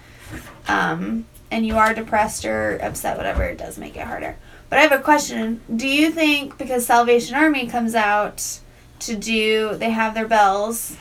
um, 0.70 1.26
and 1.52 1.68
you 1.68 1.76
are 1.76 1.94
depressed 1.94 2.46
or 2.46 2.78
upset, 2.82 3.18
whatever, 3.18 3.44
it 3.44 3.58
does 3.58 3.78
make 3.78 3.98
it 3.98 4.08
harder. 4.08 4.38
But 4.70 4.80
I 4.80 4.84
have 4.84 4.94
a 4.94 5.00
question. 5.00 5.60
Do 5.76 5.90
you 5.90 6.10
think 6.10 6.58
because 6.58 6.86
Salvation 6.86 7.36
Army 7.36 7.68
comes 7.68 7.96
out 7.96 8.60
to 9.00 9.16
do 9.16 9.76
they 9.76 9.92
have 9.92 10.14
their 10.16 10.28
bells 10.28 10.96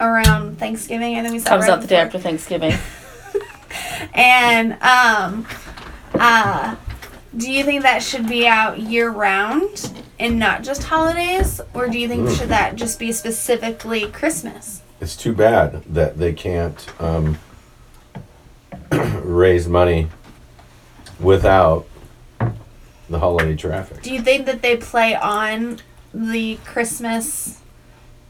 around 0.00 0.58
Thanksgiving? 0.58 1.16
I 1.16 1.22
think 1.22 1.32
we 1.32 1.38
saw 1.38 1.50
comes 1.50 1.62
right 1.62 1.70
out 1.70 1.80
the 1.80 1.86
day 1.86 2.04
before 2.04 2.06
after 2.06 2.18
thanksgiving 2.18 2.74
and 4.14 4.72
um 4.82 5.46
uh 6.14 6.76
do 7.36 7.50
you 7.50 7.64
think 7.64 7.82
that 7.82 8.02
should 8.02 8.28
be 8.28 8.46
out 8.46 8.78
year 8.78 9.10
round 9.10 9.92
and 10.18 10.38
not 10.38 10.62
just 10.62 10.84
holidays 10.84 11.60
or 11.74 11.88
do 11.88 11.98
you 11.98 12.08
think 12.08 12.28
Mm. 12.28 12.38
should 12.38 12.48
that 12.48 12.76
just 12.76 12.98
be 12.98 13.12
specifically 13.12 14.06
christmas 14.06 14.82
it's 15.00 15.16
too 15.16 15.32
bad 15.34 15.82
that 15.84 16.18
they 16.18 16.32
can't 16.32 16.86
um, 17.00 17.38
raise 18.90 19.68
money 19.68 20.08
without 21.20 21.86
the 23.10 23.18
holiday 23.18 23.54
traffic. 23.54 24.02
do 24.02 24.12
you 24.12 24.20
think 24.22 24.46
that 24.46 24.62
they 24.62 24.76
play 24.76 25.14
on 25.14 25.78
the 26.14 26.56
christmas 26.64 27.60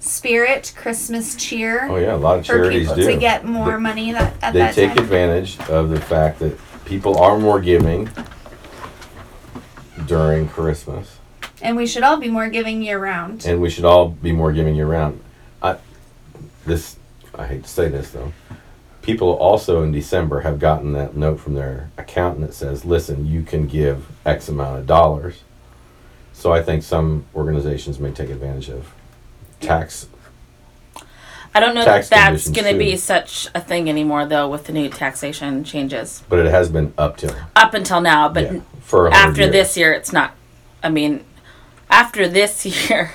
spirit 0.06 0.72
christmas 0.76 1.34
cheer 1.36 1.86
Oh 1.90 1.96
yeah, 1.96 2.14
a 2.14 2.16
lot 2.16 2.38
of 2.38 2.44
charities 2.44 2.90
do. 2.92 3.04
to 3.04 3.16
get 3.16 3.44
more 3.44 3.72
They- 3.72 3.76
money 3.78 4.12
that 4.12 4.34
at 4.42 4.52
they 4.52 4.60
that 4.60 4.74
take 4.74 4.90
time 4.90 4.98
advantage 4.98 5.58
of 5.68 5.90
the 5.90 6.00
fact 6.00 6.38
that 6.38 6.56
people 6.84 7.18
are 7.18 7.38
more 7.38 7.60
giving 7.60 8.08
during 10.06 10.48
Christmas, 10.48 11.18
and 11.62 11.76
we 11.76 11.86
should 11.86 12.02
all 12.02 12.18
be 12.18 12.28
more 12.28 12.48
giving 12.48 12.82
year 12.82 12.98
round 12.98 13.44
and 13.46 13.60
we 13.60 13.70
should 13.70 13.84
all 13.84 14.08
be 14.10 14.30
more 14.32 14.52
giving 14.52 14.74
year 14.76 14.86
round. 14.86 15.20
I, 15.62 15.76
this, 16.64 16.96
I 17.34 17.46
hate 17.46 17.64
to 17.64 17.68
say 17.68 17.88
this 17.88 18.10
though, 18.10 18.32
people 19.02 19.30
also 19.32 19.82
in 19.82 19.90
December 19.92 20.40
have 20.42 20.58
gotten 20.60 20.92
that 20.92 21.16
note 21.16 21.40
from 21.40 21.54
their 21.54 21.90
accountant 21.98 22.46
that 22.46 22.54
says, 22.54 22.84
"Listen, 22.84 23.26
you 23.26 23.42
can 23.42 23.66
give 23.66 24.06
X 24.24 24.48
amount 24.48 24.78
of 24.78 24.86
dollars." 24.86 25.42
So 26.32 26.52
I 26.52 26.62
think 26.62 26.82
some 26.82 27.24
organizations 27.34 27.98
may 27.98 28.10
take 28.12 28.28
advantage 28.28 28.68
of 28.68 28.92
tax. 29.66 30.08
I 31.54 31.60
don't 31.60 31.74
know 31.74 31.86
that 31.86 32.10
that's 32.10 32.50
going 32.50 32.70
to 32.70 32.78
be 32.78 32.96
such 32.96 33.48
a 33.54 33.60
thing 33.60 33.88
anymore, 33.88 34.26
though, 34.26 34.46
with 34.46 34.66
the 34.66 34.74
new 34.74 34.90
taxation 34.90 35.64
changes. 35.64 36.22
But 36.28 36.40
it 36.40 36.50
has 36.50 36.68
been 36.68 36.92
up 36.98 37.16
till 37.16 37.34
Up 37.54 37.72
until 37.72 38.02
now, 38.02 38.28
but 38.28 38.52
yeah, 38.52 38.60
for 38.82 39.08
after 39.08 39.42
years. 39.42 39.52
this 39.52 39.76
year, 39.76 39.92
it's 39.94 40.12
not. 40.12 40.34
I 40.82 40.90
mean, 40.90 41.24
after 41.88 42.28
this 42.28 42.66
year, 42.90 43.12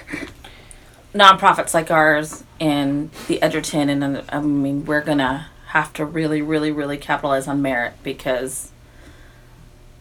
nonprofits 1.14 1.76
like 1.76 1.92
ours 1.92 2.44
and 2.60 3.12
the 3.28 3.40
Edgerton, 3.44 3.90
and 3.90 4.24
I 4.30 4.42
mean, 4.42 4.86
we're 4.86 5.02
gonna 5.04 5.48
have 5.68 5.94
to 5.94 6.06
really, 6.06 6.42
really, 6.42 6.72
really 6.72 6.98
capitalize 6.98 7.48
on 7.48 7.62
merit 7.62 7.94
because 8.02 8.72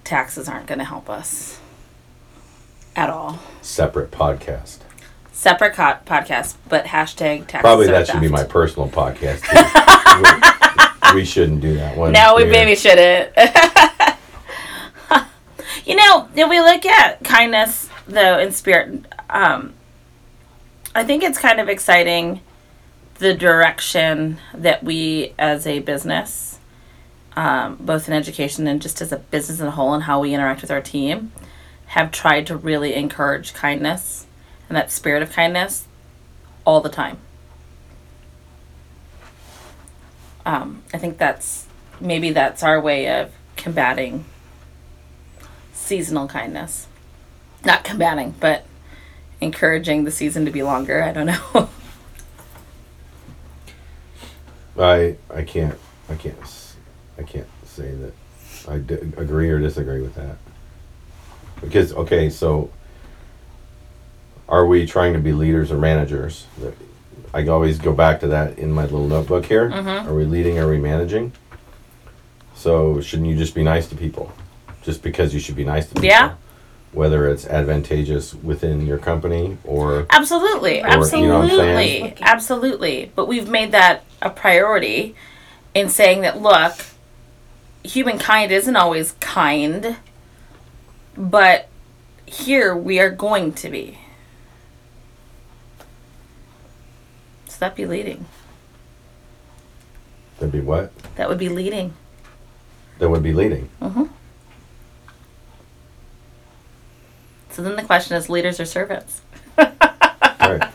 taxes 0.03 0.49
aren't 0.49 0.67
gonna 0.67 0.85
help 0.85 1.11
us 1.11 1.61
at 2.97 3.11
all. 3.11 3.39
separate 3.61 4.11
podcast. 4.11 4.79
Separate 5.41 5.72
co- 5.72 5.97
podcast, 6.05 6.57
but 6.68 6.84
hashtag 6.84 7.47
taxes. 7.47 7.61
Probably 7.62 7.86
that 7.86 8.07
should 8.07 8.20
be 8.20 8.28
my 8.28 8.45
personal 8.45 8.91
podcast. 8.91 9.41
we, 11.14 11.20
we 11.20 11.24
shouldn't 11.24 11.62
do 11.62 11.76
that 11.76 11.97
one. 11.97 12.12
No, 12.12 12.34
we 12.36 12.43
here. 12.43 12.53
maybe 12.53 12.74
shouldn't. 12.76 13.34
you 15.86 15.97
know, 15.97 16.28
if 16.36 16.47
we 16.47 16.61
look 16.61 16.84
at 16.84 17.24
kindness, 17.24 17.88
though, 18.07 18.38
in 18.38 18.53
spirit, 18.53 19.07
um, 19.30 19.72
I 20.95 21.05
think 21.05 21.22
it's 21.22 21.38
kind 21.38 21.59
of 21.59 21.70
exciting 21.70 22.43
the 23.14 23.32
direction 23.32 24.36
that 24.53 24.84
we 24.84 25.32
as 25.38 25.66
a 25.66 25.78
business, 25.78 26.59
um, 27.34 27.78
both 27.80 28.09
in 28.09 28.14
education 28.14 28.66
and 28.66 28.82
just 28.82 29.01
as 29.01 29.11
a 29.11 29.16
business 29.16 29.59
as 29.59 29.66
a 29.66 29.70
whole, 29.70 29.95
and 29.95 30.03
how 30.03 30.20
we 30.20 30.34
interact 30.34 30.61
with 30.61 30.70
our 30.70 30.82
team, 30.82 31.32
have 31.86 32.12
tried 32.12 32.47
to 32.49 32.59
really 32.59 32.93
encourage 32.93 33.55
kindness 33.55 34.26
and 34.71 34.77
that 34.77 34.91
spirit 34.93 35.23
of 35.23 35.33
kindness 35.33 35.87
all 36.64 36.81
the 36.81 36.89
time. 36.89 37.18
Um, 40.47 40.85
I 40.95 40.99
think 40.99 41.18
that's 41.18 41.66
maybe 42.01 42.31
that's 42.31 42.62
our 42.62 42.81
way 42.81 43.09
of 43.09 43.33
combating 43.57 44.25
seasonal 45.73 46.29
kindness. 46.29 46.87
Not 47.64 47.83
combating, 47.83 48.37
but 48.39 48.64
encouraging 49.41 50.05
the 50.05 50.11
season 50.12 50.45
to 50.45 50.53
be 50.53 50.62
longer. 50.62 51.03
I 51.03 51.12
don't 51.12 51.27
know. 51.27 51.68
I 54.79 55.16
I 55.35 55.43
can't 55.43 55.79
I 56.09 56.14
can't 56.14 56.39
I 57.18 57.23
can't 57.25 57.49
say 57.64 57.91
that 57.91 58.14
I 58.68 58.79
d- 58.79 58.95
agree 59.16 59.51
or 59.51 59.59
disagree 59.59 60.01
with 60.01 60.14
that 60.14 60.37
because 61.61 61.93
okay 61.93 62.31
so 62.31 62.71
are 64.51 64.67
we 64.67 64.85
trying 64.87 65.13
to 65.15 65.19
be 65.21 65.33
leaders 65.33 65.71
or 65.71 65.79
managers 65.79 66.47
I 67.33 67.47
always 67.47 67.79
go 67.79 67.93
back 67.93 68.19
to 68.21 68.27
that 68.29 68.59
in 68.59 68.73
my 68.73 68.83
little 68.83 69.07
notebook 69.07 69.47
here 69.47 69.71
Mhm. 69.71 70.07
are 70.07 70.15
we 70.15 70.25
leading 70.25 70.59
are 70.59 70.69
we 70.69 70.79
managing 70.79 71.33
so 72.55 73.01
shouldn't 73.01 73.29
you 73.29 73.37
just 73.37 73.55
be 73.55 73.63
nice 73.63 73.87
to 73.89 73.95
people 73.95 74.33
just 74.83 75.03
because 75.03 75.33
you 75.33 75.41
should 75.41 75.57
be 75.57 75.65
nice 75.65 75.87
to 75.87 75.95
people 75.95 76.09
Yeah. 76.09 76.33
whether 76.93 77.29
it's 77.29 77.47
advantageous 77.47 78.35
within 78.35 78.85
your 78.87 78.99
company 78.99 79.57
or 79.65 80.07
absolutely, 80.11 80.79
you 80.79 80.83
know 80.83 80.89
absolutely, 80.89 82.15
absolutely. 82.21 83.13
But 83.15 83.29
we've 83.29 83.49
made 83.49 83.71
that 83.73 84.03
a 84.21 84.29
priority 84.31 85.15
in 85.73 85.89
saying 85.89 86.23
that 86.23 86.43
look, 86.43 86.73
humankind 87.85 88.51
isn't 88.51 88.75
always 88.75 89.13
kind, 89.21 89.97
but 91.17 91.69
here 92.27 92.75
we 92.75 92.99
are 92.99 93.11
going 93.11 93.53
to 93.53 93.69
be. 93.71 93.99
So 97.61 97.67
that 97.67 97.77
be 97.77 97.85
leading. 97.85 98.25
that'd 100.39 100.51
be 100.51 100.61
what 100.61 100.93
That 101.17 101.29
would 101.29 101.37
be 101.37 101.51
leading. 101.51 101.93
that 102.99 103.11
would 103.11 103.23
be 103.23 103.35
leading 103.35 103.69
Mm-hmm. 103.83 104.05
So 107.51 107.63
then 107.63 107.77
the 107.77 107.83
question 107.83 108.17
is 108.17 108.31
leaders 108.31 108.61
or 108.61 108.65
servants? 108.65 109.21
right 109.59 110.71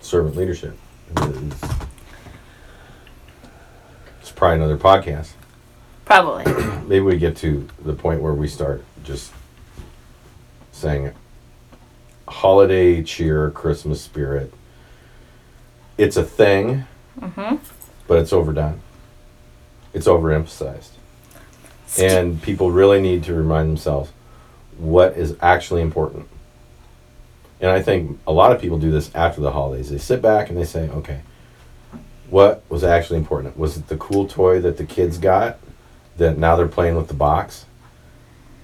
servant 0.00 0.36
leadership 0.36 0.74
It's, 1.14 1.60
it's 4.22 4.30
probably 4.32 4.56
another 4.56 4.78
podcast. 4.78 5.32
Probably. 6.06 6.44
Maybe 6.86 7.00
we 7.00 7.18
get 7.18 7.36
to 7.38 7.68
the 7.84 7.92
point 7.92 8.22
where 8.22 8.32
we 8.32 8.48
start 8.48 8.86
just 9.04 9.34
saying 10.70 11.12
holiday 12.32 13.02
cheer, 13.02 13.50
Christmas 13.50 14.00
spirit. 14.00 14.52
It's 15.98 16.16
a 16.16 16.24
thing, 16.24 16.86
mm-hmm. 17.20 17.56
but 18.06 18.18
it's 18.18 18.32
overdone. 18.32 18.80
It's 19.92 20.06
overemphasized. 20.06 20.90
And 21.98 22.42
people 22.42 22.70
really 22.70 23.00
need 23.00 23.22
to 23.24 23.34
remind 23.34 23.68
themselves 23.68 24.10
what 24.78 25.16
is 25.16 25.36
actually 25.42 25.82
important. 25.82 26.26
And 27.60 27.70
I 27.70 27.82
think 27.82 28.18
a 28.26 28.32
lot 28.32 28.50
of 28.50 28.60
people 28.60 28.78
do 28.78 28.90
this 28.90 29.14
after 29.14 29.40
the 29.40 29.52
holidays. 29.52 29.90
They 29.90 29.98
sit 29.98 30.22
back 30.22 30.48
and 30.48 30.58
they 30.58 30.64
say, 30.64 30.88
okay, 30.88 31.20
what 32.30 32.64
was 32.70 32.82
actually 32.82 33.18
important? 33.18 33.58
Was 33.58 33.76
it 33.76 33.88
the 33.88 33.98
cool 33.98 34.26
toy 34.26 34.58
that 34.60 34.78
the 34.78 34.84
kids 34.84 35.18
got 35.18 35.58
that 36.16 36.38
now 36.38 36.56
they're 36.56 36.66
playing 36.66 36.96
with 36.96 37.08
the 37.08 37.14
box? 37.14 37.66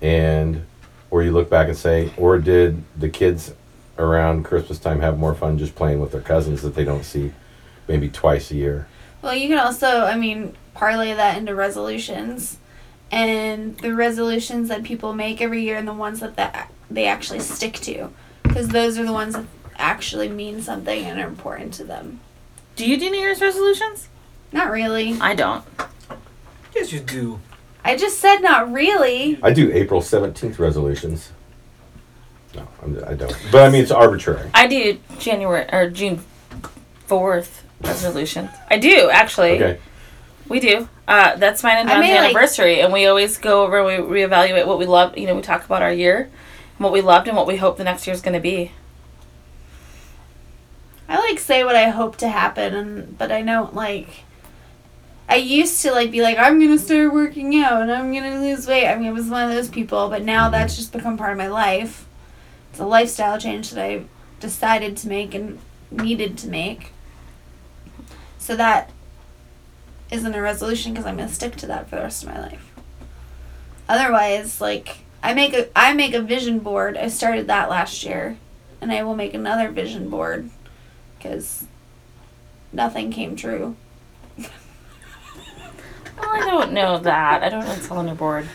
And, 0.00 0.64
or 1.10 1.22
you 1.22 1.32
look 1.32 1.50
back 1.50 1.68
and 1.68 1.76
say, 1.76 2.12
or 2.16 2.38
did 2.38 2.82
the 2.96 3.10
kids 3.10 3.52
around 3.98 4.44
Christmas 4.44 4.78
time 4.78 5.00
have 5.00 5.18
more 5.18 5.34
fun 5.34 5.58
just 5.58 5.74
playing 5.74 6.00
with 6.00 6.12
their 6.12 6.20
cousins 6.20 6.62
that 6.62 6.74
they 6.74 6.84
don't 6.84 7.04
see 7.04 7.32
maybe 7.86 8.08
twice 8.08 8.50
a 8.50 8.56
year? 8.56 8.86
Well, 9.22 9.34
you 9.34 9.48
can 9.48 9.58
also, 9.58 9.86
I 9.86 10.16
mean, 10.16 10.54
parlay 10.74 11.14
that 11.14 11.36
into 11.36 11.54
resolutions, 11.54 12.58
and 13.10 13.76
the 13.78 13.94
resolutions 13.94 14.68
that 14.68 14.84
people 14.84 15.12
make 15.12 15.40
every 15.40 15.62
year, 15.62 15.76
and 15.76 15.88
the 15.88 15.92
ones 15.94 16.20
that 16.20 16.36
that 16.36 16.70
they 16.90 17.06
actually 17.06 17.40
stick 17.40 17.74
to, 17.74 18.10
because 18.42 18.68
those 18.68 18.98
are 18.98 19.04
the 19.04 19.12
ones 19.12 19.34
that 19.34 19.44
actually 19.76 20.28
mean 20.28 20.62
something 20.62 21.04
and 21.04 21.20
are 21.20 21.26
important 21.26 21.74
to 21.74 21.84
them. 21.84 22.20
Do 22.76 22.88
you 22.88 22.96
do 22.96 23.10
New 23.10 23.18
Year's 23.18 23.40
resolutions? 23.40 24.08
Not 24.52 24.70
really. 24.70 25.18
I 25.20 25.34
don't. 25.34 25.64
Yes, 26.74 26.92
you 26.92 27.00
do. 27.00 27.40
I 27.84 27.96
just 27.96 28.18
said 28.18 28.38
not 28.38 28.72
really. 28.72 29.38
I 29.42 29.52
do 29.52 29.72
April 29.72 30.00
17th 30.00 30.58
resolutions. 30.58 31.32
No, 32.58 32.68
I'm, 32.82 33.04
I 33.04 33.14
don't. 33.14 33.36
But 33.52 33.66
I 33.66 33.70
mean, 33.70 33.82
it's 33.82 33.90
arbitrary. 33.90 34.50
I 34.54 34.66
do 34.66 34.98
January 35.18 35.66
or 35.72 35.90
June 35.90 36.20
fourth 37.06 37.64
resolutions. 37.80 38.50
I 38.70 38.78
do 38.78 39.10
actually. 39.10 39.52
Okay. 39.62 39.80
We 40.48 40.60
do. 40.60 40.88
Uh, 41.06 41.36
that's 41.36 41.62
mine 41.62 41.76
and 41.78 41.90
I 41.90 41.94
John's 41.94 42.02
may, 42.06 42.14
like- 42.18 42.24
anniversary, 42.30 42.80
and 42.80 42.92
we 42.92 43.06
always 43.06 43.38
go 43.38 43.64
over 43.64 43.78
and 43.86 44.06
we 44.08 44.20
reevaluate 44.22 44.66
what 44.66 44.78
we 44.78 44.86
love. 44.86 45.16
You 45.16 45.26
know, 45.26 45.34
we 45.34 45.42
talk 45.42 45.64
about 45.64 45.82
our 45.82 45.92
year, 45.92 46.22
and 46.22 46.78
what 46.78 46.92
we 46.92 47.00
loved, 47.00 47.28
and 47.28 47.36
what 47.36 47.46
we 47.46 47.56
hope 47.56 47.76
the 47.76 47.84
next 47.84 48.06
year's 48.06 48.20
going 48.22 48.34
to 48.34 48.40
be. 48.40 48.72
I 51.08 51.18
like 51.18 51.38
say 51.38 51.64
what 51.64 51.76
I 51.76 51.88
hope 51.88 52.16
to 52.18 52.28
happen, 52.28 52.74
and 52.74 53.18
but 53.18 53.30
I 53.32 53.42
don't 53.42 53.74
like. 53.74 54.24
I 55.28 55.36
used 55.36 55.82
to 55.82 55.92
like 55.92 56.10
be 56.10 56.22
like 56.22 56.38
I'm 56.38 56.58
gonna 56.58 56.78
start 56.78 57.12
working 57.12 57.54
out 57.62 57.82
and 57.82 57.92
I'm 57.92 58.12
gonna 58.12 58.40
lose 58.40 58.66
weight. 58.66 58.86
I 58.88 58.96
mean, 58.96 59.08
I 59.08 59.12
was 59.12 59.26
one 59.26 59.48
of 59.48 59.54
those 59.54 59.68
people, 59.68 60.08
but 60.08 60.22
now 60.22 60.48
that's 60.48 60.76
just 60.76 60.92
become 60.92 61.18
part 61.18 61.32
of 61.32 61.38
my 61.38 61.48
life. 61.48 62.06
It's 62.78 62.84
a 62.84 62.86
lifestyle 62.86 63.40
change 63.40 63.72
that 63.72 63.84
I 63.84 64.04
decided 64.38 64.96
to 64.98 65.08
make 65.08 65.34
and 65.34 65.58
needed 65.90 66.38
to 66.38 66.48
make. 66.48 66.92
So 68.38 68.54
that 68.54 68.92
isn't 70.12 70.32
a 70.32 70.40
resolution 70.40 70.92
because 70.92 71.04
I'm 71.04 71.16
gonna 71.16 71.28
stick 71.28 71.56
to 71.56 71.66
that 71.66 71.90
for 71.90 71.96
the 71.96 72.02
rest 72.02 72.22
of 72.22 72.28
my 72.28 72.40
life. 72.40 72.72
Otherwise, 73.88 74.60
like 74.60 74.98
I 75.24 75.34
make 75.34 75.54
a 75.54 75.76
I 75.76 75.92
make 75.92 76.14
a 76.14 76.22
vision 76.22 76.60
board. 76.60 76.96
I 76.96 77.08
started 77.08 77.48
that 77.48 77.68
last 77.68 78.04
year, 78.04 78.36
and 78.80 78.92
I 78.92 79.02
will 79.02 79.16
make 79.16 79.34
another 79.34 79.72
vision 79.72 80.08
board 80.08 80.48
because 81.18 81.66
nothing 82.72 83.10
came 83.10 83.34
true. 83.34 83.74
Well, 84.36 84.48
I 86.20 86.46
don't 86.46 86.70
know 86.70 86.96
that. 87.00 87.42
I 87.42 87.48
don't 87.48 87.64
know 87.64 87.70
what's 87.70 87.90
on 87.90 88.06
your 88.06 88.14
board. 88.14 88.48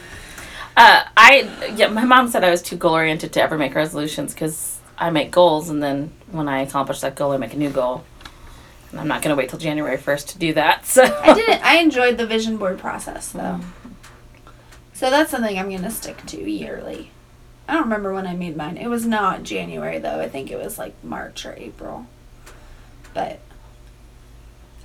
Uh, 0.75 1.03
I 1.15 1.73
yeah, 1.75 1.87
my 1.87 2.03
mom 2.03 2.27
said 2.27 2.43
I 2.43 2.49
was 2.49 2.61
too 2.61 2.75
goal 2.75 2.93
oriented 2.93 3.31
to 3.33 3.41
ever 3.41 3.57
make 3.57 3.75
resolutions 3.75 4.33
because 4.33 4.79
I 4.97 5.09
make 5.09 5.31
goals, 5.31 5.69
and 5.69 5.81
then 5.83 6.11
when 6.31 6.47
I 6.47 6.61
accomplish 6.61 7.01
that 7.01 7.15
goal, 7.15 7.31
I 7.31 7.37
make 7.37 7.53
a 7.53 7.57
new 7.57 7.69
goal. 7.69 8.03
And 8.91 8.99
I'm 8.99 9.07
not 9.07 9.21
gonna 9.21 9.35
wait 9.35 9.49
till 9.49 9.59
January 9.59 9.97
first 9.97 10.29
to 10.29 10.37
do 10.37 10.53
that. 10.53 10.85
So 10.93 11.03
I 11.03 11.33
didn't. 11.33 11.65
I 11.65 11.77
enjoyed 11.77 12.17
the 12.17 12.25
vision 12.25 12.57
board 12.57 12.79
process 12.79 13.31
though. 13.31 13.59
So 14.93 15.09
that's 15.09 15.31
something 15.31 15.57
I'm 15.57 15.69
gonna 15.69 15.91
stick 15.91 16.25
to 16.27 16.49
yearly. 16.49 17.11
I 17.67 17.73
don't 17.73 17.83
remember 17.83 18.13
when 18.13 18.27
I 18.27 18.35
made 18.35 18.57
mine. 18.57 18.77
It 18.77 18.87
was 18.87 19.05
not 19.05 19.43
January 19.43 19.99
though. 19.99 20.19
I 20.19 20.27
think 20.29 20.51
it 20.51 20.57
was 20.57 20.77
like 20.77 20.93
March 21.03 21.45
or 21.45 21.53
April. 21.57 22.07
But 23.13 23.39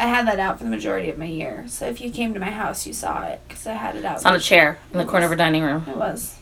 I 0.00 0.06
had 0.06 0.26
that 0.28 0.38
out 0.38 0.58
for 0.58 0.64
the 0.64 0.70
majority 0.70 1.10
of 1.10 1.18
my 1.18 1.24
year. 1.24 1.64
So 1.68 1.86
if 1.86 2.00
you 2.00 2.10
came 2.10 2.32
to 2.34 2.40
my 2.40 2.50
house, 2.50 2.86
you 2.86 2.92
saw 2.92 3.24
it 3.24 3.40
because 3.48 3.66
I 3.66 3.72
had 3.74 3.96
it 3.96 4.04
out. 4.04 4.16
It's 4.16 4.24
on 4.26 4.34
a 4.34 4.40
chair 4.40 4.78
in 4.92 4.98
the 4.98 5.04
corner 5.04 5.26
of 5.26 5.32
our 5.32 5.36
dining 5.36 5.62
room. 5.62 5.84
It 5.88 5.96
was. 5.96 6.36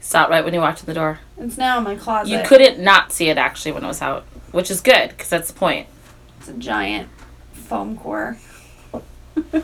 Saw 0.00 0.24
it 0.26 0.30
right 0.30 0.44
when 0.44 0.54
you 0.54 0.60
walked 0.60 0.80
in 0.80 0.86
the 0.86 0.94
door. 0.94 1.20
It's 1.38 1.58
now 1.58 1.78
in 1.78 1.84
my 1.84 1.96
closet. 1.96 2.30
You 2.32 2.40
couldn't 2.44 2.78
not 2.82 3.12
see 3.12 3.28
it 3.28 3.38
actually 3.38 3.72
when 3.72 3.84
it 3.84 3.86
was 3.88 4.02
out, 4.02 4.24
which 4.52 4.70
is 4.70 4.80
good 4.80 5.10
because 5.10 5.28
that's 5.28 5.48
the 5.52 5.58
point. 5.58 5.86
It's 6.40 6.48
a 6.48 6.54
giant 6.54 7.08
foam 7.52 7.96
core. 7.96 8.36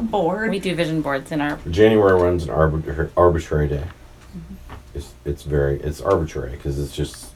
Board. 0.00 0.50
We 0.50 0.58
do 0.58 0.74
vision 0.74 1.02
boards 1.02 1.30
in 1.32 1.40
our. 1.40 1.58
January 1.70 2.18
one's 2.18 2.44
an 2.44 2.50
arbiter- 2.50 3.10
arbitrary 3.16 3.68
day. 3.68 3.84
Mm-hmm. 4.36 4.54
It's 4.94 5.12
it's 5.24 5.42
very 5.42 5.80
it's 5.80 6.00
arbitrary 6.00 6.52
because 6.52 6.78
it's 6.78 6.94
just 6.94 7.26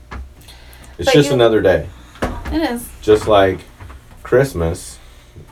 it's 0.99 1.07
But 1.07 1.14
just 1.14 1.28
you- 1.28 1.34
another 1.34 1.61
day. 1.61 1.89
It 2.22 2.62
is. 2.70 2.89
Just 3.03 3.28
like 3.28 3.61
Christmas, 4.29 4.99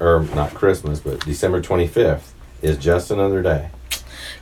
or 0.01 0.25
not 0.35 0.53
Christmas, 0.53 1.01
but 1.01 1.21
December 1.21 1.63
twenty 1.63 1.87
fifth 1.87 2.35
is 2.61 2.77
just 2.77 3.11
another 3.11 3.41
day. 3.43 3.71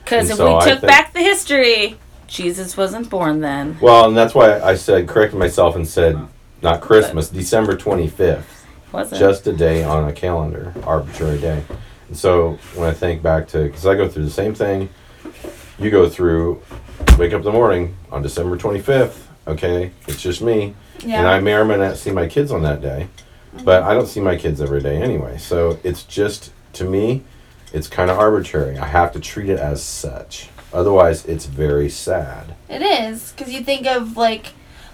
Because 0.03 0.29
if 0.29 0.35
so 0.35 0.57
we 0.57 0.65
took 0.65 0.81
think- 0.81 0.91
back 0.91 1.13
the 1.13 1.21
history, 1.21 1.97
Jesus 2.27 2.75
wasn't 2.75 3.09
born 3.09 3.39
then. 3.39 3.77
Well, 3.79 4.09
and 4.09 4.17
that's 4.17 4.35
why 4.35 4.59
I 4.59 4.75
said 4.75 5.07
corrected 5.07 5.39
myself 5.39 5.77
and 5.77 5.87
said 5.87 6.19
not 6.61 6.81
Christmas, 6.81 7.29
December 7.29 7.77
twenty 7.77 8.09
fifth. 8.09 8.65
Wasn't. 8.91 9.17
just 9.19 9.47
a 9.47 9.53
day 9.53 9.83
on 9.83 10.05
a 10.09 10.11
calendar, 10.11 10.73
arbitrary 10.83 11.39
day. 11.39 11.63
And 12.09 12.17
so 12.17 12.59
when 12.75 12.89
I 12.89 12.93
think 12.93 13.21
back 13.23 13.47
to, 13.49 13.63
because 13.63 13.85
I 13.85 13.95
go 13.95 14.09
through 14.09 14.25
the 14.25 14.31
same 14.31 14.53
thing, 14.53 14.89
you 15.79 15.89
go 15.89 16.09
through, 16.09 16.61
wake 17.17 17.31
up 17.31 17.39
in 17.39 17.43
the 17.45 17.51
morning 17.53 17.95
on 18.11 18.21
December 18.21 18.57
25th, 18.57 19.17
okay, 19.47 19.91
it's 20.07 20.21
just 20.21 20.41
me. 20.41 20.75
Yeah. 20.99 21.19
And 21.19 21.27
I 21.27 21.39
may 21.39 21.53
or 21.53 21.65
may 21.65 21.77
not 21.77 21.97
see 21.97 22.11
my 22.11 22.27
kids 22.27 22.51
on 22.51 22.63
that 22.63 22.81
day, 22.81 23.07
but 23.63 23.83
I 23.83 23.93
don't 23.93 24.07
see 24.07 24.19
my 24.19 24.35
kids 24.35 24.61
every 24.61 24.81
day 24.81 25.01
anyway. 25.01 25.37
So 25.37 25.79
it's 25.83 26.03
just, 26.03 26.51
to 26.73 26.83
me, 26.83 27.23
it's 27.73 27.87
kind 27.87 28.09
of 28.09 28.17
arbitrary. 28.17 28.77
I 28.77 28.85
have 28.87 29.11
to 29.13 29.19
treat 29.19 29.49
it 29.49 29.59
as 29.59 29.83
such. 29.83 30.49
Otherwise, 30.73 31.25
it's 31.25 31.45
very 31.45 31.89
sad. 31.89 32.55
It 32.69 32.81
is 32.81 33.31
because 33.31 33.53
you 33.53 33.61
think 33.61 33.87
of 33.87 34.17
like, 34.17 34.47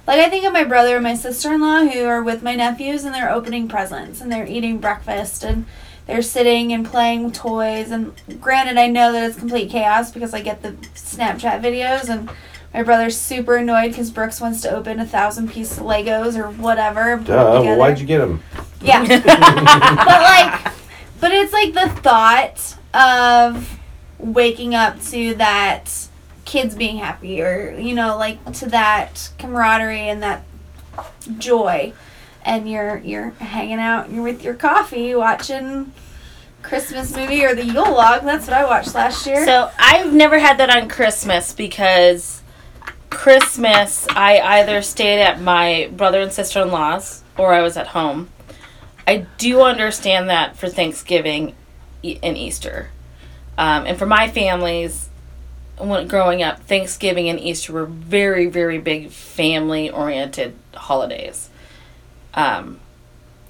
like 0.08 0.20
I 0.20 0.30
think 0.30 0.46
of 0.46 0.54
my 0.54 0.64
brother 0.64 0.96
and 0.96 1.04
my 1.04 1.16
sister 1.16 1.54
in 1.54 1.62
law 1.62 1.86
who 1.86 2.06
are 2.06 2.24
with 2.24 2.44
my 2.44 2.56
nephews 2.56 3.04
and 3.04 3.14
they're 3.14 3.32
opening 3.32 3.68
presents 3.68 4.22
and 4.22 4.32
they're 4.32 4.48
eating 4.48 4.78
breakfast 4.80 5.44
and 5.44 5.66
they're 6.08 6.22
sitting 6.22 6.74
and 6.74 6.86
playing 6.86 7.32
toys. 7.32 7.92
And 7.92 8.14
granted, 8.42 8.78
I 8.78 8.88
know 8.88 9.12
that 9.12 9.30
it's 9.30 9.40
complete 9.40 9.70
chaos 9.70 10.12
because 10.12 10.34
I 10.34 10.42
get 10.42 10.62
the 10.62 10.72
Snapchat 10.96 11.62
videos 11.62 12.10
and 12.10 12.30
my 12.74 12.84
brother's 12.84 13.18
super 13.18 13.58
annoyed 13.58 13.90
because 13.90 14.12
Brooks 14.12 14.40
wants 14.40 14.62
to 14.62 14.72
open 14.72 15.00
a 15.00 15.06
thousand 15.06 15.52
piece 15.52 15.78
Legos 15.80 16.38
or 16.38 16.50
whatever. 16.52 17.14
and 17.14 17.26
put 17.26 17.34
'em 17.34 17.38
Duh, 17.38 17.62
well, 17.64 17.78
why'd 17.78 18.00
you 18.00 18.06
get 18.06 18.20
them? 18.20 18.42
Yeah. 18.82 19.06
but 19.06 20.08
like 20.08 20.74
but 21.20 21.32
it's 21.32 21.54
like 21.54 21.74
the 21.74 21.90
thought 22.02 22.78
of 22.94 23.80
waking 24.18 24.76
up 24.76 25.02
to 25.04 25.36
that 25.36 26.08
kids 26.46 26.76
being 26.76 26.98
happy 26.98 27.42
or 27.42 27.76
you 27.80 27.94
know 27.96 28.18
like 28.18 28.52
to 28.54 28.68
that 28.68 29.32
camaraderie 29.38 30.10
and 30.10 30.22
that 30.22 30.44
joy 31.38 31.94
and 32.44 32.70
you're 32.70 32.98
you're 32.98 33.30
hanging 33.32 33.80
out 33.80 34.08
and 34.08 34.16
you're 34.16 34.24
with 34.24 34.44
your 34.44 34.54
coffee 34.54 35.16
watching 35.16 35.92
Christmas 36.62 37.16
movie 37.16 37.44
or 37.46 37.56
the 37.56 37.66
Yule 37.66 37.92
log 37.92 38.24
that's 38.24 38.48
what 38.48 38.58
I 38.58 38.66
watched 38.66 38.94
last 38.94 39.26
year 39.26 39.46
So 39.46 39.72
I've 39.80 40.14
never 40.14 40.40
had 40.40 40.58
that 40.58 40.70
on 40.70 40.90
Christmas 40.90 41.54
because 41.54 42.42
Christmas 43.10 44.08
I 44.10 44.40
either 44.40 44.82
stayed 44.82 45.22
at 45.22 45.40
my 45.40 45.90
brother 45.96 46.22
and 46.22 46.32
sister 46.32 46.62
in 46.62 46.72
law's 46.72 47.24
or 47.38 47.54
I 47.54 47.62
was 47.62 47.78
at 47.78 47.88
home. 47.88 48.30
I 49.08 49.26
do 49.38 49.62
understand 49.62 50.30
that 50.30 50.58
for 50.58 50.68
Thanksgiving 50.68 51.56
and 52.04 52.38
Easter. 52.38 52.90
Um, 53.58 53.86
and 53.86 53.98
for 53.98 54.06
my 54.06 54.30
families, 54.30 55.10
when 55.78 56.08
growing 56.08 56.44
up, 56.44 56.62
Thanksgiving 56.62 57.30
and 57.30 57.40
Easter 57.40 57.74
were 57.74 57.86
very, 57.86 58.48
very 58.48 58.78
big 58.78 59.10
family 59.10 59.90
oriented 59.90 60.56
holidays. 60.74 61.50
Um, 62.34 62.80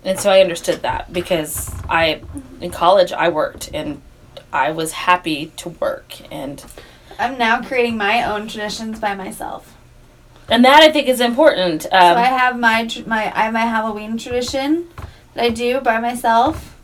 and 0.04 0.20
so 0.20 0.32
I 0.32 0.40
understood 0.42 0.82
that 0.82 1.14
because 1.14 1.72
I, 1.88 2.22
in 2.60 2.72
college, 2.72 3.12
I 3.12 3.30
worked 3.30 3.70
and 3.74 4.02
I 4.52 4.72
was 4.72 4.92
happy 4.92 5.52
to 5.58 5.70
work. 5.70 6.16
And, 6.32 6.64
I'm 7.20 7.38
now 7.38 7.62
creating 7.62 7.98
my 7.98 8.24
own 8.24 8.48
traditions 8.48 9.00
by 9.00 9.14
myself 9.14 9.78
and 10.52 10.66
that 10.66 10.84
I 10.84 10.92
think 10.92 11.08
is 11.08 11.22
important. 11.22 11.86
Um, 11.86 11.92
so 11.92 12.16
I 12.16 12.26
have 12.26 12.60
my 12.60 12.86
tr- 12.86 13.08
my 13.08 13.32
I 13.36 13.44
have 13.44 13.54
my 13.54 13.62
Halloween 13.62 14.18
tradition 14.18 14.90
that 15.34 15.44
I 15.46 15.50
do 15.50 15.80
by 15.82 16.00
myself 16.00 16.78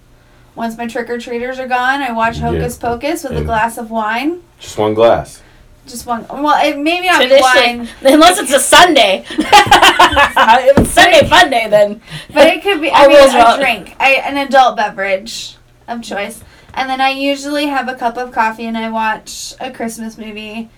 once 0.55 0.77
my 0.77 0.87
trick 0.87 1.09
or 1.09 1.19
treaters 1.19 1.59
are 1.59 1.67
gone 1.67 2.01
I 2.01 2.11
watch 2.11 2.37
Yeah. 2.37 2.49
Hocus 2.51 2.77
Pocus 2.77 3.23
with 3.23 3.37
a 3.37 3.43
glass 3.43 3.77
of 3.77 3.91
wine 3.91 4.41
Just 4.59 4.77
one 4.77 4.93
glass. 4.93 5.41
Just 5.85 6.05
one. 6.05 6.25
Well, 6.27 6.49
it 6.67 6.77
maybe 6.77 7.07
not 7.07 7.21
be 7.21 7.27
tradition. 7.29 7.77
wine, 7.79 7.89
Unless 8.13 8.39
it's 8.39 8.51
a 8.53 8.59
Sunday. 8.59 9.23
if 9.29 10.77
it's 10.77 10.91
Sunday 10.91 11.25
fun 11.29 11.49
day, 11.49 11.69
then. 11.69 12.01
but 12.33 12.45
it 12.47 12.61
could 12.61 12.81
be. 12.81 12.89
All 12.89 13.05
I 13.05 13.07
mean, 13.07 13.17
rules 13.17 13.33
a 13.33 13.37
out. 13.37 13.57
drink, 13.59 13.95
I, 13.97 14.15
an 14.15 14.35
adult 14.35 14.75
beverage 14.75 15.55
of 15.87 16.01
choice, 16.03 16.43
and 16.73 16.89
then 16.89 16.99
I 16.99 17.11
usually 17.11 17.67
have 17.67 17.87
a 17.87 17.95
cup 17.95 18.17
of 18.17 18.33
coffee 18.33 18.65
and 18.65 18.77
I 18.77 18.89
watch 18.89 19.53
a 19.61 19.71
Christmas 19.71 20.17
movie, 20.17 20.69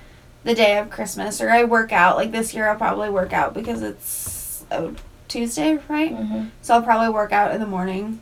the 0.44 0.54
day 0.54 0.78
of 0.78 0.92
Christmas, 0.92 1.42
or 1.42 1.50
I 1.50 1.64
work 1.64 1.92
out. 1.92 2.16
Like 2.16 2.32
this 2.32 2.54
year, 2.54 2.70
I'll 2.70 2.78
probably 2.78 3.10
work 3.10 3.34
out 3.34 3.56
because 3.56 3.82
it's 3.82 4.64
a 4.70 4.92
Tuesday, 5.30 5.80
right? 5.88 6.12
Mm-hmm. 6.14 6.48
So 6.62 6.74
I'll 6.74 6.82
probably 6.84 7.10
work 7.10 7.32
out 7.32 7.54
in 7.54 7.62
the 7.62 7.68
morning. 7.68 8.20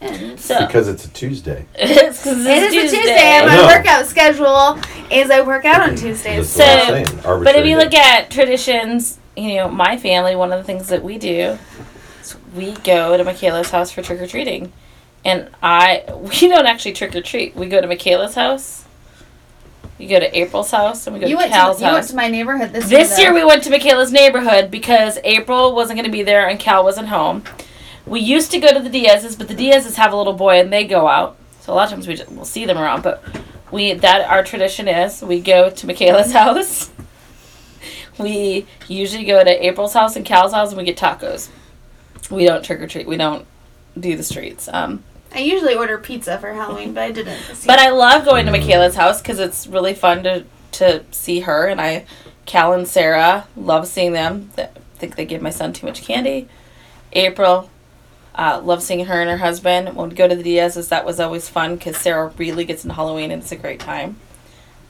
And 0.00 0.38
So 0.38 0.66
Because 0.66 0.88
it's 0.88 1.04
a 1.06 1.10
Tuesday. 1.10 1.64
it's 1.74 2.22
'cause 2.24 2.44
it 2.44 2.50
it's 2.64 2.74
is 2.74 2.92
a 2.92 2.96
Tuesday, 2.96 3.12
and 3.18 3.46
my 3.46 3.66
workout 3.66 4.06
schedule 4.06 4.78
is 5.10 5.30
I 5.30 5.40
work 5.42 5.64
out 5.64 5.80
on 5.88 5.94
Tuesdays. 5.96 6.54
That's 6.56 6.88
what 6.90 6.98
I'm 7.16 7.22
So- 7.22 7.44
But 7.44 7.54
if 7.56 7.64
you 7.66 7.76
look 7.76 7.94
at 7.94 8.30
traditions, 8.30 9.18
you 9.36 9.54
know, 9.56 9.68
my 9.68 9.96
family, 9.96 10.34
one 10.34 10.52
of 10.52 10.58
the 10.58 10.64
things 10.64 10.88
that 10.88 11.02
we 11.04 11.16
do 11.18 11.58
is 12.20 12.36
we 12.54 12.72
go 12.72 13.16
to 13.16 13.24
Michaela's 13.24 13.70
house 13.70 13.90
for 13.90 14.02
trick 14.02 14.20
or 14.20 14.26
treating. 14.26 14.72
And 15.24 15.48
I, 15.62 16.04
we 16.16 16.48
don't 16.48 16.66
actually 16.66 16.92
trick 16.92 17.14
or 17.14 17.20
treat. 17.22 17.54
We 17.56 17.66
go 17.66 17.80
to 17.80 17.86
Michaela's 17.86 18.34
house, 18.34 18.84
we 19.98 20.06
go 20.06 20.20
to 20.20 20.38
April's 20.38 20.70
house, 20.70 21.06
and 21.06 21.14
we 21.14 21.20
go 21.20 21.26
you 21.26 21.38
to 21.38 21.48
Cal's 21.48 21.78
to 21.78 21.84
you 21.84 21.92
went 21.92 21.96
house. 21.98 22.10
to 22.10 22.16
my 22.16 22.28
neighborhood 22.28 22.72
this 22.72 22.90
year. 22.90 23.00
This 23.00 23.18
year 23.18 23.32
we 23.32 23.44
went 23.44 23.62
to 23.64 23.70
Michaela's 23.70 24.12
neighborhood 24.12 24.70
because 24.70 25.18
April 25.24 25.74
wasn't 25.74 25.96
going 25.96 26.04
to 26.04 26.12
be 26.12 26.22
there 26.22 26.48
and 26.48 26.60
Cal 26.60 26.84
wasn't 26.84 27.08
home. 27.08 27.44
We 28.06 28.20
used 28.20 28.50
to 28.52 28.60
go 28.60 28.72
to 28.72 28.78
the 28.78 28.90
Diaz's, 28.90 29.36
but 29.36 29.48
the 29.48 29.54
Diaz's 29.54 29.96
have 29.96 30.12
a 30.12 30.16
little 30.16 30.34
boy 30.34 30.60
and 30.60 30.72
they 30.72 30.84
go 30.84 31.08
out. 31.08 31.36
So 31.60 31.72
a 31.72 31.74
lot 31.74 31.84
of 31.84 31.90
times 31.90 32.06
we 32.06 32.14
just, 32.14 32.30
we'll 32.30 32.44
see 32.44 32.64
them 32.64 32.78
around, 32.78 33.02
but 33.02 33.24
we 33.72 33.94
that 33.94 34.28
our 34.30 34.44
tradition 34.44 34.86
is 34.86 35.22
we 35.22 35.40
go 35.40 35.70
to 35.70 35.86
Michaela's 35.86 36.32
house. 36.40 36.90
We 38.18 38.66
usually 38.88 39.24
go 39.24 39.42
to 39.42 39.66
April's 39.66 39.92
house 39.92 40.16
and 40.16 40.24
Cal's 40.24 40.52
house 40.52 40.68
and 40.70 40.78
we 40.78 40.84
get 40.84 40.96
tacos. 40.96 41.48
We 42.30 42.44
don't 42.44 42.64
trick 42.64 42.80
or 42.80 42.86
treat. 42.86 43.06
We 43.06 43.16
don't 43.16 43.46
do 43.98 44.16
the 44.16 44.22
streets. 44.22 44.68
Um, 44.72 45.04
I 45.36 45.40
usually 45.40 45.74
order 45.74 45.98
pizza 45.98 46.38
for 46.38 46.52
Halloween, 46.54 46.94
but 46.94 47.02
I 47.02 47.12
didn't. 47.12 47.38
But. 47.66 47.78
I 47.78 47.90
love 47.90 48.24
going 48.24 48.46
to 48.46 48.52
Michaela's 48.52 48.94
house 48.94 49.20
because 49.20 49.38
it's 49.38 49.66
really 49.66 49.92
fun 49.92 50.22
to 50.24 50.44
to 50.72 51.04
see 51.10 51.40
her 51.40 51.66
and 51.66 51.80
I, 51.80 52.04
Cal 52.46 52.72
and 52.72 52.88
Sarah 52.88 53.46
love 53.56 53.86
seeing 53.86 54.12
them. 54.12 54.50
Th- 54.56 54.68
think 54.96 55.16
they 55.16 55.26
give 55.26 55.42
my 55.42 55.50
son 55.50 55.72
too 55.72 55.86
much 55.86 56.02
candy. 56.02 56.48
April, 57.12 57.70
uh, 58.34 58.60
love 58.64 58.82
seeing 58.82 59.04
her 59.06 59.20
and 59.20 59.28
her 59.28 59.36
husband. 59.38 59.94
When 59.94 60.08
we 60.08 60.14
go 60.14 60.26
to 60.26 60.34
the 60.34 60.42
Diaz's, 60.42 60.88
that 60.88 61.04
was 61.04 61.20
always 61.20 61.48
fun 61.48 61.76
because 61.76 61.98
Sarah 61.98 62.32
really 62.38 62.64
gets 62.64 62.84
into 62.84 62.94
Halloween 62.94 63.30
and 63.30 63.42
it's 63.42 63.52
a 63.52 63.56
great 63.56 63.80
time. 63.80 64.16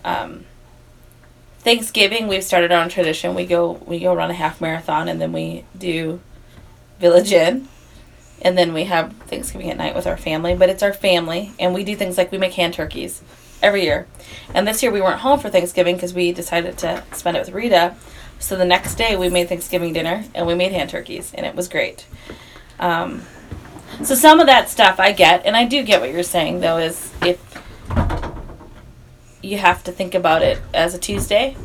Um, 0.05 0.44
Thanksgiving, 1.59 2.28
we've 2.28 2.44
started 2.44 2.70
our 2.70 2.82
own 2.82 2.88
tradition. 2.88 3.34
We 3.34 3.47
go 3.47 3.72
we 3.84 3.99
go 3.99 4.14
run 4.14 4.30
a 4.30 4.34
half 4.34 4.61
marathon 4.61 5.09
and 5.09 5.20
then 5.20 5.32
we 5.32 5.64
do 5.76 6.20
Village 7.01 7.32
Inn. 7.32 7.68
And 8.43 8.57
then 8.57 8.72
we 8.72 8.84
have 8.84 9.12
Thanksgiving 9.26 9.70
at 9.70 9.76
night 9.76 9.95
with 9.95 10.07
our 10.07 10.16
family, 10.16 10.55
but 10.55 10.68
it's 10.68 10.82
our 10.82 10.93
family, 10.93 11.53
and 11.59 11.72
we 11.74 11.84
do 11.84 11.97
things 11.97 12.18
like 12.18 12.30
we 12.30 12.39
make 12.39 12.53
hand 12.53 12.74
turkeys 12.74 13.22
every 13.62 13.84
year. 13.84 14.07
And 14.55 14.66
this 14.66 14.82
year 14.82 14.93
we 14.93 15.01
weren't 15.01 15.20
home 15.20 15.39
for 15.39 15.51
Thanksgiving 15.51 15.97
because 15.97 16.14
we 16.14 16.32
decided 16.32 16.78
to 16.78 17.03
spend 17.12 17.37
it 17.37 17.41
with 17.41 17.55
Rita. 17.55 17.95
So 18.39 18.57
the 18.57 18.64
next 18.64 18.97
day 18.97 19.16
we 19.16 19.28
made 19.28 19.49
Thanksgiving 19.49 19.93
dinner 19.93 20.24
and 20.34 20.47
we 20.47 20.55
made 20.55 20.72
hand 20.72 20.91
turkeys, 20.91 21.32
and 21.34 21.47
it 21.47 21.55
was 21.55 21.68
great. 21.68 22.07
Um, 22.78 23.22
so 24.03 24.14
some 24.14 24.41
of 24.41 24.47
that 24.47 24.68
stuff 24.68 25.01
I 25.01 25.12
get, 25.12 25.47
and 25.47 25.57
I 25.57 25.64
do 25.64 25.82
get 25.82 26.01
what 26.01 26.12
you're 26.12 26.22
saying 26.22 26.61
though, 26.61 26.76
is 26.76 27.12
if 27.22 27.41
you 29.43 29.59
have 29.59 29.82
to 29.84 29.93
think 29.93 30.14
about 30.14 30.43
it 30.43 30.61
as 30.74 30.95
a 30.95 30.99
Tuesday, 30.99 31.57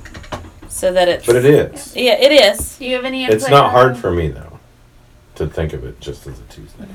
so 0.69 0.93
that 0.93 1.09
it's. 1.09 1.26
But 1.26 1.36
it 1.36 1.45
is. 1.45 1.93
Yeah, 1.95 2.13
it 2.13 2.32
is. 2.32 2.78
Do 2.78 2.86
you 2.86 2.95
have 2.95 3.03
any? 3.03 3.24
input 3.24 3.36
It's 3.36 3.49
not 3.49 3.72
hard 3.72 3.97
for 3.97 4.11
me 4.11 4.30
though 4.30 4.51
to 5.36 5.47
think 5.47 5.73
of 5.73 5.84
it 5.84 5.99
just 5.99 6.27
as 6.27 6.39
a 6.39 6.43
Tuesday. 6.43 6.88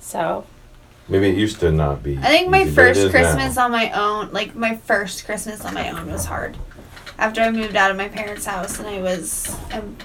So 0.00 0.44
Maybe 1.08 1.28
it 1.28 1.36
used 1.36 1.60
to 1.60 1.70
not 1.70 2.02
be. 2.02 2.16
I 2.18 2.22
think 2.22 2.48
my 2.48 2.62
easy, 2.62 2.74
but 2.74 2.82
it 2.82 2.88
first 2.94 3.00
is 3.00 3.10
Christmas 3.10 3.56
now. 3.56 3.64
on 3.66 3.70
my 3.72 3.90
own, 3.92 4.32
like 4.32 4.54
my 4.54 4.76
first 4.76 5.26
Christmas 5.26 5.62
on 5.64 5.74
my 5.74 5.90
own, 5.90 6.10
was 6.10 6.24
hard. 6.24 6.56
After 7.18 7.42
I 7.42 7.50
moved 7.50 7.76
out 7.76 7.90
of 7.90 7.96
my 7.98 8.08
parents' 8.08 8.46
house 8.46 8.78
and 8.78 8.88
I 8.88 9.02
was 9.02 9.54
um, 9.72 9.96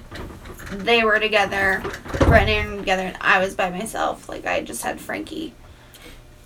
they 0.71 1.03
were 1.05 1.17
together, 1.19 1.81
Brett 2.19 2.41
and 2.43 2.49
Aaron 2.49 2.71
were 2.73 2.77
together, 2.79 3.03
and 3.03 3.17
I 3.21 3.39
was 3.39 3.55
by 3.55 3.69
myself. 3.69 4.27
Like 4.27 4.45
I 4.45 4.61
just 4.61 4.83
had 4.83 4.99
Frankie. 4.99 5.53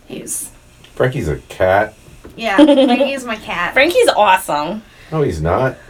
He's 0.06 0.52
Frankie's 0.94 1.28
a 1.28 1.38
cat. 1.38 1.96
yeah, 2.36 2.56
Frankie's 2.64 3.26
my 3.26 3.38
cat. 3.38 3.74
Frankie's 3.74 4.10
awesome. 4.10 4.84
No, 5.12 5.22
he's 5.24 5.42
not. 5.42 5.78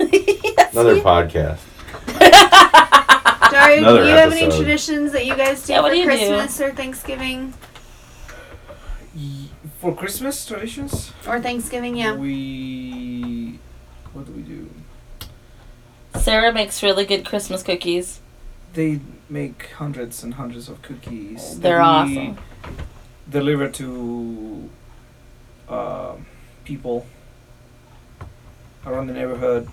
Yes, 0.00 0.72
Another 0.72 0.94
he- 0.96 1.02
podcast. 1.02 1.58
Dario, 3.50 3.80
do 3.80 3.86
Another 3.88 4.04
you 4.04 4.14
have 4.16 4.32
any 4.32 4.42
episode. 4.42 4.58
traditions 4.58 5.12
that 5.12 5.26
you 5.26 5.36
guys 5.36 5.66
do 5.66 5.72
Yeah, 5.72 5.80
what 5.80 5.88
for 5.90 5.94
do 5.94 6.00
you 6.00 6.04
do? 6.10 6.16
Christmas 6.16 6.60
or 6.60 6.70
Thanksgiving 6.72 7.54
Y- 9.16 9.48
For 9.80 9.94
Christmas 9.94 10.44
traditions, 10.46 11.12
or 11.26 11.40
Thanksgiving? 11.40 11.96
Yeah. 11.96 12.14
we 12.14 13.58
what 14.12 14.26
do 14.26 14.32
we 14.32 14.42
do? 14.42 14.68
Sarah 16.18 16.52
makes 16.52 16.82
really 16.82 17.04
good 17.04 17.24
Christmas 17.24 17.62
cookies. 17.62 18.20
They 18.74 19.00
make 19.28 19.70
hundreds 19.78 20.22
and 20.22 20.34
hundreds 20.34 20.68
of 20.68 20.82
cookies. 20.82 21.54
that 21.56 21.62
They're 21.62 21.78
we 21.78 21.84
awesome. 21.84 22.38
Deliver 23.28 23.68
to 23.68 24.68
uh, 25.68 26.14
people 26.64 27.06
around 28.86 29.06
the 29.06 29.12
neighborhood 29.12 29.68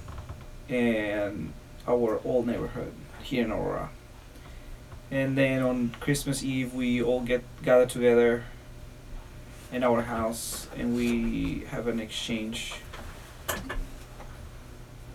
and 0.70 1.54
our 1.88 2.20
old 2.24 2.46
neighborhood 2.48 2.94
here 3.28 3.44
in 3.46 3.52
Aurora. 3.52 3.90
And 5.12 5.38
then 5.38 5.62
on 5.62 5.96
Christmas 6.00 6.44
Eve, 6.44 6.74
we 6.74 7.02
all 7.02 7.22
get 7.22 7.44
gather 7.64 7.86
together 7.86 8.44
in 9.72 9.84
our 9.84 10.02
house 10.02 10.68
and 10.78 10.96
we 10.96 11.66
have 11.72 11.88
an 11.88 12.00
exchange 12.00 12.76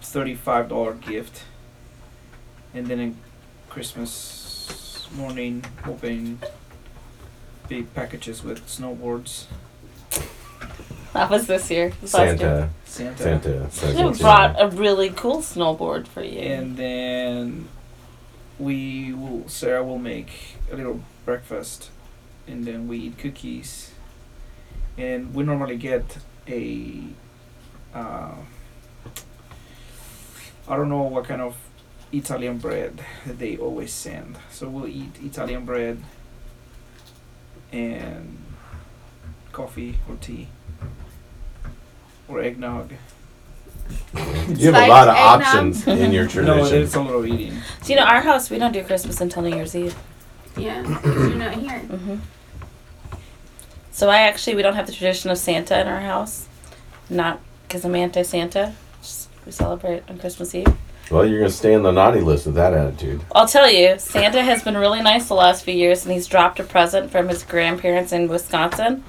thirty-five 0.00 0.68
dollar 0.68 0.92
gift, 0.94 1.44
and 2.74 2.86
then 2.86 3.00
in 3.00 3.16
Christmas 3.70 5.08
morning, 5.16 5.64
opening 5.86 6.38
big 7.68 7.92
packages 7.94 8.42
with 8.42 8.66
snowboards. 8.66 9.46
That 11.12 11.30
was 11.30 11.46
this 11.46 11.70
year. 11.70 11.92
This 12.00 12.14
last 12.14 12.40
year. 12.40 12.70
Santa. 12.84 13.16
Santa. 13.16 13.70
Santa. 13.70 13.94
They 13.94 14.02
Santa. 14.02 14.18
brought 14.18 14.60
a 14.60 14.68
really 14.68 15.10
cool 15.10 15.38
snowboard 15.38 16.06
for 16.06 16.22
you. 16.22 16.40
And 16.40 16.76
then 16.76 17.68
we 18.62 19.12
will 19.12 19.48
Sarah 19.48 19.82
will 19.82 19.98
make 19.98 20.56
a 20.70 20.76
little 20.76 21.00
breakfast 21.24 21.90
and 22.46 22.64
then 22.64 22.86
we 22.86 22.98
eat 22.98 23.18
cookies. 23.18 23.90
And 24.96 25.34
we 25.34 25.42
normally 25.42 25.76
get 25.76 26.18
a 26.46 27.02
uh, 27.92 28.34
I 30.68 30.76
don't 30.76 30.88
know 30.88 31.02
what 31.02 31.24
kind 31.24 31.42
of 31.42 31.56
Italian 32.12 32.58
bread 32.58 33.04
they 33.26 33.56
always 33.56 33.92
send. 33.92 34.38
So 34.50 34.68
we'll 34.68 34.86
eat 34.86 35.18
Italian 35.22 35.64
bread 35.64 36.02
and 37.72 38.38
coffee 39.50 39.98
or 40.08 40.16
tea 40.16 40.48
or 42.28 42.40
eggnog. 42.40 42.92
You 44.48 44.72
have 44.72 44.84
a 44.84 44.88
lot 44.88 45.08
of 45.08 45.14
Spiced 45.16 45.54
eggnog. 45.54 45.76
options 45.76 45.86
in 45.88 46.12
your 46.16 46.24
No, 46.26 46.28
tradition. 46.30 46.64
there's 46.70 46.94
a 46.94 47.00
lot 47.02 47.14
of 47.14 47.26
eating. 47.26 47.54
So 47.82 47.88
you 47.92 47.96
know, 47.96 48.04
our 48.04 48.20
house 48.20 48.50
we 48.50 48.58
don't 48.58 48.72
do 48.72 48.82
Christmas 48.84 49.20
until 49.20 49.42
New 49.42 49.54
Year's 49.54 49.74
Eve. 49.74 49.94
Yeah. 50.56 50.82
You're 51.04 51.34
not 51.36 51.54
here. 51.54 51.78
hmm 51.78 52.16
So 53.90 54.08
I 54.10 54.18
actually 54.22 54.56
we 54.56 54.62
don't 54.62 54.74
have 54.74 54.86
the 54.86 54.92
tradition 54.92 55.30
of 55.30 55.38
Santa 55.38 55.80
in 55.80 55.86
our 55.88 56.00
house, 56.00 56.46
not 57.10 57.40
because 57.66 57.84
I'm 57.84 57.94
anti-Santa. 57.94 58.74
Just 59.00 59.28
we 59.46 59.52
celebrate 59.52 60.02
on 60.08 60.18
Christmas 60.18 60.54
Eve. 60.54 60.68
well, 61.10 61.26
you're 61.26 61.38
gonna 61.40 61.50
stay 61.50 61.74
on 61.74 61.82
the 61.82 61.90
naughty 61.90 62.20
list 62.20 62.46
with 62.46 62.54
that 62.56 62.72
attitude. 62.74 63.22
I'll 63.34 63.48
tell 63.48 63.70
you, 63.70 63.98
Santa 63.98 64.42
has 64.42 64.62
been 64.62 64.76
really 64.76 65.02
nice 65.02 65.28
the 65.28 65.34
last 65.34 65.64
few 65.64 65.74
years, 65.74 66.04
and 66.04 66.12
he's 66.12 66.26
dropped 66.26 66.60
a 66.60 66.64
present 66.64 67.10
from 67.10 67.28
his 67.28 67.42
grandparents 67.44 68.12
in 68.12 68.28
Wisconsin 68.28 69.04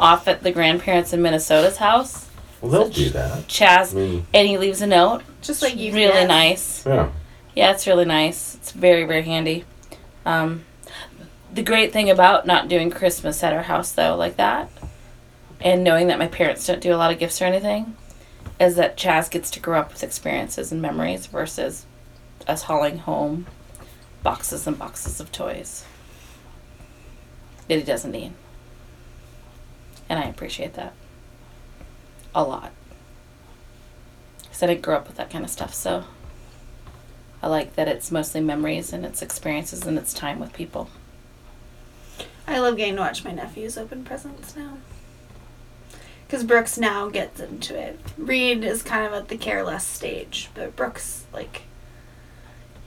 off 0.00 0.28
at 0.28 0.42
the 0.42 0.50
grandparents 0.52 1.12
in 1.12 1.22
Minnesota's 1.22 1.76
house. 1.78 2.25
Well, 2.66 2.80
they'll 2.84 2.92
Such- 2.92 2.94
do 2.96 3.10
that. 3.10 3.32
I 3.32 3.40
Chaz, 3.42 3.94
mean, 3.94 4.26
and 4.34 4.48
he 4.48 4.58
leaves 4.58 4.82
a 4.82 4.86
note. 4.86 5.22
Just 5.42 5.62
like 5.62 5.76
you. 5.76 5.92
really 5.94 6.26
nice. 6.26 6.84
yeah. 6.86 7.10
Yeah, 7.54 7.70
it's 7.72 7.86
really 7.86 8.04
nice. 8.04 8.54
It's 8.56 8.72
very, 8.72 9.04
very 9.04 9.22
handy. 9.22 9.64
Um, 10.26 10.64
the 11.52 11.62
great 11.62 11.92
thing 11.92 12.10
about 12.10 12.46
not 12.46 12.68
doing 12.68 12.90
Christmas 12.90 13.42
at 13.42 13.52
our 13.54 13.62
house, 13.62 13.92
though, 13.92 14.14
like 14.16 14.36
that, 14.36 14.68
and 15.60 15.82
knowing 15.82 16.08
that 16.08 16.18
my 16.18 16.26
parents 16.26 16.66
don't 16.66 16.80
do 16.82 16.94
a 16.94 16.96
lot 16.98 17.12
of 17.12 17.18
gifts 17.18 17.40
or 17.40 17.46
anything, 17.46 17.96
is 18.60 18.74
that 18.76 18.96
Chaz 18.98 19.30
gets 19.30 19.50
to 19.52 19.60
grow 19.60 19.80
up 19.80 19.92
with 19.92 20.02
experiences 20.02 20.70
and 20.72 20.82
memories 20.82 21.26
versus 21.26 21.86
us 22.46 22.62
hauling 22.64 22.98
home 22.98 23.46
boxes 24.22 24.66
and 24.66 24.78
boxes 24.78 25.18
of 25.20 25.30
toys 25.32 25.84
that 27.68 27.76
he 27.78 27.84
doesn't 27.84 28.10
need. 28.12 28.32
And 30.08 30.18
I 30.18 30.24
appreciate 30.24 30.74
that 30.74 30.92
a 32.36 32.42
lot. 32.42 32.70
Because 34.42 34.62
I 34.62 34.66
didn't 34.66 34.82
grow 34.82 34.96
up 34.96 35.08
with 35.08 35.16
that 35.16 35.30
kind 35.30 35.44
of 35.44 35.50
stuff, 35.50 35.74
so. 35.74 36.04
I 37.42 37.48
like 37.48 37.74
that 37.74 37.88
it's 37.88 38.12
mostly 38.12 38.40
memories 38.40 38.92
and 38.92 39.04
it's 39.04 39.22
experiences 39.22 39.86
and 39.86 39.98
it's 39.98 40.14
time 40.14 40.38
with 40.38 40.52
people. 40.52 40.88
I 42.46 42.58
love 42.58 42.76
getting 42.76 42.96
to 42.96 43.00
watch 43.00 43.24
my 43.24 43.32
nephews 43.32 43.76
open 43.76 44.04
presents 44.04 44.54
now. 44.54 44.78
Because 46.26 46.44
Brooks 46.44 46.76
now 46.76 47.08
gets 47.08 47.40
into 47.40 47.78
it. 47.78 47.98
Reed 48.18 48.64
is 48.64 48.82
kind 48.82 49.06
of 49.06 49.12
at 49.12 49.28
the 49.28 49.36
careless 49.36 49.84
stage, 49.84 50.50
but 50.54 50.76
Brooks, 50.76 51.24
like, 51.32 51.62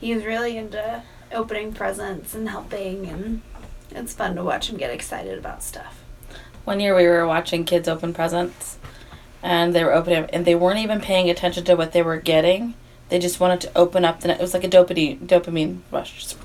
he's 0.00 0.24
really 0.24 0.56
into 0.56 1.02
opening 1.32 1.72
presents 1.72 2.34
and 2.34 2.50
helping, 2.50 3.06
and 3.06 3.42
it's 3.90 4.12
fun 4.12 4.36
to 4.36 4.44
watch 4.44 4.70
him 4.70 4.76
get 4.76 4.90
excited 4.90 5.38
about 5.38 5.62
stuff. 5.62 6.02
One 6.64 6.80
year 6.80 6.94
we 6.94 7.06
were 7.06 7.26
watching 7.26 7.64
kids 7.64 7.88
open 7.88 8.12
presents 8.12 8.78
and 9.42 9.74
they 9.74 9.82
were 9.84 9.92
opening 9.94 10.24
and 10.32 10.44
they 10.44 10.54
weren't 10.54 10.78
even 10.78 11.00
paying 11.00 11.30
attention 11.30 11.64
to 11.64 11.74
what 11.74 11.92
they 11.92 12.02
were 12.02 12.18
getting. 12.18 12.74
They 13.08 13.18
just 13.18 13.40
wanted 13.40 13.60
to 13.62 13.70
open 13.76 14.04
up 14.04 14.20
the 14.20 14.30
it 14.30 14.40
was 14.40 14.54
like 14.54 14.64
a 14.64 14.68
dopamine 14.68 15.18
dopamine 15.26 15.80
rush. 15.90 16.14
Just- 16.18 16.38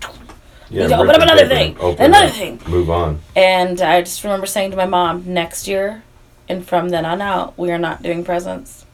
Yeah. 0.70 0.88
Need 0.88 0.90
to 0.90 0.96
rip 0.96 1.10
open 1.10 1.16
up 1.16 1.22
another 1.22 1.42
paper, 1.48 1.56
thing, 1.56 1.78
open 1.80 2.06
another 2.06 2.26
it, 2.28 2.34
thing. 2.34 2.60
Move 2.68 2.90
on. 2.90 3.20
And 3.36 3.80
I 3.82 4.02
just 4.02 4.24
remember 4.24 4.48
saying 4.48 4.72
to 4.72 4.78
my 4.78 4.88
mom, 4.88 5.24
next 5.28 5.68
year 5.68 6.02
and 6.50 6.66
from 6.68 6.90
then 6.90 7.06
on 7.06 7.22
out, 7.22 7.56
we 7.58 7.72
are 7.72 7.78
not 7.78 8.02
doing 8.02 8.24
presents. 8.24 8.86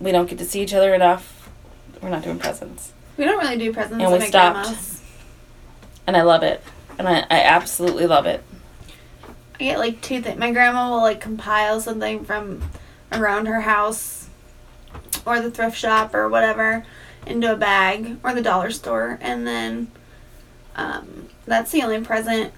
We 0.00 0.12
don't 0.12 0.28
get 0.28 0.38
to 0.38 0.44
see 0.44 0.62
each 0.62 0.74
other 0.74 0.94
enough. 0.94 1.50
We're 2.00 2.10
not 2.10 2.22
doing 2.22 2.38
presents. 2.38 2.92
We 3.16 3.24
don't 3.24 3.38
really 3.42 3.58
do 3.58 3.72
presents 3.72 4.00
And 4.02 4.12
we 4.12 4.18
my 4.20 4.26
stopped. 4.28 4.54
grandma's. 4.68 5.02
And 6.06 6.16
I 6.16 6.22
love 6.22 6.44
it. 6.44 6.62
And 6.98 7.08
I, 7.08 7.20
I 7.30 7.42
absolutely 7.42 8.06
love 8.06 8.26
it. 8.26 8.42
I 9.60 9.64
get 9.64 9.78
like 9.78 10.00
two 10.00 10.20
things. 10.22 10.38
My 10.38 10.52
grandma 10.52 10.90
will 10.90 11.02
like 11.02 11.20
compile 11.20 11.80
something 11.80 12.24
from 12.24 12.62
around 13.12 13.46
her 13.46 13.62
house 13.62 14.28
or 15.26 15.40
the 15.40 15.50
thrift 15.50 15.76
shop 15.76 16.14
or 16.14 16.28
whatever 16.28 16.84
into 17.26 17.52
a 17.52 17.56
bag 17.56 18.16
or 18.22 18.34
the 18.34 18.42
dollar 18.42 18.70
store, 18.70 19.18
and 19.20 19.46
then 19.46 19.90
um, 20.76 21.28
that's 21.46 21.72
the 21.72 21.82
only 21.82 22.00
present 22.00 22.52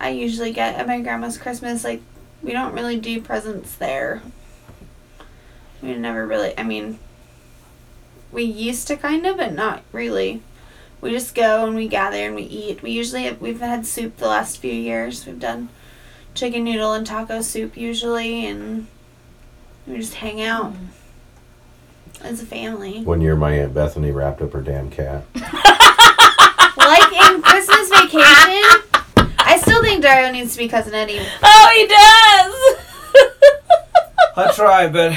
I 0.00 0.10
usually 0.10 0.52
get 0.52 0.76
at 0.76 0.86
my 0.86 1.00
grandma's 1.00 1.38
Christmas. 1.38 1.84
Like, 1.84 2.02
we 2.42 2.52
don't 2.52 2.74
really 2.74 2.98
do 2.98 3.20
presents 3.20 3.74
there. 3.76 4.22
We 5.82 5.94
never 5.94 6.26
really. 6.26 6.56
I 6.58 6.62
mean, 6.62 6.98
we 8.32 8.44
used 8.44 8.86
to 8.88 8.96
kind 8.96 9.26
of, 9.26 9.36
but 9.36 9.52
not 9.52 9.82
really. 9.92 10.42
We 11.00 11.10
just 11.10 11.34
go 11.34 11.66
and 11.66 11.76
we 11.76 11.88
gather 11.88 12.16
and 12.16 12.34
we 12.34 12.42
eat. 12.42 12.82
We 12.82 12.90
usually 12.90 13.24
have, 13.24 13.40
we've 13.40 13.60
had 13.60 13.86
soup 13.86 14.16
the 14.16 14.28
last 14.28 14.58
few 14.58 14.72
years. 14.72 15.26
We've 15.26 15.38
done 15.38 15.68
chicken 16.34 16.64
noodle 16.64 16.92
and 16.92 17.06
taco 17.06 17.40
soup 17.40 17.76
usually, 17.76 18.46
and 18.46 18.86
we 19.86 19.96
just 19.96 20.14
hang 20.14 20.40
out 20.42 20.72
mm. 20.74 20.86
as 22.22 22.42
a 22.42 22.46
family. 22.46 23.02
One 23.02 23.20
year, 23.20 23.36
my 23.36 23.52
aunt 23.52 23.74
Bethany 23.74 24.10
wrapped 24.10 24.42
up 24.42 24.52
her 24.52 24.60
damn 24.60 24.90
cat. 24.90 25.24
like 25.34 27.12
in 27.12 27.42
Christmas 27.42 27.88
vacation, 27.88 28.62
I 29.38 29.58
still 29.62 29.82
think 29.82 30.02
Dario 30.02 30.32
needs 30.32 30.52
to 30.52 30.58
be 30.58 30.68
cousin 30.68 30.94
Eddie. 30.94 31.20
Oh, 31.42 31.68
he 31.72 31.86
does! 31.86 32.54
I 34.36 34.52
try, 34.52 34.88
but 34.88 35.16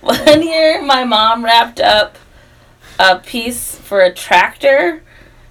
One 0.00 0.42
year, 0.42 0.80
my 0.82 1.02
mom 1.02 1.44
wrapped 1.44 1.80
up 1.80 2.16
a 2.98 3.18
piece 3.18 3.74
for 3.74 4.02
a 4.02 4.14
tractor 4.14 5.02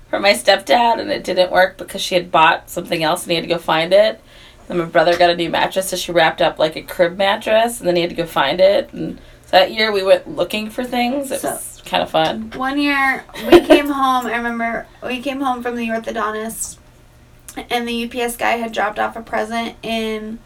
for 0.10 0.20
my 0.20 0.32
stepdad, 0.32 0.99
and 0.99 1.12
it 1.12 1.26
didn't 1.26 1.51
work 1.51 1.78
because 1.78 2.01
she 2.01 2.16
had 2.16 2.32
bought 2.32 2.70
something 2.70 3.03
else 3.03 3.24
and 3.24 3.32
he 3.32 3.36
had 3.36 3.41
to 3.41 3.49
go 3.49 3.58
find 3.58 3.91
it. 3.91 4.22
Then 4.68 4.78
my 4.80 4.86
brother 4.86 5.18
got 5.18 5.30
a 5.30 5.36
new 5.36 5.49
mattress, 5.49 5.89
so 5.89 5.95
she 5.95 6.11
wrapped 6.11 6.41
up 6.41 6.57
like 6.59 6.76
a 6.76 6.82
crib 6.82 7.18
mattress, 7.18 7.80
and 7.80 7.88
then 7.88 7.95
he 7.95 8.01
had 8.01 8.09
to 8.09 8.16
go 8.16 8.26
find 8.26 8.59
it. 8.59 8.91
And 8.93 9.20
so 9.45 9.51
that 9.57 9.72
year, 9.72 9.91
we 9.91 10.03
went 10.03 10.28
looking 10.28 10.70
for 10.70 10.84
things. 10.84 11.32
It 11.32 11.41
So- 11.41 11.51
was 11.51 11.82
kind 11.86 12.01
of 12.01 12.09
fun. 12.09 12.51
One 12.55 12.80
year 12.80 13.24
we 13.51 13.61
came 13.61 13.88
home. 13.89 14.26
I 14.26 14.36
remember 14.38 14.88
we 15.03 15.22
came 15.22 15.41
home 15.41 15.61
from 15.61 15.76
the 15.76 15.88
orthodontist, 15.89 16.78
and 17.70 17.88
the 17.88 17.93
UPS 18.05 18.36
guy 18.38 18.53
had 18.57 18.72
dropped 18.72 18.97
off 18.97 19.16
a 19.16 19.22
present 19.22 19.76
in 19.84 20.39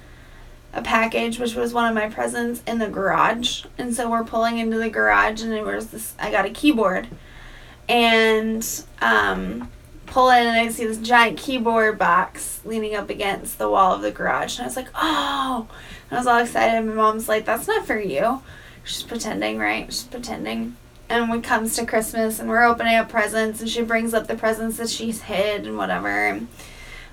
a 0.73 0.81
package, 0.81 1.39
which 1.39 1.55
was 1.55 1.73
one 1.73 1.87
of 1.87 1.95
my 1.95 2.09
presents, 2.09 2.61
in 2.67 2.77
the 2.79 2.87
garage. 2.89 3.63
And 3.77 3.95
so 3.95 4.09
we're 4.09 4.23
pulling 4.25 4.57
into 4.59 4.77
the 4.77 4.89
garage, 4.89 5.41
and 5.41 5.51
there 5.51 5.63
was 5.63 5.87
this. 5.87 6.13
I 6.19 6.29
got 6.29 6.45
a 6.45 6.49
keyboard, 6.51 7.07
and 7.87 8.67
um, 9.01 9.69
pull 10.09 10.29
in, 10.29 10.45
and 10.45 10.57
I 10.57 10.69
see 10.69 10.85
this 10.85 10.97
giant 10.97 11.37
keyboard 11.37 11.97
box 11.97 12.61
leaning 12.65 12.95
up 12.95 13.09
against 13.09 13.57
the 13.57 13.69
wall 13.69 13.93
of 13.93 14.01
the 14.01 14.11
garage, 14.11 14.57
and 14.57 14.65
I 14.65 14.67
was 14.67 14.75
like, 14.75 14.89
oh! 14.95 15.67
And 16.09 16.17
I 16.17 16.19
was 16.19 16.27
all 16.27 16.39
excited. 16.39 16.77
And 16.77 16.89
my 16.89 16.95
mom's 16.95 17.29
like, 17.29 17.45
"That's 17.45 17.67
not 17.67 17.85
for 17.85 17.99
you." 17.99 18.41
She's 18.83 19.03
pretending, 19.03 19.59
right? 19.59 19.85
She's 19.85 20.03
pretending. 20.03 20.75
And 21.07 21.29
when 21.29 21.39
it 21.39 21.43
comes 21.45 21.75
to 21.75 21.85
Christmas, 21.85 22.39
and 22.39 22.49
we're 22.49 22.63
opening 22.63 22.95
up 22.95 23.09
presents, 23.09 23.61
and 23.61 23.69
she 23.69 23.81
brings 23.81 24.13
up 24.13 24.27
the 24.27 24.35
presents 24.35 24.77
that 24.77 24.89
she's 24.89 25.21
hid 25.21 25.65
and 25.65 25.77
whatever. 25.77 26.07
And 26.07 26.47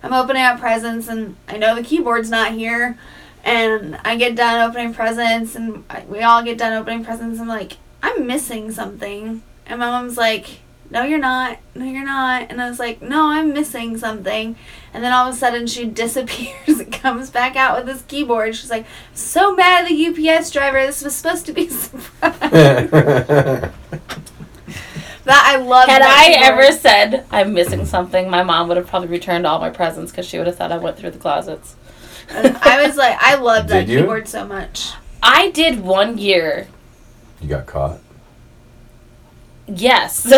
I'm 0.02 0.12
opening 0.12 0.42
up 0.42 0.60
presents, 0.60 1.08
and 1.08 1.36
I 1.48 1.56
know 1.56 1.74
the 1.74 1.82
keyboard's 1.82 2.30
not 2.30 2.52
here. 2.52 2.98
And 3.44 3.98
I 4.04 4.16
get 4.16 4.34
done 4.34 4.68
opening 4.68 4.92
presents, 4.92 5.54
and 5.54 5.84
we 6.08 6.20
all 6.20 6.42
get 6.42 6.58
done 6.58 6.72
opening 6.72 7.04
presents. 7.04 7.40
I'm 7.40 7.48
like, 7.48 7.76
I'm 8.02 8.26
missing 8.26 8.72
something. 8.72 9.42
And 9.66 9.80
my 9.80 9.86
mom's 9.86 10.16
like, 10.16 10.60
No, 10.90 11.02
you're 11.02 11.18
not. 11.18 11.58
No, 11.74 11.84
you're 11.84 12.04
not. 12.04 12.46
And 12.50 12.60
I 12.62 12.68
was 12.68 12.78
like, 12.78 13.02
No, 13.02 13.26
I'm 13.26 13.52
missing 13.52 13.96
something. 13.98 14.56
And 14.94 15.02
then 15.04 15.12
all 15.12 15.28
of 15.28 15.34
a 15.34 15.38
sudden, 15.38 15.66
she 15.66 15.84
disappears 16.02 16.78
and 16.80 16.92
comes 16.92 17.30
back 17.30 17.56
out 17.56 17.76
with 17.76 17.86
this 17.86 18.02
keyboard. 18.02 18.54
She's 18.54 18.70
like, 18.70 18.86
So 19.14 19.54
mad 19.54 19.84
at 19.84 19.88
the 19.88 20.06
UPS 20.30 20.50
driver. 20.50 20.84
This 20.86 21.02
was 21.02 21.14
supposed 21.14 21.44
to 21.46 21.52
be 21.52 21.66
a 21.66 21.70
surprise. 21.70 22.40
that 22.44 23.72
I 25.26 25.56
love. 25.56 25.88
Had 25.88 26.02
that 26.02 26.16
I 26.18 26.34
keyboard. 26.34 26.64
ever 26.64 26.72
said 26.78 27.26
I'm 27.30 27.52
missing 27.52 27.84
something, 27.84 28.30
my 28.30 28.42
mom 28.42 28.68
would 28.68 28.76
have 28.76 28.86
probably 28.86 29.08
returned 29.08 29.46
all 29.46 29.58
my 29.58 29.70
presents 29.70 30.12
because 30.12 30.26
she 30.26 30.38
would 30.38 30.46
have 30.46 30.56
thought 30.56 30.70
I 30.72 30.78
went 30.78 30.96
through 30.96 31.10
the 31.10 31.18
closets. 31.18 31.74
I 32.30 32.84
was 32.86 32.96
like, 32.96 33.16
I 33.20 33.34
loved 33.40 33.68
that 33.68 33.86
Did 33.86 33.88
you? 33.88 34.00
keyboard 34.00 34.28
so 34.28 34.46
much. 34.46 34.92
I 35.22 35.50
did 35.50 35.80
one 35.80 36.18
year, 36.18 36.68
you 37.40 37.48
got 37.48 37.66
caught. 37.66 37.98
yes, 39.66 40.32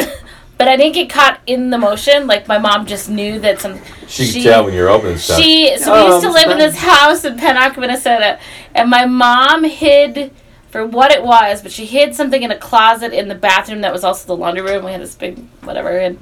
but 0.59 0.66
I 0.66 0.76
didn't 0.76 0.94
get 0.94 1.09
caught 1.09 1.40
in 1.46 1.70
the 1.70 1.78
motion. 1.78 2.26
Like 2.26 2.48
my 2.48 2.59
mom 2.59 2.84
just 2.84 3.09
knew 3.09 3.38
that 3.40 3.61
some. 3.61 3.78
She, 4.09 4.24
She- 4.24 4.42
could 4.42 4.48
tell 4.48 4.64
when 4.64 4.74
you're 4.74 4.88
opening 4.88 5.16
stuff. 5.16 5.40
She 5.40 5.76
so 5.78 5.94
Oh, 5.94 6.04
we 6.04 6.11
used 6.11 6.22
to 6.22 6.28
I'm 6.28 6.34
live 6.34 6.50
in 6.50 6.59
this 6.59 6.76
house 6.76 7.24
in 7.24 7.36
Pennock, 7.38 7.78
Minnesota, 7.78 8.38
and 8.74 8.90
my 8.90 9.06
mom 9.06 9.64
hid 9.64 10.32
for 10.70 10.84
what 10.86 11.12
it 11.12 11.22
was, 11.22 11.62
but 11.62 11.72
she 11.72 11.86
hid 11.86 12.14
something 12.14 12.42
in 12.42 12.50
a 12.50 12.59
closet 12.59 13.12
in 13.12 13.28
the 13.28 13.34
bathroom 13.34 13.80
that 13.80 13.92
was 13.92 14.04
also 14.04 14.26
the 14.26 14.36
laundry 14.36 14.62
room. 14.62 14.84
We 14.84 14.92
had 14.92 15.00
this 15.00 15.14
big 15.14 15.38
whatever, 15.62 15.96
and 15.96 16.20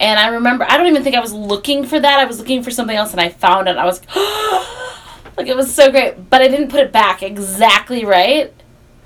and 0.00 0.18
I 0.18 0.28
remember 0.28 0.66
I 0.68 0.76
don't 0.76 0.88
even 0.88 1.04
think 1.04 1.16
I 1.16 1.20
was 1.20 1.32
looking 1.32 1.86
for 1.86 1.98
that. 2.00 2.18
I 2.18 2.24
was 2.24 2.38
looking 2.38 2.62
for 2.62 2.70
something 2.72 2.96
else, 2.96 3.12
and 3.12 3.20
I 3.20 3.28
found 3.28 3.68
it. 3.68 3.76
I 3.76 3.84
was 3.84 4.00
like, 5.36 5.46
it 5.46 5.56
was 5.56 5.72
so 5.72 5.90
great, 5.90 6.28
but 6.28 6.42
I 6.42 6.48
didn't 6.48 6.68
put 6.70 6.80
it 6.80 6.92
back 6.92 7.22
exactly 7.22 8.04
right 8.04 8.52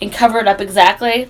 and 0.01 0.13
cover 0.13 0.39
it 0.39 0.49
up 0.49 0.61
exactly. 0.61 1.29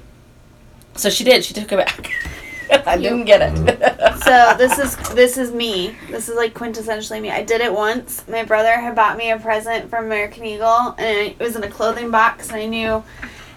So 0.95 1.11
she 1.11 1.24
did. 1.24 1.45
She 1.45 1.55
took 1.55 1.72
it 1.72 1.76
back. 1.76 2.11
I 2.87 2.97
didn't 2.97 3.25
get 3.25 3.43
it. 3.43 3.55
Mm-hmm. 3.55 4.18
so 4.23 4.55
this 4.57 4.79
is 4.79 4.97
this 5.14 5.37
is 5.37 5.53
me. 5.53 5.95
This 6.11 6.29
is 6.29 6.37
like 6.37 6.55
quintessentially 6.55 7.20
me. 7.20 7.31
I 7.31 7.43
did 7.43 7.61
it 7.61 7.73
once. 7.73 8.27
My 8.29 8.45
brother 8.45 8.81
had 8.81 8.95
bought 8.95 9.16
me 9.16 9.31
a 9.31 9.39
present 9.39 9.91
from 9.91 10.07
American 10.07 10.45
Eagle, 10.45 10.95
and 10.99 11.18
it 11.18 11.39
was 11.39 11.57
in 11.57 11.64
a 11.64 11.70
clothing 11.70 12.11
box, 12.11 12.49
and 12.49 12.57
I 12.57 12.66
knew, 12.66 13.05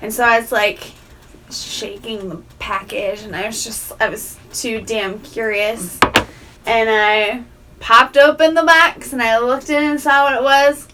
and 0.02 0.14
so 0.14 0.24
I 0.24 0.40
was 0.40 0.52
like 0.52 0.92
shaking 1.50 2.30
the 2.30 2.42
package, 2.60 3.22
and 3.22 3.36
I 3.36 3.46
was 3.46 3.64
just 3.64 3.94
I 4.02 4.10
was 4.10 4.38
too 4.54 4.82
damn 4.82 5.20
curious, 5.20 6.00
and 6.66 6.90
I 6.90 7.44
popped 7.80 8.18
open 8.18 8.54
the 8.54 8.64
box, 8.64 9.14
and 9.14 9.22
I 9.22 9.40
looked 9.40 9.70
in 9.70 9.84
and 9.84 10.02
saw 10.02 10.24
what 10.24 10.36
it 10.36 10.44
was. 10.44 10.88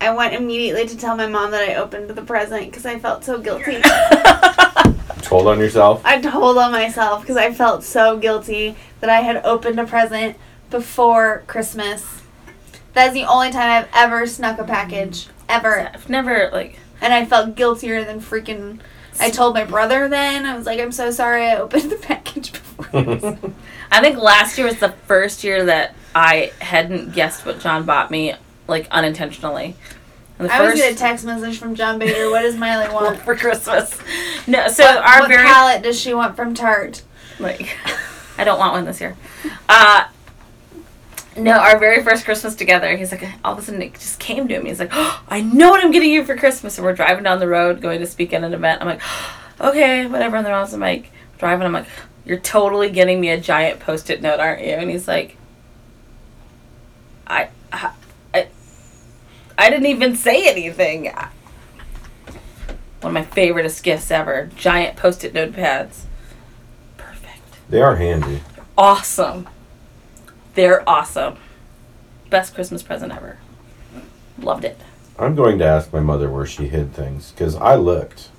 I 0.00 0.10
went 0.14 0.34
immediately 0.34 0.86
to 0.88 0.96
tell 0.96 1.16
my 1.16 1.26
mom 1.26 1.50
that 1.50 1.68
I 1.68 1.74
opened 1.74 2.10
the 2.10 2.22
present 2.22 2.66
because 2.66 2.86
I 2.86 2.98
felt 2.98 3.24
so 3.24 3.38
guilty. 3.38 3.82
Told 5.22 5.46
on 5.46 5.58
yourself. 5.58 6.02
I 6.04 6.20
told 6.20 6.58
on 6.58 6.72
myself 6.72 7.20
because 7.20 7.36
I 7.36 7.52
felt 7.52 7.84
so 7.84 8.18
guilty 8.18 8.76
that 9.00 9.10
I 9.10 9.20
had 9.20 9.44
opened 9.44 9.78
a 9.78 9.86
present 9.86 10.36
before 10.70 11.44
Christmas. 11.46 12.22
That's 12.92 13.14
the 13.14 13.24
only 13.24 13.50
time 13.50 13.70
I've 13.70 13.88
ever 13.94 14.26
snuck 14.26 14.58
a 14.58 14.64
package. 14.64 15.28
Ever. 15.48 15.90
I've 15.92 16.08
never 16.08 16.50
like. 16.52 16.78
And 17.00 17.12
I 17.12 17.24
felt 17.24 17.54
guiltier 17.54 18.04
than 18.04 18.20
freaking. 18.20 18.80
I 19.18 19.30
told 19.30 19.54
my 19.54 19.64
brother 19.64 20.08
then. 20.08 20.46
I 20.46 20.56
was 20.56 20.66
like, 20.66 20.80
I'm 20.80 20.92
so 20.92 21.10
sorry 21.10 21.46
I 21.46 21.56
opened 21.60 21.90
the 21.90 21.96
package 21.96 22.52
before. 22.52 22.90
I 23.92 24.00
think 24.00 24.18
last 24.18 24.56
year 24.56 24.66
was 24.66 24.78
the 24.78 24.92
first 25.06 25.44
year 25.44 25.64
that 25.66 25.94
I 26.14 26.52
hadn't 26.60 27.12
guessed 27.12 27.44
what 27.44 27.60
John 27.60 27.84
bought 27.84 28.10
me, 28.10 28.34
like 28.66 28.88
unintentionally. 28.90 29.76
I 30.48 30.58
always 30.58 30.72
first 30.72 30.82
get 30.82 30.92
a 30.92 30.96
text 30.96 31.24
message 31.24 31.58
from 31.58 31.74
John 31.74 31.98
Bader. 31.98 32.30
What 32.30 32.42
does 32.42 32.56
Miley 32.56 32.88
want? 32.94 33.18
for 33.20 33.36
Christmas. 33.36 33.98
No, 34.46 34.68
so 34.68 34.84
what 34.84 34.96
our 34.96 35.20
what 35.20 35.28
very 35.28 35.42
palette 35.46 35.82
does 35.82 36.00
she 36.00 36.14
want 36.14 36.36
from 36.36 36.54
Tarte? 36.54 37.02
like, 37.40 37.76
I 38.38 38.44
don't 38.44 38.58
want 38.58 38.72
one 38.72 38.84
this 38.84 39.00
year. 39.00 39.16
Uh, 39.68 40.06
no, 41.36 41.52
our 41.52 41.78
very 41.78 42.02
first 42.02 42.24
Christmas 42.24 42.54
together, 42.54 42.96
he's 42.96 43.12
like, 43.12 43.26
all 43.44 43.54
of 43.54 43.58
a 43.58 43.62
sudden 43.62 43.82
it 43.82 43.94
just 43.94 44.18
came 44.18 44.48
to 44.48 44.54
him. 44.54 44.66
He's 44.66 44.78
like, 44.78 44.90
oh, 44.92 45.22
I 45.28 45.40
know 45.40 45.70
what 45.70 45.82
I'm 45.82 45.90
getting 45.90 46.10
you 46.10 46.24
for 46.24 46.36
Christmas. 46.36 46.78
And 46.78 46.84
we're 46.84 46.94
driving 46.94 47.24
down 47.24 47.40
the 47.40 47.48
road, 47.48 47.80
going 47.80 48.00
to 48.00 48.06
speak 48.06 48.32
at 48.32 48.44
an 48.44 48.52
event. 48.52 48.80
I'm 48.80 48.88
like, 48.88 49.02
okay, 49.60 50.06
whatever. 50.06 50.36
And 50.36 50.46
then 50.46 50.52
I 50.52 50.60
was 50.60 50.76
like, 50.76 51.10
driving. 51.38 51.66
I'm 51.66 51.72
like, 51.72 51.86
you're 52.24 52.38
totally 52.38 52.90
getting 52.90 53.20
me 53.20 53.30
a 53.30 53.40
giant 53.40 53.80
post-it 53.80 54.22
note, 54.22 54.40
aren't 54.40 54.64
you? 54.64 54.72
And 54.72 54.90
he's 54.90 55.08
like, 55.08 55.36
I, 57.26 57.48
I, 57.72 57.92
I, 59.60 59.70
didn't 59.70 59.86
even 59.86 60.16
say 60.16 60.48
anything. 60.48 61.12
One 63.00 63.04
of 63.04 63.12
my 63.12 63.24
favoriteest 63.24 63.82
gifts 63.82 64.10
ever. 64.10 64.50
Giant 64.56 64.96
post-it 64.96 65.34
notepads. 65.34 66.02
Perfect. 66.96 67.42
They 67.68 67.80
are 67.82 67.96
handy. 67.96 68.42
Awesome. 68.76 69.48
They're 70.54 70.88
awesome. 70.88 71.36
Best 72.30 72.54
Christmas 72.54 72.82
present 72.82 73.12
ever. 73.12 73.38
Loved 74.38 74.64
it. 74.64 74.80
I'm 75.18 75.34
going 75.34 75.58
to 75.58 75.64
ask 75.66 75.92
my 75.92 76.00
mother 76.00 76.30
where 76.30 76.46
she 76.46 76.68
hid 76.68 76.94
things 76.94 77.32
because 77.32 77.54
I 77.56 77.74
looked. 77.74 78.30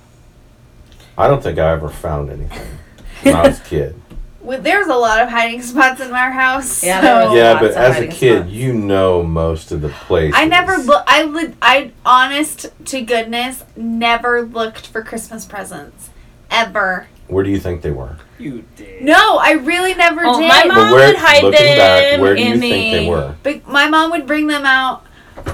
I 1.18 1.28
don't 1.28 1.44
think 1.44 1.60
I 1.60 1.72
ever 1.72 1.90
found 1.90 2.32
anything 2.32 2.78
when 3.22 3.36
I 3.36 3.48
was 3.48 3.60
a 3.60 3.64
kid. 3.64 4.02
Well, 4.44 4.60
There's 4.62 4.88
a 4.88 4.96
lot 4.96 5.22
of 5.22 5.30
hiding 5.30 5.62
spots 5.62 6.02
in 6.02 6.12
our 6.12 6.32
house. 6.32 6.84
Yeah, 6.84 7.02
so- 7.02 7.36
yeah, 7.36 7.60
but 7.60 7.72
as 7.72 8.00
a 8.00 8.08
kid, 8.08 8.40
spots. 8.40 8.52
you 8.52 8.74
know 8.74 9.22
most 9.24 9.72
of 9.72 9.82
the 9.82 9.90
places. 9.90 10.34
I 10.36 10.46
never 10.46 10.78
look. 10.78 11.04
I 11.08 11.24
li- 11.24 11.54
I 11.62 11.92
honest 12.06 12.68
to 12.86 13.02
goodness 13.02 13.64
never 13.76 14.42
looked 14.42 14.88
for 14.88 15.04
Christmas 15.04 15.46
presents 15.46 16.10
ever. 16.50 17.08
Where 17.28 17.44
do 17.44 17.50
you 17.52 17.60
think 17.60 17.82
they 17.82 17.92
were? 17.92 18.18
You 18.40 18.66
did. 18.76 19.04
No, 19.04 19.38
I 19.38 19.52
really 19.52 19.94
never 19.94 20.22
Oh, 20.26 20.40
did. 20.40 20.48
my 20.50 20.66
mom- 20.66 20.92
where, 20.92 21.08
would 21.08 21.16
hide 21.18 21.44
looking 21.44 21.78
back, 21.78 22.12
them 22.12 22.22
where 22.22 22.36
do 22.36 22.42
you 22.42 22.54
in 22.56 22.60
think 22.60 22.94
they 22.94 23.08
were? 23.08 23.36
But 23.44 23.68
my 23.68 23.88
mom 23.88 24.10
would 24.12 24.26
bring 24.28 24.48
them 24.48 24.66
out 24.66 25.06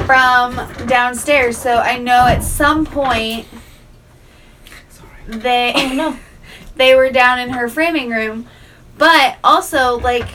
from 0.06 0.56
downstairs, 0.88 1.58
so 1.58 1.76
I 1.78 1.98
know 2.00 2.26
at 2.26 2.42
some 2.44 2.86
point 2.86 3.46
they 5.28 5.74
Oh 5.76 5.94
no. 5.94 6.18
they 6.78 6.96
were 6.96 7.10
down 7.12 7.40
in 7.40 7.50
her 7.50 7.68
framing 7.68 8.10
room. 8.10 8.48
But 8.98 9.38
also 9.44 10.00
like 10.00 10.28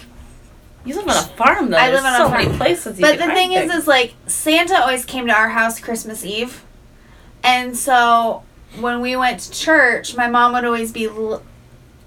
You 0.85 0.95
live 0.97 1.09
on 1.09 1.17
a 1.17 1.23
farm 1.23 1.71
though. 1.71 1.77
I 1.77 1.91
There's 1.91 2.03
live 2.03 2.13
on 2.15 2.21
a 2.21 2.25
so 2.25 2.31
many 2.31 2.45
farm. 2.47 2.57
places 2.59 2.99
you 2.99 3.05
But 3.05 3.19
the 3.19 3.27
thing 3.27 3.53
is, 3.53 3.71
things. 3.71 3.83
is 3.83 3.87
like 3.89 4.15
Santa 4.27 4.81
always 4.81 5.05
came 5.05 5.27
to 5.27 5.33
our 5.33 5.49
house 5.51 5.81
Christmas 5.81 6.25
Eve, 6.25 6.63
and 7.43 7.77
so 7.77 8.43
when 8.81 9.01
we 9.01 9.17
went 9.17 9.41
to 9.41 9.51
church, 9.51 10.17
my 10.17 10.29
mom 10.29 10.53
would 10.55 10.65
always 10.65 10.93
be 10.93 11.07
l- 11.07 11.43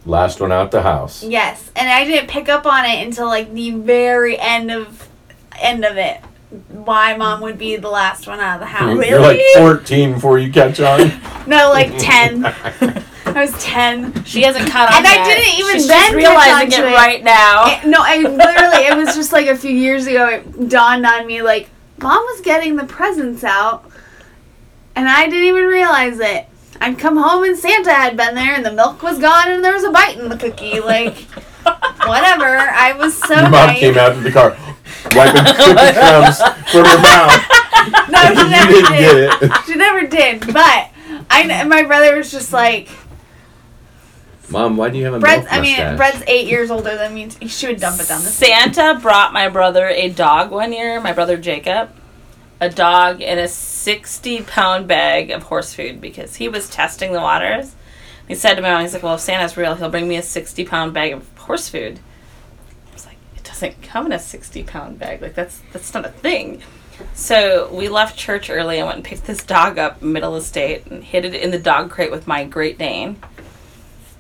Last 0.07 0.39
one 0.39 0.51
out 0.51 0.69
the 0.71 0.81
house. 0.83 1.23
yes, 1.23 1.71
and 1.75 1.89
I 1.89 2.05
didn't 2.05 2.29
pick 2.29 2.47
up 2.47 2.65
on 2.65 2.85
it 2.85 3.05
until 3.05 3.25
like 3.27 3.53
the 3.53 3.71
very 3.71 4.37
end 4.39 4.71
of 4.71 5.07
end 5.59 5.83
of 5.83 5.97
it. 5.97 6.19
Why 6.69 7.17
mom 7.17 7.41
would 7.41 7.57
be 7.57 7.75
the 7.75 7.89
last 7.89 8.27
one 8.27 8.39
out 8.39 8.55
of 8.55 8.59
the 8.61 8.67
house? 8.67 9.05
You're 9.05 9.19
like 9.19 9.41
14 9.57 10.13
before 10.13 10.37
you 10.39 10.51
catch 10.51 10.79
on. 10.79 11.11
No, 11.47 11.69
like 11.71 11.91
ten. 11.99 12.41
I 13.25 13.41
was 13.41 13.51
ten. 13.63 14.23
she 14.23 14.43
hasn't 14.43 14.69
caught 14.69 14.89
on 14.91 14.97
And 14.99 15.07
I 15.07 15.23
didn't 15.25 15.59
even 15.59 15.73
She's 15.75 15.87
then 15.87 15.99
just 15.99 16.09
catch 16.11 16.15
realizing 16.15 16.73
on 16.73 16.83
to 16.83 16.87
it, 16.87 16.91
it. 16.91 16.95
right 16.95 17.23
now. 17.23 17.65
It- 17.67 17.85
no, 17.87 17.97
I 18.01 18.17
literally, 18.17 18.85
it 18.87 18.95
was 18.95 19.15
just 19.15 19.33
like 19.33 19.47
a 19.47 19.55
few 19.55 19.71
years 19.71 20.05
ago, 20.07 20.27
it 20.29 20.69
dawned 20.69 21.05
on 21.05 21.25
me 21.27 21.41
like, 21.41 21.69
mom 21.99 22.23
was 22.25 22.41
getting 22.41 22.75
the 22.75 22.83
presents 22.85 23.43
out, 23.43 23.89
and 24.95 25.07
I 25.09 25.25
didn't 25.25 25.43
even 25.45 25.65
realize 25.65 26.19
it. 26.19 26.47
I'd 26.81 26.99
come 26.99 27.17
home 27.17 27.43
and 27.45 27.57
Santa 27.57 27.93
had 27.93 28.15
been 28.17 28.35
there, 28.35 28.53
and 28.53 28.65
the 28.65 28.71
milk 28.73 29.01
was 29.01 29.17
gone, 29.19 29.49
and 29.49 29.63
there 29.63 29.73
was 29.73 29.83
a 29.83 29.91
bite 29.91 30.17
in 30.19 30.27
the 30.29 30.37
cookie. 30.37 30.79
Like, 30.81 31.15
whatever. 32.05 32.57
I 32.57 32.93
was 32.97 33.17
so 33.17 33.33
Your 33.33 33.43
mom 33.49 33.67
naive. 33.67 33.79
came 33.79 33.97
out 33.97 34.11
of 34.11 34.23
the 34.23 34.31
car, 34.31 34.49
wiping 35.15 35.43
cookie 35.45 35.73
crumbs 35.93 36.37
from 36.71 36.85
her 36.85 37.01
mouth. 37.01 37.41
No, 38.09 38.19
she 38.33 38.49
never 38.49 38.71
didn't 38.71 38.91
did. 38.93 38.99
get 38.99 39.43
it. 39.43 39.65
She 39.67 39.75
never 39.75 40.07
did. 40.07 40.39
But 40.51 40.89
I, 41.29 41.43
kn- 41.45 41.69
my 41.69 41.83
brother 41.83 42.17
was 42.17 42.31
just 42.31 42.51
like, 42.51 42.89
Mom, 44.49 44.77
why 44.77 44.89
do 44.89 44.97
you 44.97 45.05
have 45.05 45.15
a 45.15 45.19
Brett's. 45.19 45.43
milk 45.43 45.53
I 45.53 45.61
mean, 45.61 45.71
mustache? 45.71 45.97
Brett's 45.97 46.23
eight 46.27 46.47
years 46.47 46.71
older 46.71 46.95
than 46.95 47.13
me. 47.13 47.29
She 47.47 47.67
would 47.67 47.79
dump 47.79 47.99
it 47.99 48.07
down 48.07 48.21
the 48.21 48.29
Santa 48.29 48.99
brought 49.01 49.33
my 49.33 49.49
brother 49.49 49.87
a 49.87 50.09
dog 50.09 50.51
one 50.51 50.71
year, 50.71 51.01
my 51.01 51.13
brother 51.13 51.37
Jacob. 51.37 51.89
A 52.61 52.65
a 52.65 52.69
dog 52.69 53.21
in 53.21 53.37
a 53.37 53.47
60 53.47 54.43
pound 54.43 54.87
bag 54.87 55.29
of 55.31 55.43
horse 55.43 55.73
food 55.73 56.01
because 56.01 56.35
he 56.35 56.47
was 56.47 56.69
testing 56.69 57.13
the 57.13 57.21
waters. 57.21 57.75
He 58.27 58.35
said 58.35 58.55
to 58.55 58.61
my 58.61 58.71
mom, 58.71 58.81
he's 58.81 58.93
like, 58.93 59.03
well, 59.03 59.15
if 59.15 59.21
Santa's 59.21 59.55
real, 59.55 59.75
he'll 59.75 59.89
bring 59.89 60.07
me 60.07 60.17
a 60.17 60.23
60 60.23 60.65
pound 60.65 60.93
bag 60.93 61.13
of 61.13 61.37
horse 61.37 61.69
food. 61.69 61.99
I 62.89 62.93
was 62.93 63.05
like, 63.05 63.17
it 63.35 63.43
doesn't 63.43 63.81
come 63.83 64.07
in 64.07 64.11
a 64.11 64.19
60 64.19 64.63
pound 64.63 64.99
bag. 64.99 65.21
Like, 65.21 65.35
that's, 65.35 65.61
that's 65.71 65.93
not 65.93 66.05
a 66.05 66.09
thing. 66.09 66.61
So 67.13 67.69
we 67.73 67.89
left 67.89 68.17
church 68.17 68.49
early 68.49 68.77
and 68.77 68.87
went 68.87 68.97
and 68.97 69.05
picked 69.05 69.25
this 69.25 69.43
dog 69.43 69.77
up 69.77 70.01
middle 70.01 70.35
of 70.35 70.41
the 70.41 70.47
state 70.47 70.87
and 70.87 71.03
hid 71.03 71.25
it 71.25 71.35
in 71.35 71.51
the 71.51 71.59
dog 71.59 71.91
crate 71.91 72.09
with 72.09 72.25
my 72.25 72.45
Great 72.45 72.77
Dane. 72.77 73.17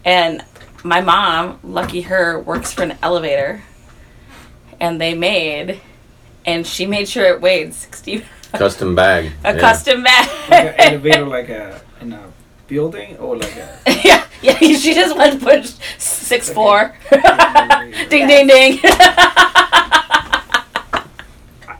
And 0.05 0.43
my 0.83 1.01
mom, 1.01 1.59
lucky 1.63 2.01
her, 2.01 2.39
works 2.39 2.71
for 2.71 2.83
an 2.83 2.97
elevator. 3.01 3.63
And 4.79 5.01
they 5.01 5.13
made, 5.15 5.81
and 6.45 6.65
she 6.67 6.85
made 6.85 7.07
sure 7.09 7.25
it 7.25 7.41
weighed 7.41 7.73
60, 7.73 8.23
Custom 8.53 8.93
bag. 8.95 9.31
a 9.43 9.53
Yeah. 9.53 9.59
custom 9.59 10.03
Like 10.03 10.29
an 10.31 10.49
bag. 10.49 10.75
elevator, 10.77 11.25
like 11.25 11.49
a 11.49 11.81
in 12.01 12.13
a 12.13 12.21
building, 12.67 13.17
or 13.17 13.35
like 13.37 13.55
a. 13.55 13.79
yeah, 14.05 14.23
yeah, 14.41 14.57
she 14.59 14.93
just 14.93 15.15
went 15.17 15.33
and 15.33 15.41
put 15.41 15.65
six 15.97 16.49
four. 16.51 16.95
ding, 18.09 18.27
ding, 18.27 18.47
ding. 18.47 18.79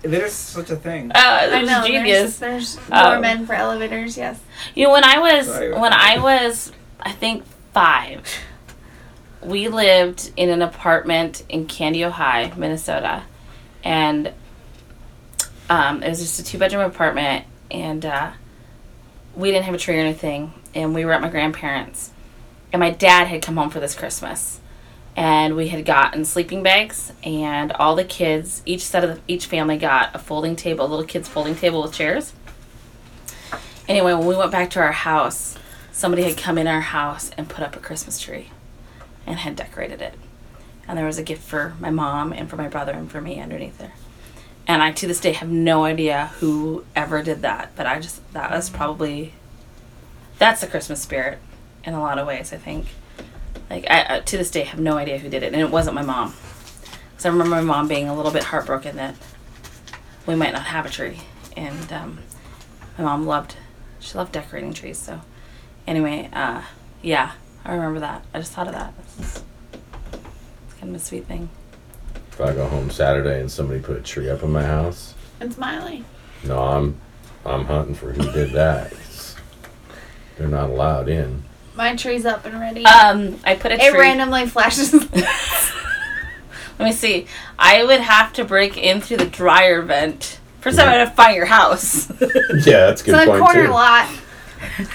There 0.02 0.24
is 0.26 0.34
such 0.34 0.70
a 0.70 0.76
thing. 0.76 1.12
Uh, 1.16 1.50
I 1.52 1.62
know. 1.64 1.84
genius. 1.88 2.38
There's, 2.38 2.76
there's 2.76 2.92
Um, 2.92 3.12
more 3.14 3.20
men 3.22 3.46
for 3.48 3.54
elevators. 3.54 4.18
Yes. 4.18 4.40
You 4.76 4.86
know, 4.86 4.92
when 4.92 5.04
I 5.04 5.18
was 5.20 5.48
Sorry. 5.48 5.72
when 5.74 5.94
I 5.94 6.20
was, 6.20 6.72
I 7.02 7.12
think 7.12 7.44
five, 7.76 8.26
we 9.44 9.68
lived 9.68 10.32
in 10.38 10.50
an 10.50 10.62
apartment 10.62 11.44
in 11.50 11.68
Kandiyohi, 11.68 12.56
Minnesota, 12.56 13.24
and 13.84 14.32
um, 15.70 16.02
it 16.02 16.08
was 16.08 16.20
just 16.20 16.40
a 16.40 16.44
two 16.46 16.58
bedroom 16.58 16.84
apartment, 16.90 17.44
and 17.70 18.06
uh, 18.06 18.32
we 19.36 19.52
didn't 19.52 19.66
have 19.66 19.76
a 19.76 19.78
tree 19.78 19.98
or 19.98 20.00
anything, 20.00 20.54
and 20.74 20.96
we 20.96 21.04
were 21.04 21.12
at 21.12 21.20
my 21.20 21.28
grandparents, 21.28 22.14
and 22.72 22.80
my 22.80 22.92
dad 22.92 23.28
had 23.28 23.42
come 23.42 23.58
home 23.58 23.70
for 23.70 23.82
this 23.82 23.94
Christmas. 23.94 24.62
And 25.18 25.58
we 25.58 25.68
had 25.68 25.86
gotten 25.86 26.24
sleeping 26.24 26.64
bags, 26.64 27.12
and 27.24 27.74
all 27.74 27.96
the 27.96 28.06
kids, 28.06 28.62
each 28.66 28.86
set 28.86 29.04
of 29.04 29.10
the, 29.16 29.22
each 29.28 29.48
family 29.48 29.78
got 29.78 30.16
a 30.16 30.20
folding 30.20 30.56
table, 30.56 30.86
a 30.86 30.88
little 30.88 31.06
kids' 31.06 31.28
folding 31.28 31.56
table 31.56 31.84
with 31.84 31.92
chairs. 31.92 32.32
Anyway, 33.90 34.14
when 34.14 34.28
we 34.28 34.36
went 34.36 34.52
back 34.52 34.70
to 34.72 34.80
our 34.80 34.94
house, 34.94 35.58
somebody 35.96 36.24
had 36.24 36.36
come 36.36 36.58
in 36.58 36.68
our 36.68 36.82
house 36.82 37.32
and 37.38 37.48
put 37.48 37.64
up 37.64 37.74
a 37.74 37.80
Christmas 37.80 38.20
tree 38.20 38.50
and 39.26 39.40
had 39.40 39.56
decorated 39.56 40.02
it. 40.02 40.14
And 40.86 40.98
there 40.98 41.06
was 41.06 41.18
a 41.18 41.24
gift 41.24 41.42
for 41.42 41.74
my 41.80 41.90
mom 41.90 42.34
and 42.34 42.50
for 42.50 42.58
my 42.58 42.68
brother 42.68 42.92
and 42.92 43.10
for 43.10 43.22
me 43.22 43.40
underneath 43.40 43.78
there. 43.78 43.94
And 44.68 44.84
I 44.84 44.92
to 44.92 45.08
this 45.08 45.22
day 45.22 45.32
have 45.32 45.50
no 45.50 45.86
idea 45.86 46.32
who 46.40 46.84
ever 46.98 47.24
did 47.24 47.42
that, 47.44 47.72
but 47.78 47.86
I 47.86 48.02
just 48.02 48.22
that 48.34 48.52
was 48.52 48.70
probably 48.70 49.34
that's 50.38 50.60
the 50.60 50.68
Christmas 50.68 51.02
spirit 51.02 51.40
in 51.86 51.94
a 51.94 52.02
lot 52.02 52.20
of 52.20 52.28
ways, 52.28 52.52
I 52.52 52.58
think. 52.58 52.88
Like 53.70 53.90
I, 53.90 54.20
to 54.20 54.38
this 54.38 54.52
day 54.52 54.64
have 54.64 54.82
no 54.82 54.98
idea 54.98 55.20
who 55.20 55.30
did 55.30 55.44
it 55.44 55.54
and 55.54 55.62
it 55.62 55.72
wasn't 55.72 55.96
my 55.96 56.04
mom. 56.04 56.34
Cuz 57.16 57.26
I 57.26 57.30
remember 57.30 57.56
my 57.56 57.62
mom 57.62 57.88
being 57.88 58.10
a 58.10 58.16
little 58.16 58.32
bit 58.34 58.44
heartbroken 58.44 58.98
that 58.98 59.16
we 60.26 60.36
might 60.36 60.52
not 60.52 60.64
have 60.64 60.86
a 60.86 60.90
tree 60.90 61.22
and 61.56 61.94
um, 61.94 62.20
my 62.98 63.06
mom 63.06 63.26
loved 63.26 63.56
she 64.02 64.18
loved 64.18 64.34
decorating 64.34 64.74
trees 64.74 64.98
so 64.98 65.22
anyway 65.88 66.30
uh 66.34 66.62
yeah 67.02 67.32
i 67.64 67.74
remember 67.74 68.00
that 68.00 68.24
i 68.34 68.40
just 68.40 68.52
thought 68.54 68.68
of 68.68 68.74
that 68.74 68.94
it's, 69.00 69.44
it's 69.74 70.74
kind 70.80 70.96
of 70.96 71.02
a 71.02 71.04
sweet 71.04 71.26
thing 71.26 71.50
If 72.32 72.42
I 72.42 72.54
go 72.54 72.68
home 72.68 72.90
Saturday 72.90 73.40
and 73.40 73.50
somebody 73.52 73.80
put 73.80 73.96
a 73.98 74.02
tree 74.02 74.30
up 74.30 74.44
in 74.44 74.52
my 74.52 74.64
house, 74.64 75.14
It's 75.40 75.58
Miley. 75.58 76.04
no, 76.44 76.60
I'm 76.60 76.96
I'm 77.46 77.66
hunting 77.66 77.96
for 77.96 78.12
who 78.12 78.32
did 78.34 78.52
that. 78.54 78.92
They're 80.38 80.48
not 80.50 80.70
allowed 80.70 81.08
in. 81.08 81.44
My 81.76 81.96
tree's 81.96 82.26
up 82.26 82.46
and 82.46 82.60
ready. 82.60 82.86
um 82.86 83.40
i 83.46 83.56
put 83.56 83.72
a 83.72 83.78
tree. 83.78 83.88
it 83.88 83.92
tree 83.92 84.00
randomly 84.00 84.48
flashes. 84.48 84.94
let 86.80 86.86
me 86.86 86.92
see 86.92 87.26
i 87.58 87.84
would 87.84 88.02
have 88.02 88.34
to 88.34 88.44
break 88.44 88.76
in 88.78 89.00
through 89.02 89.18
the 89.18 89.26
dryer 89.26 89.82
vent 89.82 90.40
first 90.60 90.78
time 90.78 90.90
i 90.90 91.04
would 91.04 91.14
find 91.14 91.36
your 91.36 91.46
house 91.46 92.10
Yeah, 92.20 92.88
that's 92.88 93.02
a 93.02 93.04
it's 93.04 93.04
good 93.04 93.28
a 93.28 93.32
point 93.32 93.44
corner 93.44 93.66
too. 93.68 93.72
lot. 93.72 94.10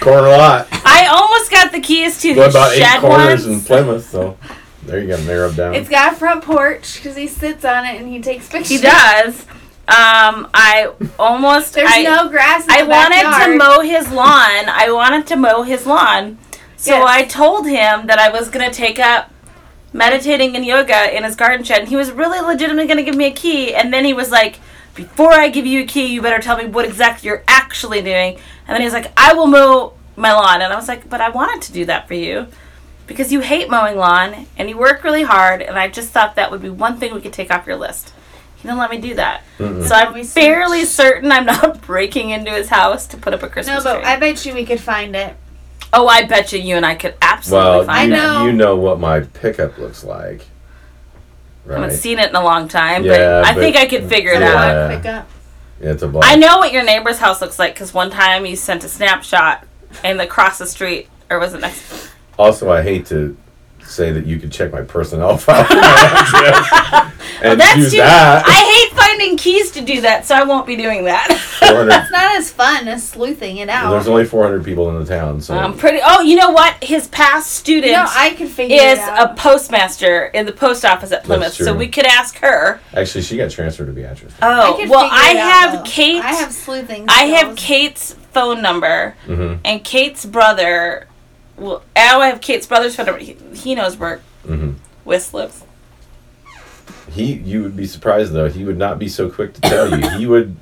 Corner 0.00 0.28
lot. 0.28 0.68
i 0.84 1.06
almost 1.06 1.50
got 1.50 1.72
the 1.72 1.80
keys 1.80 2.20
to 2.22 2.34
Go 2.34 2.42
the 2.44 2.50
about 2.50 2.72
eight 2.72 2.78
shed 2.78 3.00
corners 3.00 3.46
once 3.46 3.46
in 3.46 3.60
Plymouth, 3.66 4.08
so 4.08 4.36
there 4.84 5.00
you 5.00 5.08
go, 5.08 5.16
narrowed 5.24 5.56
down. 5.56 5.74
It's 5.74 5.88
got 5.88 6.12
a 6.12 6.16
front 6.16 6.42
porch 6.44 6.96
because 6.96 7.16
he 7.16 7.26
sits 7.28 7.64
on 7.64 7.84
it 7.84 8.00
and 8.00 8.08
he 8.08 8.20
takes 8.20 8.48
pictures. 8.48 8.68
he 8.68 8.78
does 8.78 9.46
um 9.88 10.48
i 10.54 10.88
almost 11.18 11.74
There's 11.74 11.88
I, 11.90 12.02
no 12.02 12.28
grass. 12.28 12.64
In 12.64 12.70
I 12.70 12.82
the 12.84 12.88
wanted 12.90 13.22
backyard. 13.22 13.52
to 13.52 13.56
mow 13.58 13.80
his 13.80 14.10
lawn. 14.12 14.68
I 14.68 14.90
wanted 14.92 15.26
to 15.28 15.36
mow 15.36 15.62
his 15.62 15.84
lawn. 15.86 16.38
So 16.76 16.92
Yes. 16.92 17.04
I 17.08 17.24
told 17.24 17.66
him 17.66 18.06
that 18.06 18.18
I 18.18 18.30
was 18.30 18.48
going 18.50 18.68
to 18.68 18.74
take 18.74 18.98
up 19.00 19.30
meditating 19.92 20.54
and 20.54 20.64
yoga 20.64 21.14
in 21.14 21.24
his 21.24 21.34
garden 21.34 21.64
shed. 21.64 21.80
And 21.80 21.88
he 21.88 21.96
was 21.96 22.12
really 22.12 22.40
legitimately 22.40 22.86
going 22.86 22.98
to 22.98 23.02
give 23.02 23.16
me 23.16 23.26
a 23.26 23.32
key. 23.32 23.74
And 23.74 23.92
then 23.92 24.04
he 24.04 24.12
was 24.14 24.30
like, 24.30 24.60
Before 25.08 25.32
I 25.32 25.48
give 25.48 25.66
you 25.66 25.82
a 25.82 25.86
key, 25.86 26.06
you 26.06 26.22
better 26.22 26.40
tell 26.42 26.56
me 26.56 26.66
what 26.66 26.84
exactly 26.84 27.28
you're 27.28 27.42
actually 27.48 28.02
doing. 28.02 28.34
And 28.66 28.74
then 28.74 28.80
he's 28.82 28.92
like, 28.92 29.12
I 29.16 29.32
will 29.34 29.46
mow 29.46 29.94
my 30.16 30.32
lawn. 30.32 30.60
And 30.62 30.72
I 30.72 30.76
was 30.76 30.88
like, 30.88 31.08
But 31.08 31.20
I 31.20 31.30
wanted 31.30 31.62
to 31.62 31.72
do 31.72 31.84
that 31.86 32.06
for 32.08 32.14
you 32.14 32.46
because 33.06 33.32
you 33.32 33.40
hate 33.40 33.68
mowing 33.70 33.96
lawn 33.96 34.46
and 34.56 34.68
you 34.68 34.76
work 34.78 35.02
really 35.02 35.22
hard. 35.22 35.62
And 35.62 35.78
I 35.78 35.88
just 35.88 36.10
thought 36.10 36.34
that 36.36 36.50
would 36.50 36.62
be 36.62 36.70
one 36.70 36.98
thing 36.98 37.14
we 37.14 37.20
could 37.20 37.32
take 37.32 37.50
off 37.50 37.66
your 37.66 37.76
list. 37.76 38.12
He 38.56 38.62
didn't 38.68 38.78
let 38.78 38.90
me 38.90 38.98
do 38.98 39.14
that. 39.14 39.42
Mm-mm. 39.58 39.86
So 39.88 39.94
I'm 39.94 40.12
We 40.12 40.22
fairly 40.22 40.84
certain 40.84 41.32
I'm 41.32 41.46
not 41.46 41.80
breaking 41.86 42.30
into 42.30 42.50
his 42.50 42.68
house 42.68 43.06
to 43.08 43.16
put 43.16 43.32
up 43.32 43.42
a 43.42 43.48
Christmas 43.48 43.82
tree. 43.82 43.90
No, 43.92 43.98
but 43.98 44.02
tree. 44.02 44.12
I 44.12 44.18
bet 44.20 44.44
you 44.44 44.54
we 44.54 44.66
could 44.66 44.80
find 44.80 45.16
it. 45.16 45.34
oh, 45.94 46.06
I 46.06 46.24
bet 46.26 46.52
you 46.52 46.58
you 46.60 46.76
and 46.76 46.84
I 46.84 46.94
could 46.94 47.14
absolutely 47.22 47.68
well, 47.70 47.84
find 47.86 48.10
you, 48.10 48.16
it. 48.16 48.20
know. 48.20 48.46
you 48.46 48.52
know 48.52 48.76
what 48.76 49.00
my 49.00 49.20
pickup 49.20 49.78
looks 49.78 50.04
like, 50.04 50.46
I 51.68 51.74
haven't 51.74 51.92
seen 51.92 52.18
it 52.18 52.30
in 52.30 52.36
a 52.36 52.42
long 52.42 52.68
time, 52.68 53.04
Yeah, 53.04 53.12
but 53.12 53.44
I 53.44 53.54
but- 53.54 53.60
think 53.60 53.76
I 53.76 53.86
could 53.86 54.08
figure 54.08 54.32
it 54.32 54.40
Yeah. 54.40 54.48
out. 54.54 54.88
Black 54.88 55.02
pickup. 55.02 55.28
It's 55.80 56.02
a 56.02 56.08
black. 56.08 56.30
I 56.30 56.36
know 56.36 56.58
what 56.58 56.72
your 56.72 56.82
neighbor's 56.82 57.18
house 57.18 57.40
looks 57.40 57.58
like 57.58 57.74
because 57.74 57.94
one 57.94 58.10
time 58.10 58.44
you 58.46 58.56
sent 58.56 58.84
a 58.84 58.88
snapshot 58.88 59.64
and 60.04 60.20
across 60.20 60.58
the 60.58 60.66
street, 60.66 61.08
or 61.30 61.38
was 61.38 61.54
it 61.54 61.60
next? 61.60 61.82
Also, 62.38 62.70
I 62.70 62.82
hate 62.82 63.06
to 63.06 63.36
say 63.90 64.12
that 64.12 64.26
you 64.26 64.38
could 64.38 64.52
check 64.52 64.72
my 64.72 64.82
personnel 64.82 65.36
file 65.38 65.64
for 65.64 65.74
my 65.76 67.12
and 67.42 67.60
That's 67.60 67.76
use 67.78 67.90
too. 67.92 67.98
that. 67.98 68.44
I 68.46 68.50
hate 68.50 68.96
finding 68.98 69.36
keys 69.36 69.70
to 69.72 69.80
do 69.80 70.00
that, 70.02 70.26
so 70.26 70.34
I 70.34 70.44
won't 70.44 70.66
be 70.66 70.76
doing 70.76 71.04
that. 71.04 71.28
400 71.60 71.92
It's 71.92 72.10
not 72.10 72.36
as 72.36 72.50
fun 72.50 72.88
as 72.88 73.06
sleuthing 73.06 73.58
it 73.58 73.68
out. 73.68 73.90
There's 73.90 74.08
only 74.08 74.24
400 74.24 74.64
people 74.64 74.88
in 74.90 75.02
the 75.02 75.06
town, 75.06 75.40
so 75.40 75.56
I'm 75.56 75.76
pretty. 75.76 76.00
Oh, 76.04 76.20
you 76.20 76.36
know 76.36 76.50
what? 76.50 76.82
His 76.82 77.08
past 77.08 77.52
student 77.52 77.92
no, 77.92 78.04
I 78.08 78.30
could 78.30 78.48
figure 78.48 78.76
is 78.76 78.98
it 78.98 79.08
a 79.08 79.34
postmaster 79.36 80.26
in 80.26 80.46
the 80.46 80.52
post 80.52 80.84
office 80.84 81.12
at 81.12 81.24
Plymouth, 81.24 81.54
so 81.54 81.74
we 81.74 81.88
could 81.88 82.06
ask 82.06 82.38
her. 82.38 82.80
actually 82.94 83.22
she 83.22 83.36
got 83.36 83.50
transferred 83.50 83.86
to 83.86 83.92
Beatrice. 83.92 84.34
Oh, 84.42 84.76
could 84.78 84.88
well, 84.90 85.08
I 85.10 85.30
it 85.32 85.36
out, 85.36 85.50
have 85.52 85.72
though. 85.84 85.90
Kate. 85.90 86.22
I 86.22 86.32
have 86.34 86.52
sleuthing. 86.52 87.06
I 87.08 87.24
have. 87.24 87.56
Kate's 87.56 88.14
phone 88.32 88.62
number, 88.62 89.16
hmm 89.26 89.54
and 89.64 89.82
Kate's 89.84 90.24
brother. 90.24 91.06
Well, 91.60 91.82
now 91.94 92.20
I 92.20 92.28
have 92.28 92.40
Kate's 92.40 92.66
brother's 92.66 92.96
phone 92.96 93.06
number. 93.06 93.20
He, 93.22 93.36
he 93.54 93.74
knows 93.74 93.96
where 93.96 94.18
hmm 94.46 94.72
Whist 95.04 95.34
lives. 95.34 95.62
He, 97.10 97.34
you 97.34 97.62
would 97.62 97.76
be 97.76 97.86
surprised 97.86 98.32
though. 98.32 98.48
He 98.48 98.64
would 98.64 98.78
not 98.78 98.98
be 98.98 99.08
so 99.08 99.28
quick 99.30 99.52
to 99.54 99.60
tell 99.60 99.88
you. 99.90 100.08
He 100.10 100.26
would, 100.26 100.56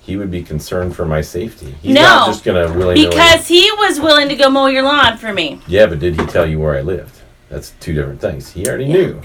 he 0.00 0.16
would 0.16 0.30
be 0.30 0.42
concerned 0.42 0.94
for 0.94 1.04
my 1.04 1.20
safety. 1.22 1.74
He's 1.82 1.94
not 1.94 2.26
No, 2.26 2.32
just 2.32 2.44
gonna 2.44 2.72
willy 2.72 3.06
Because 3.06 3.48
he 3.48 3.70
was 3.78 3.98
willing 4.00 4.28
to 4.28 4.36
go 4.36 4.48
mow 4.48 4.66
your 4.66 4.82
lawn 4.82 5.16
for 5.18 5.32
me. 5.32 5.60
Yeah, 5.66 5.86
but 5.86 5.98
did 5.98 6.18
he 6.20 6.26
tell 6.26 6.46
you 6.46 6.60
where 6.60 6.76
I 6.76 6.82
lived? 6.82 7.20
That's 7.48 7.70
two 7.80 7.92
different 7.94 8.20
things. 8.20 8.50
He 8.52 8.66
already 8.66 8.86
knew. 8.86 9.20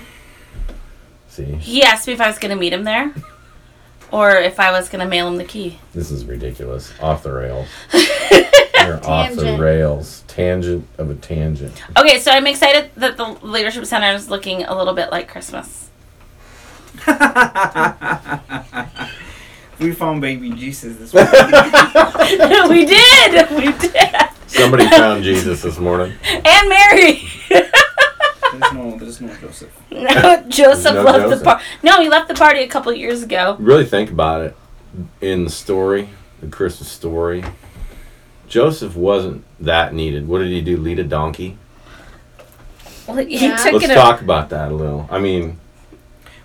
See, 1.27 1.45
He 1.55 1.83
asked 1.83 2.07
me 2.07 2.13
if 2.13 2.21
I 2.21 2.27
was 2.27 2.39
going 2.39 2.51
to 2.51 2.59
meet 2.59 2.73
him 2.73 2.83
there, 2.83 3.13
or 4.11 4.31
if 4.31 4.59
I 4.59 4.71
was 4.71 4.89
going 4.89 5.03
to 5.03 5.07
mail 5.09 5.27
him 5.27 5.37
the 5.37 5.45
key. 5.45 5.79
this 5.93 6.11
is 6.11 6.25
ridiculous. 6.25 6.91
Off 7.01 7.23
the 7.23 7.31
rails. 7.31 7.67
You're 8.85 9.05
off 9.05 9.33
the 9.35 9.57
rails. 9.59 10.23
Tangent 10.27 10.87
of 10.97 11.09
a 11.09 11.15
tangent. 11.15 11.81
Okay, 11.97 12.19
so 12.19 12.31
I'm 12.31 12.47
excited 12.47 12.91
that 12.95 13.17
the 13.17 13.25
leadership 13.41 13.85
center 13.85 14.11
is 14.13 14.29
looking 14.29 14.63
a 14.63 14.75
little 14.77 14.93
bit 14.93 15.11
like 15.11 15.27
Christmas. 15.27 15.89
we 19.79 19.91
found 19.93 20.21
baby 20.21 20.51
Jesus 20.51 20.97
this 20.97 21.13
morning. 21.13 21.31
we 22.69 22.85
did, 22.85 23.49
we 23.51 23.71
did, 23.77 24.15
Somebody 24.47 24.87
found 24.89 25.23
Jesus 25.23 25.61
this 25.61 25.77
morning. 25.77 26.13
and 26.23 26.69
Mary. 26.69 27.23
there's 27.49 28.73
no, 28.73 28.97
there's 28.97 29.21
no 29.21 29.33
Joseph. 29.37 29.69
no, 29.91 30.43
Joseph 30.49 30.95
no 30.95 31.03
left 31.03 31.19
Joseph. 31.19 31.39
the 31.39 31.45
party. 31.45 31.63
No, 31.83 32.01
he 32.01 32.09
left 32.09 32.27
the 32.27 32.33
party 32.33 32.59
a 32.61 32.67
couple 32.67 32.91
years 32.93 33.23
ago. 33.23 33.55
Really 33.59 33.85
think 33.85 34.09
about 34.11 34.41
it. 34.41 34.57
In 35.21 35.43
the 35.45 35.49
story, 35.51 36.09
the 36.41 36.47
Christmas 36.47 36.89
story, 36.89 37.43
Joseph 38.49 38.95
wasn't 38.95 39.43
that 39.59 39.93
needed. 39.93 40.27
What 40.27 40.39
did 40.39 40.49
he 40.49 40.61
do? 40.61 40.75
Lead 40.77 40.99
a 40.99 41.03
donkey? 41.03 41.57
Well, 43.07 43.17
he 43.17 43.37
Yeah. 43.37 43.55
took 43.55 43.73
Let's 43.73 43.85
it. 43.85 43.93
talk 43.93 44.21
about 44.21 44.49
that 44.49 44.71
a 44.71 44.75
little. 44.75 45.07
I 45.09 45.19
mean, 45.19 45.59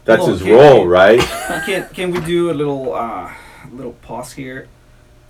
that's 0.05 0.21
Well, 0.21 0.29
his 0.33 0.43
okay. 0.43 0.53
role, 0.53 0.87
right? 0.87 1.21
Can 1.67 1.89
can 1.95 2.11
we 2.13 2.21
do 2.21 2.51
a 2.51 2.57
little 2.57 2.95
uh 2.95 3.31
little 3.73 3.93
pause 4.07 4.33
here? 4.33 4.69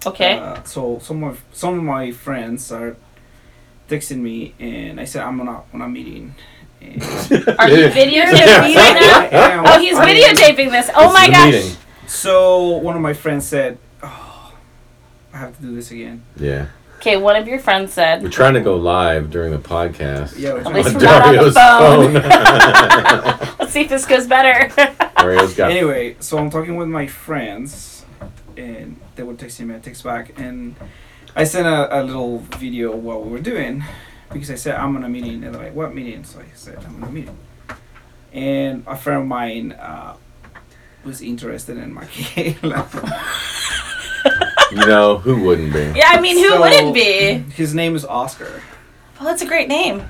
Okay. 0.06 0.34
Uh, 0.38 0.62
so 0.64 0.98
some 1.00 1.22
of 1.24 1.40
some 1.52 1.78
of 1.78 1.84
my 1.84 2.10
friends 2.10 2.70
are 2.72 2.96
texting 3.88 4.18
me, 4.20 4.52
and 4.58 5.00
I 5.00 5.04
said 5.06 5.22
I'm 5.22 5.40
on 5.40 5.48
a 5.48 5.62
on 5.72 5.80
a 5.80 5.88
meeting. 5.88 6.34
And 6.82 7.00
Are 7.58 7.70
you 7.70 7.88
videotaping 7.88 8.74
right 8.82 9.30
now? 9.32 9.62
Oh, 9.64 9.78
he's 9.80 9.96
I 9.96 10.04
mean, 10.06 10.16
videotaping 10.22 10.70
this. 10.70 10.90
Oh 10.94 11.04
This 11.08 11.14
my 11.14 11.26
gosh. 11.30 11.52
meeting. 11.54 11.70
So 12.06 12.82
one 12.84 12.96
of 12.96 13.00
my 13.02 13.14
friends 13.14 13.46
said, 13.46 13.78
"Oh, 13.78 13.93
I 15.34 15.38
have 15.38 15.56
to 15.56 15.62
do 15.62 15.74
this 15.74 15.90
again." 15.90 16.22
Yeah. 16.36 16.66
Okay, 16.98 17.16
one 17.18 17.36
of 17.36 17.46
your 17.46 17.58
friends 17.58 17.92
said. 17.92 18.22
We're 18.22 18.30
trying 18.30 18.54
to 18.54 18.60
go 18.62 18.76
live 18.76 19.30
during 19.30 19.50
the 19.50 19.58
podcast. 19.58 20.38
Yeah, 20.38 20.54
we're 20.54 20.60
At 20.60 20.72
least 20.72 20.88
to- 20.90 20.96
we're 20.96 21.02
not 21.04 21.26
on 21.36 21.44
the 21.44 21.52
phone. 21.52 22.12
phone. 22.22 23.56
Let's 23.58 23.72
see 23.72 23.82
if 23.82 23.88
this 23.90 24.06
goes 24.06 24.26
better. 24.26 24.70
Dario's 25.18 25.52
got 25.54 25.70
Anyway, 25.70 26.16
so 26.20 26.38
I'm 26.38 26.48
talking 26.48 26.76
with 26.76 26.88
my 26.88 27.06
friends, 27.06 28.06
and 28.56 28.98
they 29.16 29.22
were 29.22 29.34
texting 29.34 29.66
me. 29.66 29.74
I 29.74 29.80
text 29.80 30.02
back, 30.04 30.32
and 30.38 30.76
I 31.36 31.44
sent 31.44 31.66
a, 31.66 32.00
a 32.00 32.02
little 32.02 32.38
video 32.38 32.92
of 32.94 33.02
what 33.04 33.22
we 33.24 33.30
were 33.32 33.40
doing 33.40 33.84
because 34.32 34.50
I 34.50 34.54
said 34.54 34.76
I'm 34.76 34.96
on 34.96 35.04
a 35.04 35.08
meeting, 35.08 35.44
and 35.44 35.54
they're 35.54 35.62
like, 35.62 35.74
"What 35.74 35.94
meeting?" 35.94 36.24
So 36.24 36.40
I 36.40 36.44
said 36.54 36.78
I'm 36.86 37.02
on 37.02 37.08
a 37.10 37.12
meeting, 37.12 37.36
and 38.32 38.82
a 38.86 38.96
friend 38.96 39.20
of 39.22 39.26
mine 39.26 39.72
uh, 39.72 40.16
was 41.04 41.20
interested 41.20 41.76
in 41.76 41.92
Michaela. 41.92 42.88
You 44.70 44.78
know 44.86 45.18
who 45.18 45.42
wouldn't 45.42 45.72
be? 45.72 45.92
yeah, 45.96 46.08
I 46.08 46.20
mean, 46.20 46.36
who 46.38 46.48
So, 46.48 46.60
wouldn't 46.60 46.94
be? 46.94 47.34
His 47.54 47.74
name 47.74 47.94
is 47.96 48.04
Oscar. 48.04 48.60
Well, 49.18 49.28
that's 49.28 49.42
a 49.42 49.46
great 49.46 49.68
name. 49.68 50.02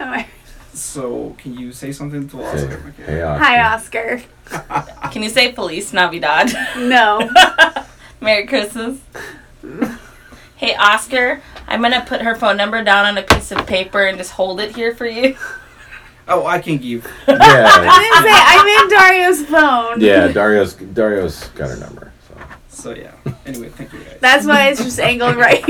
Am 0.00 0.12
I- 0.12 0.26
So 0.74 1.34
can 1.38 1.54
you 1.58 1.72
say 1.72 1.92
something 1.92 2.28
to 2.28 2.36
Say, 2.36 2.44
Oscar? 2.44 2.78
Michaela? 2.84 3.38
hey, 3.38 3.60
Oscar. 3.60 4.22
Hi, 4.50 4.74
Oscar. 4.84 5.08
Can 5.12 5.22
you 5.22 5.28
say 5.30 5.52
Feliz 5.52 5.92
Navidad? 5.92 6.52
No. 6.78 7.28
Merry 8.20 8.46
Christmas. 8.46 8.98
hey, 10.56 10.74
Oscar, 10.76 11.40
I'm 11.66 11.80
going 11.80 11.92
to 11.92 12.02
put 12.02 12.20
her 12.22 12.34
phone 12.36 12.56
number 12.56 12.82
down 12.84 13.06
on 13.06 13.18
a 13.18 13.22
piece 13.22 13.50
of 13.52 13.66
paper 13.66 14.02
and 14.06 14.18
just 14.18 14.32
hold 14.32 14.60
it 14.60 14.74
here 14.76 14.94
for 14.94 15.06
you. 15.06 15.36
Oh, 16.28 16.44
I 16.46 16.58
can 16.60 16.76
give. 16.78 17.04
Yeah. 17.26 17.34
I 17.38 18.02
didn't 18.02 18.24
say 18.24 18.34
I'm 18.34 18.66
in 18.68 18.88
Dario's 18.90 19.46
phone. 19.46 20.00
Yeah, 20.00 20.28
Dario's 20.32 20.74
Dario's 20.74 21.48
got 21.50 21.70
her 21.70 21.76
number. 21.76 22.12
So. 22.86 22.94
So 22.94 23.00
yeah. 23.00 23.12
Anyway, 23.46 23.68
thank 23.70 23.92
you 23.92 23.98
guys. 23.98 24.18
That's 24.20 24.46
why 24.46 24.68
it's 24.68 24.82
just 24.82 25.00
angled 25.00 25.34
right. 25.36 25.64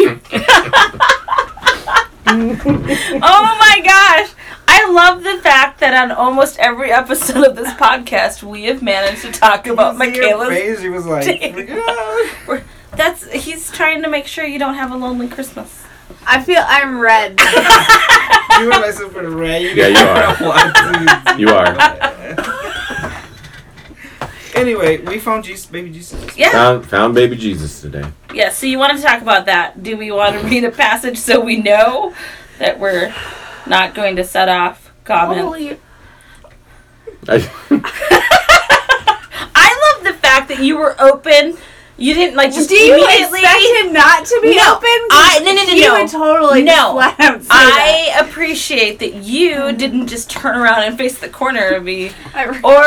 oh 2.29 3.57
my 3.59 3.81
gosh. 3.85 4.33
I 4.69 4.91
love 4.91 5.23
the 5.23 5.39
fact 5.43 5.81
that 5.81 5.95
on 5.95 6.11
almost 6.13 6.59
every 6.59 6.91
episode 6.93 7.47
of 7.47 7.57
this 7.57 7.73
podcast, 7.75 8.43
we 8.43 8.65
have 8.65 8.83
managed 8.83 9.23
to 9.23 9.33
talk 9.33 9.67
about 9.67 9.95
You 9.95 10.13
see 10.13 10.19
her 10.21 10.37
Michaela's. 10.37 10.49
face, 10.51 10.81
She 10.81 10.89
was 10.91 11.07
like, 11.07 11.25
Dang. 11.41 11.69
"Yeah." 11.69 12.61
That's 12.95 13.31
he's 13.33 13.71
trying 13.71 14.03
to 14.03 14.09
make 14.11 14.27
sure 14.27 14.45
you 14.45 14.59
don't 14.59 14.75
have 14.75 14.93
a 14.93 14.97
lonely 14.97 15.29
Christmas. 15.29 15.85
I 16.27 16.43
feel 16.43 16.63
I'm 16.67 16.99
red. 16.99 17.39
you 18.61 18.73
are 18.73 18.81
myself 18.81 19.17
are 19.17 19.31
ready. 19.31 19.67
Yeah, 19.75 19.89
you 19.89 20.07
are. 20.07 21.39
You 21.39 21.49
are. 21.51 22.53
Anyway, 24.57 24.99
we 24.99 25.19
found 25.19 25.45
Jesus, 25.45 25.67
baby 25.67 25.91
Jesus. 25.91 26.37
Yeah. 26.37 26.51
Found 26.53 26.87
found 26.87 27.15
baby 27.15 27.37
Jesus 27.37 27.81
today. 27.81 28.05
Yeah, 28.35 28.51
so 28.51 28.67
you 28.67 28.79
wanted 28.79 28.97
to 28.99 29.03
talk 29.03 29.23
about 29.23 29.47
that. 29.47 29.83
Do 29.83 29.97
we 29.97 30.11
want 30.11 30.41
to 30.41 30.47
read 30.47 30.65
a 30.65 30.71
passage 30.71 31.19
so 31.19 31.41
we 31.41 31.57
know 31.57 32.15
that 32.59 32.79
we're 32.79 33.15
not 33.67 33.95
going 33.95 34.17
to 34.17 34.25
set 34.25 34.49
off 34.49 34.93
comments? 35.05 35.43
Holy. 35.43 35.79
I, 37.29 37.51
I 39.55 39.95
love 39.95 40.05
the 40.05 40.19
fact 40.21 40.49
that 40.49 40.61
you 40.61 40.79
were 40.79 41.01
open. 41.01 41.57
You 41.99 42.13
didn't 42.13 42.37
like 42.37 42.53
just 42.53 42.69
Do 42.69 42.75
you 42.75 42.93
immediately. 42.95 43.41
expect 43.41 43.87
him 43.87 43.93
not 43.95 44.27
to 44.27 44.39
be 44.43 44.55
No, 44.57 44.75
open? 44.75 44.89
I- 45.11 45.41
no, 45.43 45.53
no, 45.55 45.65
no, 45.65 45.71
He 45.73 45.81
no. 45.81 45.93
would 45.95 46.11
totally 46.11 46.63
No. 46.63 46.73
just 46.73 46.93
flat 46.93 47.21
out 47.21 47.43
say 47.43 47.49
that. 47.49 48.15
I 48.19 48.21
appreciate 48.27 48.99
that 48.99 49.15
you 49.15 49.73
didn't 49.73 50.07
just 50.09 50.29
turn 50.31 50.57
around 50.57 50.83
and 50.83 50.99
face 50.99 51.19
the 51.19 51.29
corner 51.31 51.69
of 51.69 51.85
me, 51.85 52.11
or 52.63 52.85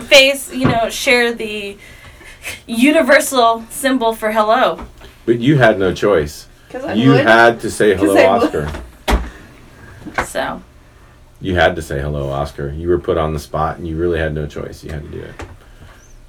face, 0.00 0.52
you 0.52 0.66
know, 0.68 0.90
share 0.90 1.32
the 1.32 1.78
universal 2.66 3.64
symbol 3.70 4.14
for 4.14 4.30
hello. 4.32 4.86
but 5.26 5.38
you 5.38 5.56
had 5.58 5.78
no 5.78 5.94
choice. 5.94 6.46
You 6.94 7.10
would. 7.12 7.26
had 7.26 7.60
to 7.60 7.70
say 7.70 7.94
hello, 7.96 8.26
Oscar. 8.26 8.70
So 10.26 10.62
You 11.40 11.54
had 11.54 11.74
to 11.76 11.82
say 11.82 12.00
hello, 12.00 12.28
Oscar. 12.30 12.70
You 12.70 12.88
were 12.88 12.98
put 12.98 13.16
on 13.16 13.32
the 13.32 13.38
spot, 13.40 13.78
and 13.78 13.88
you 13.88 13.96
really 13.96 14.18
had 14.18 14.34
no 14.34 14.46
choice. 14.46 14.84
You 14.84 14.90
had 14.90 15.02
to 15.02 15.08
do 15.08 15.20
it. 15.20 15.34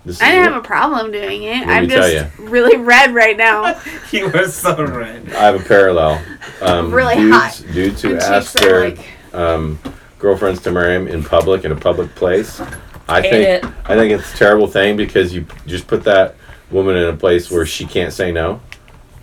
This 0.04 0.22
I 0.22 0.32
didn't 0.32 0.54
have 0.54 0.64
a 0.64 0.68
problem 0.68 1.12
doing 1.12 1.44
it. 1.44 1.60
Let 1.60 1.68
me 1.68 1.74
I'm 1.74 1.88
tell 1.88 2.10
just 2.10 2.38
really 2.40 2.78
red 2.78 3.14
right 3.14 3.38
now. 3.38 3.80
You 4.12 4.30
were 4.30 4.48
so 4.48 4.84
red. 4.84 5.32
I 5.34 5.46
have 5.46 5.62
a 5.62 5.64
parallel. 5.64 6.22
Um, 6.62 6.92
Really 6.94 7.16
dudes, 7.16 7.34
hot. 7.34 7.64
Dudes 7.72 8.02
who 8.02 8.16
My 8.16 8.20
ask 8.22 8.54
their 8.54 8.90
like, 8.90 9.08
um, 9.34 9.80
girlfriends 10.20 10.62
to 10.64 10.72
marry 10.72 10.96
him 10.96 11.08
in 11.08 11.24
public 11.24 11.64
in 11.64 11.72
a 11.72 11.76
public 11.76 12.14
place. 12.16 12.60
I 13.08 13.22
Hate 13.22 13.30
think 13.30 13.64
it. 13.64 13.72
I 13.86 13.96
think 13.96 14.12
it's 14.12 14.34
a 14.34 14.38
terrible 14.38 14.68
thing 14.68 14.98
because 14.98 15.34
you 15.34 15.46
just 15.66 15.88
put 15.88 16.04
that 16.04 16.36
woman 16.72 16.98
in 16.98 17.08
a 17.08 17.16
place 17.16 17.50
where 17.50 17.66
she 17.66 17.86
can't 17.86 18.12
say 18.12 18.32
no. 18.32 18.60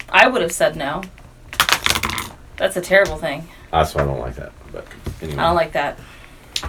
I 0.08 0.26
would 0.28 0.40
have 0.42 0.52
said 0.52 0.76
no. 0.76 1.02
That's 2.56 2.76
a 2.76 2.80
terrible 2.80 3.16
thing. 3.16 3.46
That's 3.70 3.94
why 3.94 4.02
I 4.02 4.06
don't 4.06 4.20
like 4.20 4.36
that. 4.36 4.52
But 4.72 4.86
anyway. 5.20 5.38
I 5.38 5.46
don't 5.46 5.56
like 5.56 5.72
that. 5.72 5.98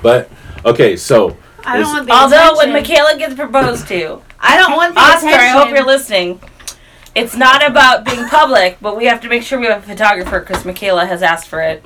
But 0.01 0.30
okay, 0.66 0.95
so 0.95 1.38
I 1.66 1.78
don't 1.80 1.88
want 1.91 2.07
the 2.07 2.14
Although 2.14 2.57
when. 2.57 2.74
Michaela 2.74 3.18
gets 3.18 3.36
proposed 3.36 3.88
to, 3.89 4.22
I 4.39 4.57
don't 4.57 4.76
want 4.76 4.93
the 4.95 5.01
Oscar, 5.01 5.28
attention. 5.30 5.39
I 5.39 5.47
hope 5.49 5.70
you're 5.70 5.86
listening. 5.86 6.41
It's 7.16 7.36
not 7.36 7.68
about 7.68 8.05
being 8.05 8.26
public, 8.28 8.78
but 8.82 8.95
we 8.95 9.05
have 9.05 9.22
to 9.22 9.30
make 9.30 9.43
sure 9.43 9.60
we 9.60 9.66
have 9.68 9.84
a 9.84 9.88
photographer 9.88 10.39
because 10.39 10.64
Michaela 10.66 11.05
has 11.05 11.22
asked 11.24 11.47
for 11.47 11.60
it, 11.62 11.84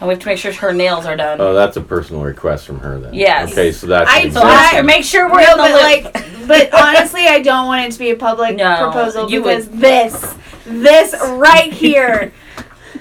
and 0.00 0.08
we 0.08 0.14
have 0.14 0.20
to 0.22 0.26
make 0.26 0.38
sure 0.38 0.52
her 0.52 0.72
nails 0.72 1.06
are 1.06 1.16
done. 1.16 1.40
oh, 1.40 1.54
that's 1.54 1.76
a 1.76 1.80
personal 1.80 2.22
request 2.22 2.66
from 2.66 2.80
her 2.80 2.98
then. 2.98 3.14
Yes. 3.14 3.52
Okay, 3.52 3.72
so 3.72 3.86
that's 3.86 4.10
I- 4.10 4.18
an 4.22 4.32
so 4.32 4.40
I- 4.42 4.82
make 4.82 5.04
sure 5.04 5.30
we're 5.30 5.40
No, 5.42 5.52
in 5.52 5.56
the 5.58 5.62
but 5.62 5.72
loop. 5.72 6.14
like, 6.14 6.70
but 6.72 6.74
honestly, 6.80 7.26
I 7.26 7.40
don't 7.40 7.66
want 7.66 7.86
it 7.86 7.92
to 7.92 7.98
be 7.98 8.10
a 8.10 8.16
public 8.16 8.56
No, 8.56 8.90
proposal 8.90 9.30
you 9.30 9.40
because 9.42 9.68
this, 9.68 10.34
this 10.66 11.14
right 11.14 11.72
here, 11.72 12.32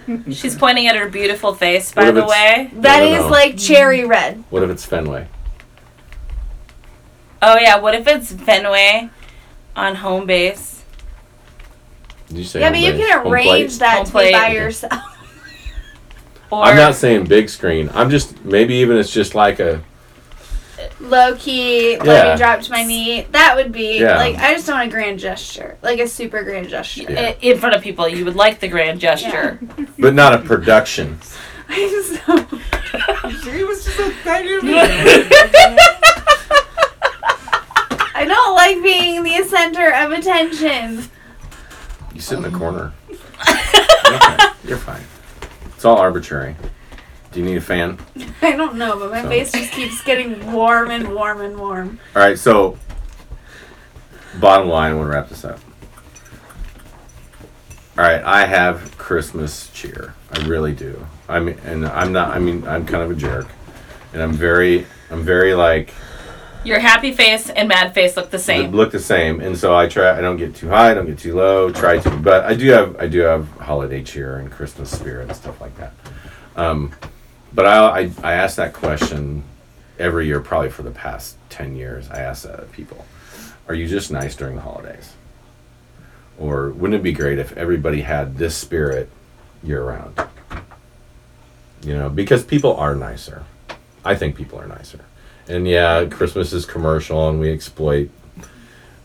She's 0.32 0.56
pointing 0.56 0.88
at 0.88 0.96
her 0.96 1.08
beautiful 1.10 1.54
face, 1.54 1.92
by 1.94 2.12
the 2.12 2.26
way. 2.26 2.70
That 2.76 3.04
is 3.04 3.12
no, 3.12 3.18
is 3.20 3.26
no. 3.26 3.30
like 3.32 3.58
cherry 3.58 4.04
red. 4.06 4.44
What 4.50 4.64
if 4.64 4.70
it's 4.70 4.86
Fenway? 4.86 5.28
Oh 7.42 7.58
yeah, 7.58 7.80
what 7.80 7.96
if 7.96 8.08
it's 8.08 8.32
Fenway 8.32 9.10
on 9.76 9.96
home 9.96 10.26
base? 10.26 10.84
Did 12.28 12.38
you 12.38 12.44
say 12.44 12.60
Yeah, 12.62 12.70
but 12.70 12.80
you 12.80 12.92
base? 12.94 13.06
can 13.08 13.28
arrange 13.28 13.80
that 13.80 13.98
Home 13.98 14.06
to 14.06 14.12
plate. 14.12 14.28
be 14.34 14.40
by 14.40 14.48
yourself. 14.52 14.94
Or 16.52 16.66
I'm 16.66 16.76
not 16.76 16.96
saying 16.96 17.28
big 17.28 17.48
screen. 17.48 17.90
I'm 17.94 18.10
just 18.10 18.44
maybe 18.44 18.74
even 18.76 18.98
it's 18.98 19.14
just 19.14 19.36
like 19.36 19.62
a 19.62 19.82
Low 21.00 21.34
key, 21.38 21.94
Yeah. 21.94 22.04
let 22.04 22.34
me 22.34 22.38
drop 22.38 22.60
to 22.62 22.72
my 22.72 22.84
knee. 22.84 23.26
That 23.32 23.56
would 23.56 23.72
be 23.72 24.00
Yeah. 24.02 24.18
like 24.18 24.36
I 24.36 24.54
just 24.54 24.68
don't 24.68 24.76
want 24.78 24.90
a 24.90 24.92
grand 24.92 25.18
gesture, 25.20 25.78
like 25.82 26.00
a 26.00 26.08
super 26.10 26.44
grand 26.44 26.68
gesture. 26.68 27.04
Yeah. 27.10 27.36
in 27.42 27.58
front 27.58 27.76
of 27.76 27.82
people. 27.82 28.06
You 28.10 28.26
would 28.26 28.36
like 28.36 28.60
the 28.60 28.68
grand 28.68 29.00
gesture. 29.00 29.60
but 30.00 30.14
not 30.14 30.34
a 30.34 30.40
production. 30.40 31.20
I'm 31.70 32.04
so. 32.04 32.46
She 33.44 33.64
was 33.64 33.86
just 33.86 33.98
a 34.00 34.12
tiny 34.26 34.60
I 38.22 38.26
don't 38.26 38.54
like 38.54 38.84
being 38.84 39.24
the 39.24 39.44
center 39.46 39.92
of 39.92 40.12
attention. 40.12 41.10
You 42.14 42.22
sit 42.22 42.38
in 42.38 42.44
the 42.44 42.56
oh. 42.56 42.60
corner. 42.60 42.94
You're 43.10 44.20
fine. 44.20 44.40
You're 44.64 44.78
fine. 44.78 45.02
It's 45.66 45.86
all 45.86 45.98
arbitrary. 45.98 46.56
Do 47.32 47.40
you 47.40 47.46
need 47.48 47.58
a 47.58 47.62
fan? 47.62 47.98
I 48.44 48.56
don't 48.56 48.76
know, 48.76 49.00
but 49.00 49.10
my 49.10 49.24
So- 49.24 49.30
face 49.30 49.52
just 49.52 49.72
keeps 49.72 50.04
getting 50.04 50.52
warm 50.54 50.92
and 50.92 51.16
warm 51.16 51.42
and 51.42 51.58
warm. 51.58 52.00
All 52.16 52.22
right, 52.22 52.38
so 52.38 52.78
bottom 54.40 54.70
line, 54.70 54.92
I 54.92 54.94
want 54.94 55.08
to 55.08 55.12
wrap 55.16 55.28
this 55.28 55.44
up. 55.44 55.60
All 57.98 58.04
right, 58.04 58.22
I 58.24 58.46
have 58.46 59.00
Christmas 59.00 59.72
cheer. 59.74 60.14
I 60.32 60.46
really 60.46 60.74
do. 60.74 61.08
I 61.28 61.40
mean, 61.40 61.58
and 61.66 61.88
I'm 61.88 62.14
not. 62.14 62.36
I 62.36 62.38
mean, 62.40 62.68
I'm 62.68 62.86
kind 62.86 63.02
of 63.02 63.10
a 63.10 63.16
jerk, 63.16 63.48
and 64.14 64.22
I'm 64.22 64.34
very, 64.34 64.86
I'm 65.10 65.24
very 65.24 65.56
like 65.56 65.92
Your 66.64 66.80
happy 66.80 67.12
face 67.12 67.50
and 67.50 67.68
mad 67.68 67.96
face 67.96 68.16
look 68.16 68.30
the 68.30 68.38
same. 68.38 68.72
look 68.72 68.92
the 68.92 69.00
same, 69.00 69.40
and 69.40 69.58
so 69.58 69.76
I 69.76 69.88
try. 69.88 70.16
I 70.16 70.22
don't 70.22 70.38
get 70.38 70.56
too 70.56 70.70
high, 70.70 70.92
I 70.92 70.94
don't 70.94 71.08
get 71.08 71.18
too 71.18 71.36
low. 71.36 71.72
Try 71.72 71.98
to, 71.98 72.10
but 72.18 72.46
I 72.46 72.54
do 72.54 72.70
have. 72.70 72.96
I 73.00 73.08
do 73.08 73.22
have 73.22 73.50
holiday 73.54 74.04
cheer 74.04 74.38
and 74.38 74.52
Christmas 74.52 74.92
spirit 74.92 75.28
and 75.28 75.36
stuff 75.36 75.60
like 75.60 75.76
that. 75.78 75.94
Um, 76.56 76.94
but 77.52 77.66
I, 77.66 78.02
I, 78.02 78.12
I 78.24 78.34
ask 78.34 78.58
that 78.58 78.74
question 78.74 79.44
every 79.98 80.28
year, 80.28 80.40
probably 80.40 80.70
for 80.70 80.84
the 80.84 80.92
past 80.92 81.36
ten 81.50 81.76
years. 81.76 82.08
I 82.12 82.20
ask 82.20 82.44
that 82.44 82.60
of 82.60 82.72
people: 82.72 83.06
Are 83.68 83.74
you 83.74 83.88
just 83.88 84.12
nice 84.12 84.36
during 84.36 84.56
the 84.56 84.62
holidays? 84.62 85.14
Or 86.38 86.70
wouldn't 86.70 87.00
it 87.00 87.04
be 87.04 87.14
great 87.14 87.40
if 87.40 87.58
everybody 87.58 88.02
had 88.02 88.38
this 88.38 88.56
spirit 88.56 89.10
year 89.64 89.84
round? 89.84 90.20
You 91.84 91.96
know, 91.96 92.10
because 92.10 92.44
people 92.44 92.76
are 92.76 92.96
nicer. 92.96 93.46
I 94.06 94.16
think 94.16 94.36
people 94.36 94.60
are 94.60 94.68
nicer. 94.68 95.06
And 95.52 95.68
yeah, 95.68 96.06
Christmas 96.06 96.54
is 96.54 96.66
commercial 96.66 97.28
and 97.30 97.38
we 97.40 97.52
exploit 97.52 98.10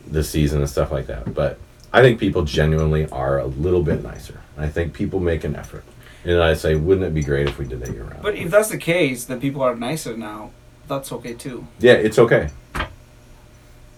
the 0.06 0.22
season 0.22 0.60
and 0.60 0.70
stuff 0.70 0.92
like 0.92 1.08
that. 1.08 1.34
But 1.34 1.58
I 1.92 2.02
think 2.02 2.20
people 2.20 2.44
genuinely 2.44 3.08
are 3.10 3.38
a 3.38 3.46
little 3.46 3.82
bit 3.82 4.02
nicer. 4.02 4.40
I 4.56 4.68
think 4.68 4.92
people 4.92 5.18
make 5.18 5.42
an 5.42 5.56
effort. 5.56 5.84
And 6.24 6.40
I 6.40 6.54
say, 6.54 6.76
wouldn't 6.76 7.04
it 7.04 7.14
be 7.14 7.22
great 7.22 7.48
if 7.48 7.58
we 7.58 7.64
did 7.66 7.80
that 7.80 7.92
year 7.92 8.04
round? 8.04 8.22
But 8.22 8.36
if 8.36 8.50
that's 8.50 8.68
the 8.68 8.78
case, 8.78 9.24
that 9.24 9.40
people 9.40 9.60
are 9.62 9.74
nicer 9.74 10.16
now, 10.16 10.50
that's 10.86 11.10
okay 11.12 11.34
too. 11.34 11.66
yeah, 11.80 11.94
it's 11.94 12.18
okay. 12.18 12.50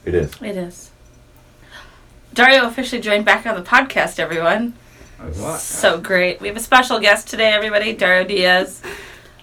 It 0.06 0.14
is. 0.14 0.32
It 0.40 0.56
is. 0.56 0.90
Dario 2.32 2.66
officially 2.66 3.02
joined 3.02 3.26
back 3.26 3.46
on 3.46 3.56
the 3.56 3.62
podcast, 3.62 4.18
everyone. 4.18 4.72
What? 5.18 5.60
So 5.60 6.00
great. 6.00 6.40
We 6.40 6.48
have 6.48 6.56
a 6.56 6.60
special 6.60 6.98
guest 6.98 7.28
today, 7.28 7.52
everybody. 7.52 7.92
Dario 7.92 8.26
Diaz. 8.26 8.82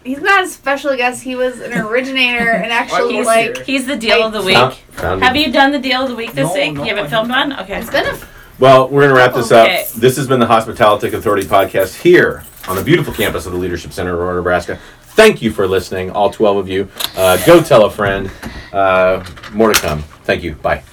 He's 0.05 0.21
not 0.21 0.43
a 0.43 0.47
special 0.47 0.95
guest. 0.95 1.23
He 1.23 1.35
was 1.35 1.59
an 1.59 1.73
originator 1.73 2.51
and 2.51 2.71
actually 2.71 3.15
he's 3.15 3.25
like 3.25 3.55
here. 3.57 3.65
He's 3.65 3.85
the 3.87 3.97
deal 3.97 4.21
of 4.23 4.31
the 4.33 4.41
week. 4.43 4.55
Found- 4.55 4.73
found 4.91 5.23
Have 5.23 5.35
you 5.35 5.51
done 5.51 5.71
the 5.71 5.79
deal 5.79 6.03
of 6.03 6.09
the 6.09 6.15
week 6.15 6.33
this 6.33 6.47
No, 6.47 6.53
week? 6.53 6.73
no, 6.73 6.83
you 6.83 6.89
haven't 6.89 7.07
I 7.07 7.09
filmed 7.09 7.31
haven't. 7.31 7.49
one? 7.57 7.59
Okay. 7.65 7.79
it's 7.79 7.89
been 7.89 8.05
a 8.05 8.17
Well, 8.59 8.87
we're 8.87 9.01
going 9.01 9.09
to 9.09 9.15
wrap 9.15 9.33
this 9.33 9.51
Okay. 9.51 9.81
up. 9.81 9.87
This 9.93 10.15
has 10.17 10.27
been 10.27 10.39
the 10.39 10.45
Hospitality 10.45 11.07
Authority 11.07 11.45
podcast 11.47 12.01
here 12.01 12.43
on 12.67 12.75
the 12.75 12.83
beautiful 12.83 13.13
campus 13.13 13.45
of 13.47 13.51
the 13.51 13.57
Leadership 13.57 13.91
Center 13.93 14.11
in 14.11 14.15
Aurora, 14.15 14.35
Nebraska. 14.35 14.79
Thank 15.15 15.41
you 15.41 15.51
for 15.51 15.67
listening, 15.67 16.11
all 16.11 16.29
12 16.29 16.57
of 16.57 16.69
you. 16.69 16.87
Uh, 17.17 17.37
go 17.45 17.61
tell 17.61 17.85
a 17.85 17.89
friend. 17.89 18.29
Uh, 18.71 19.23
more 19.53 19.73
to 19.73 19.79
come. 19.81 20.03
Thank 20.23 20.43
you. 20.43 20.53
Bye. 20.55 20.83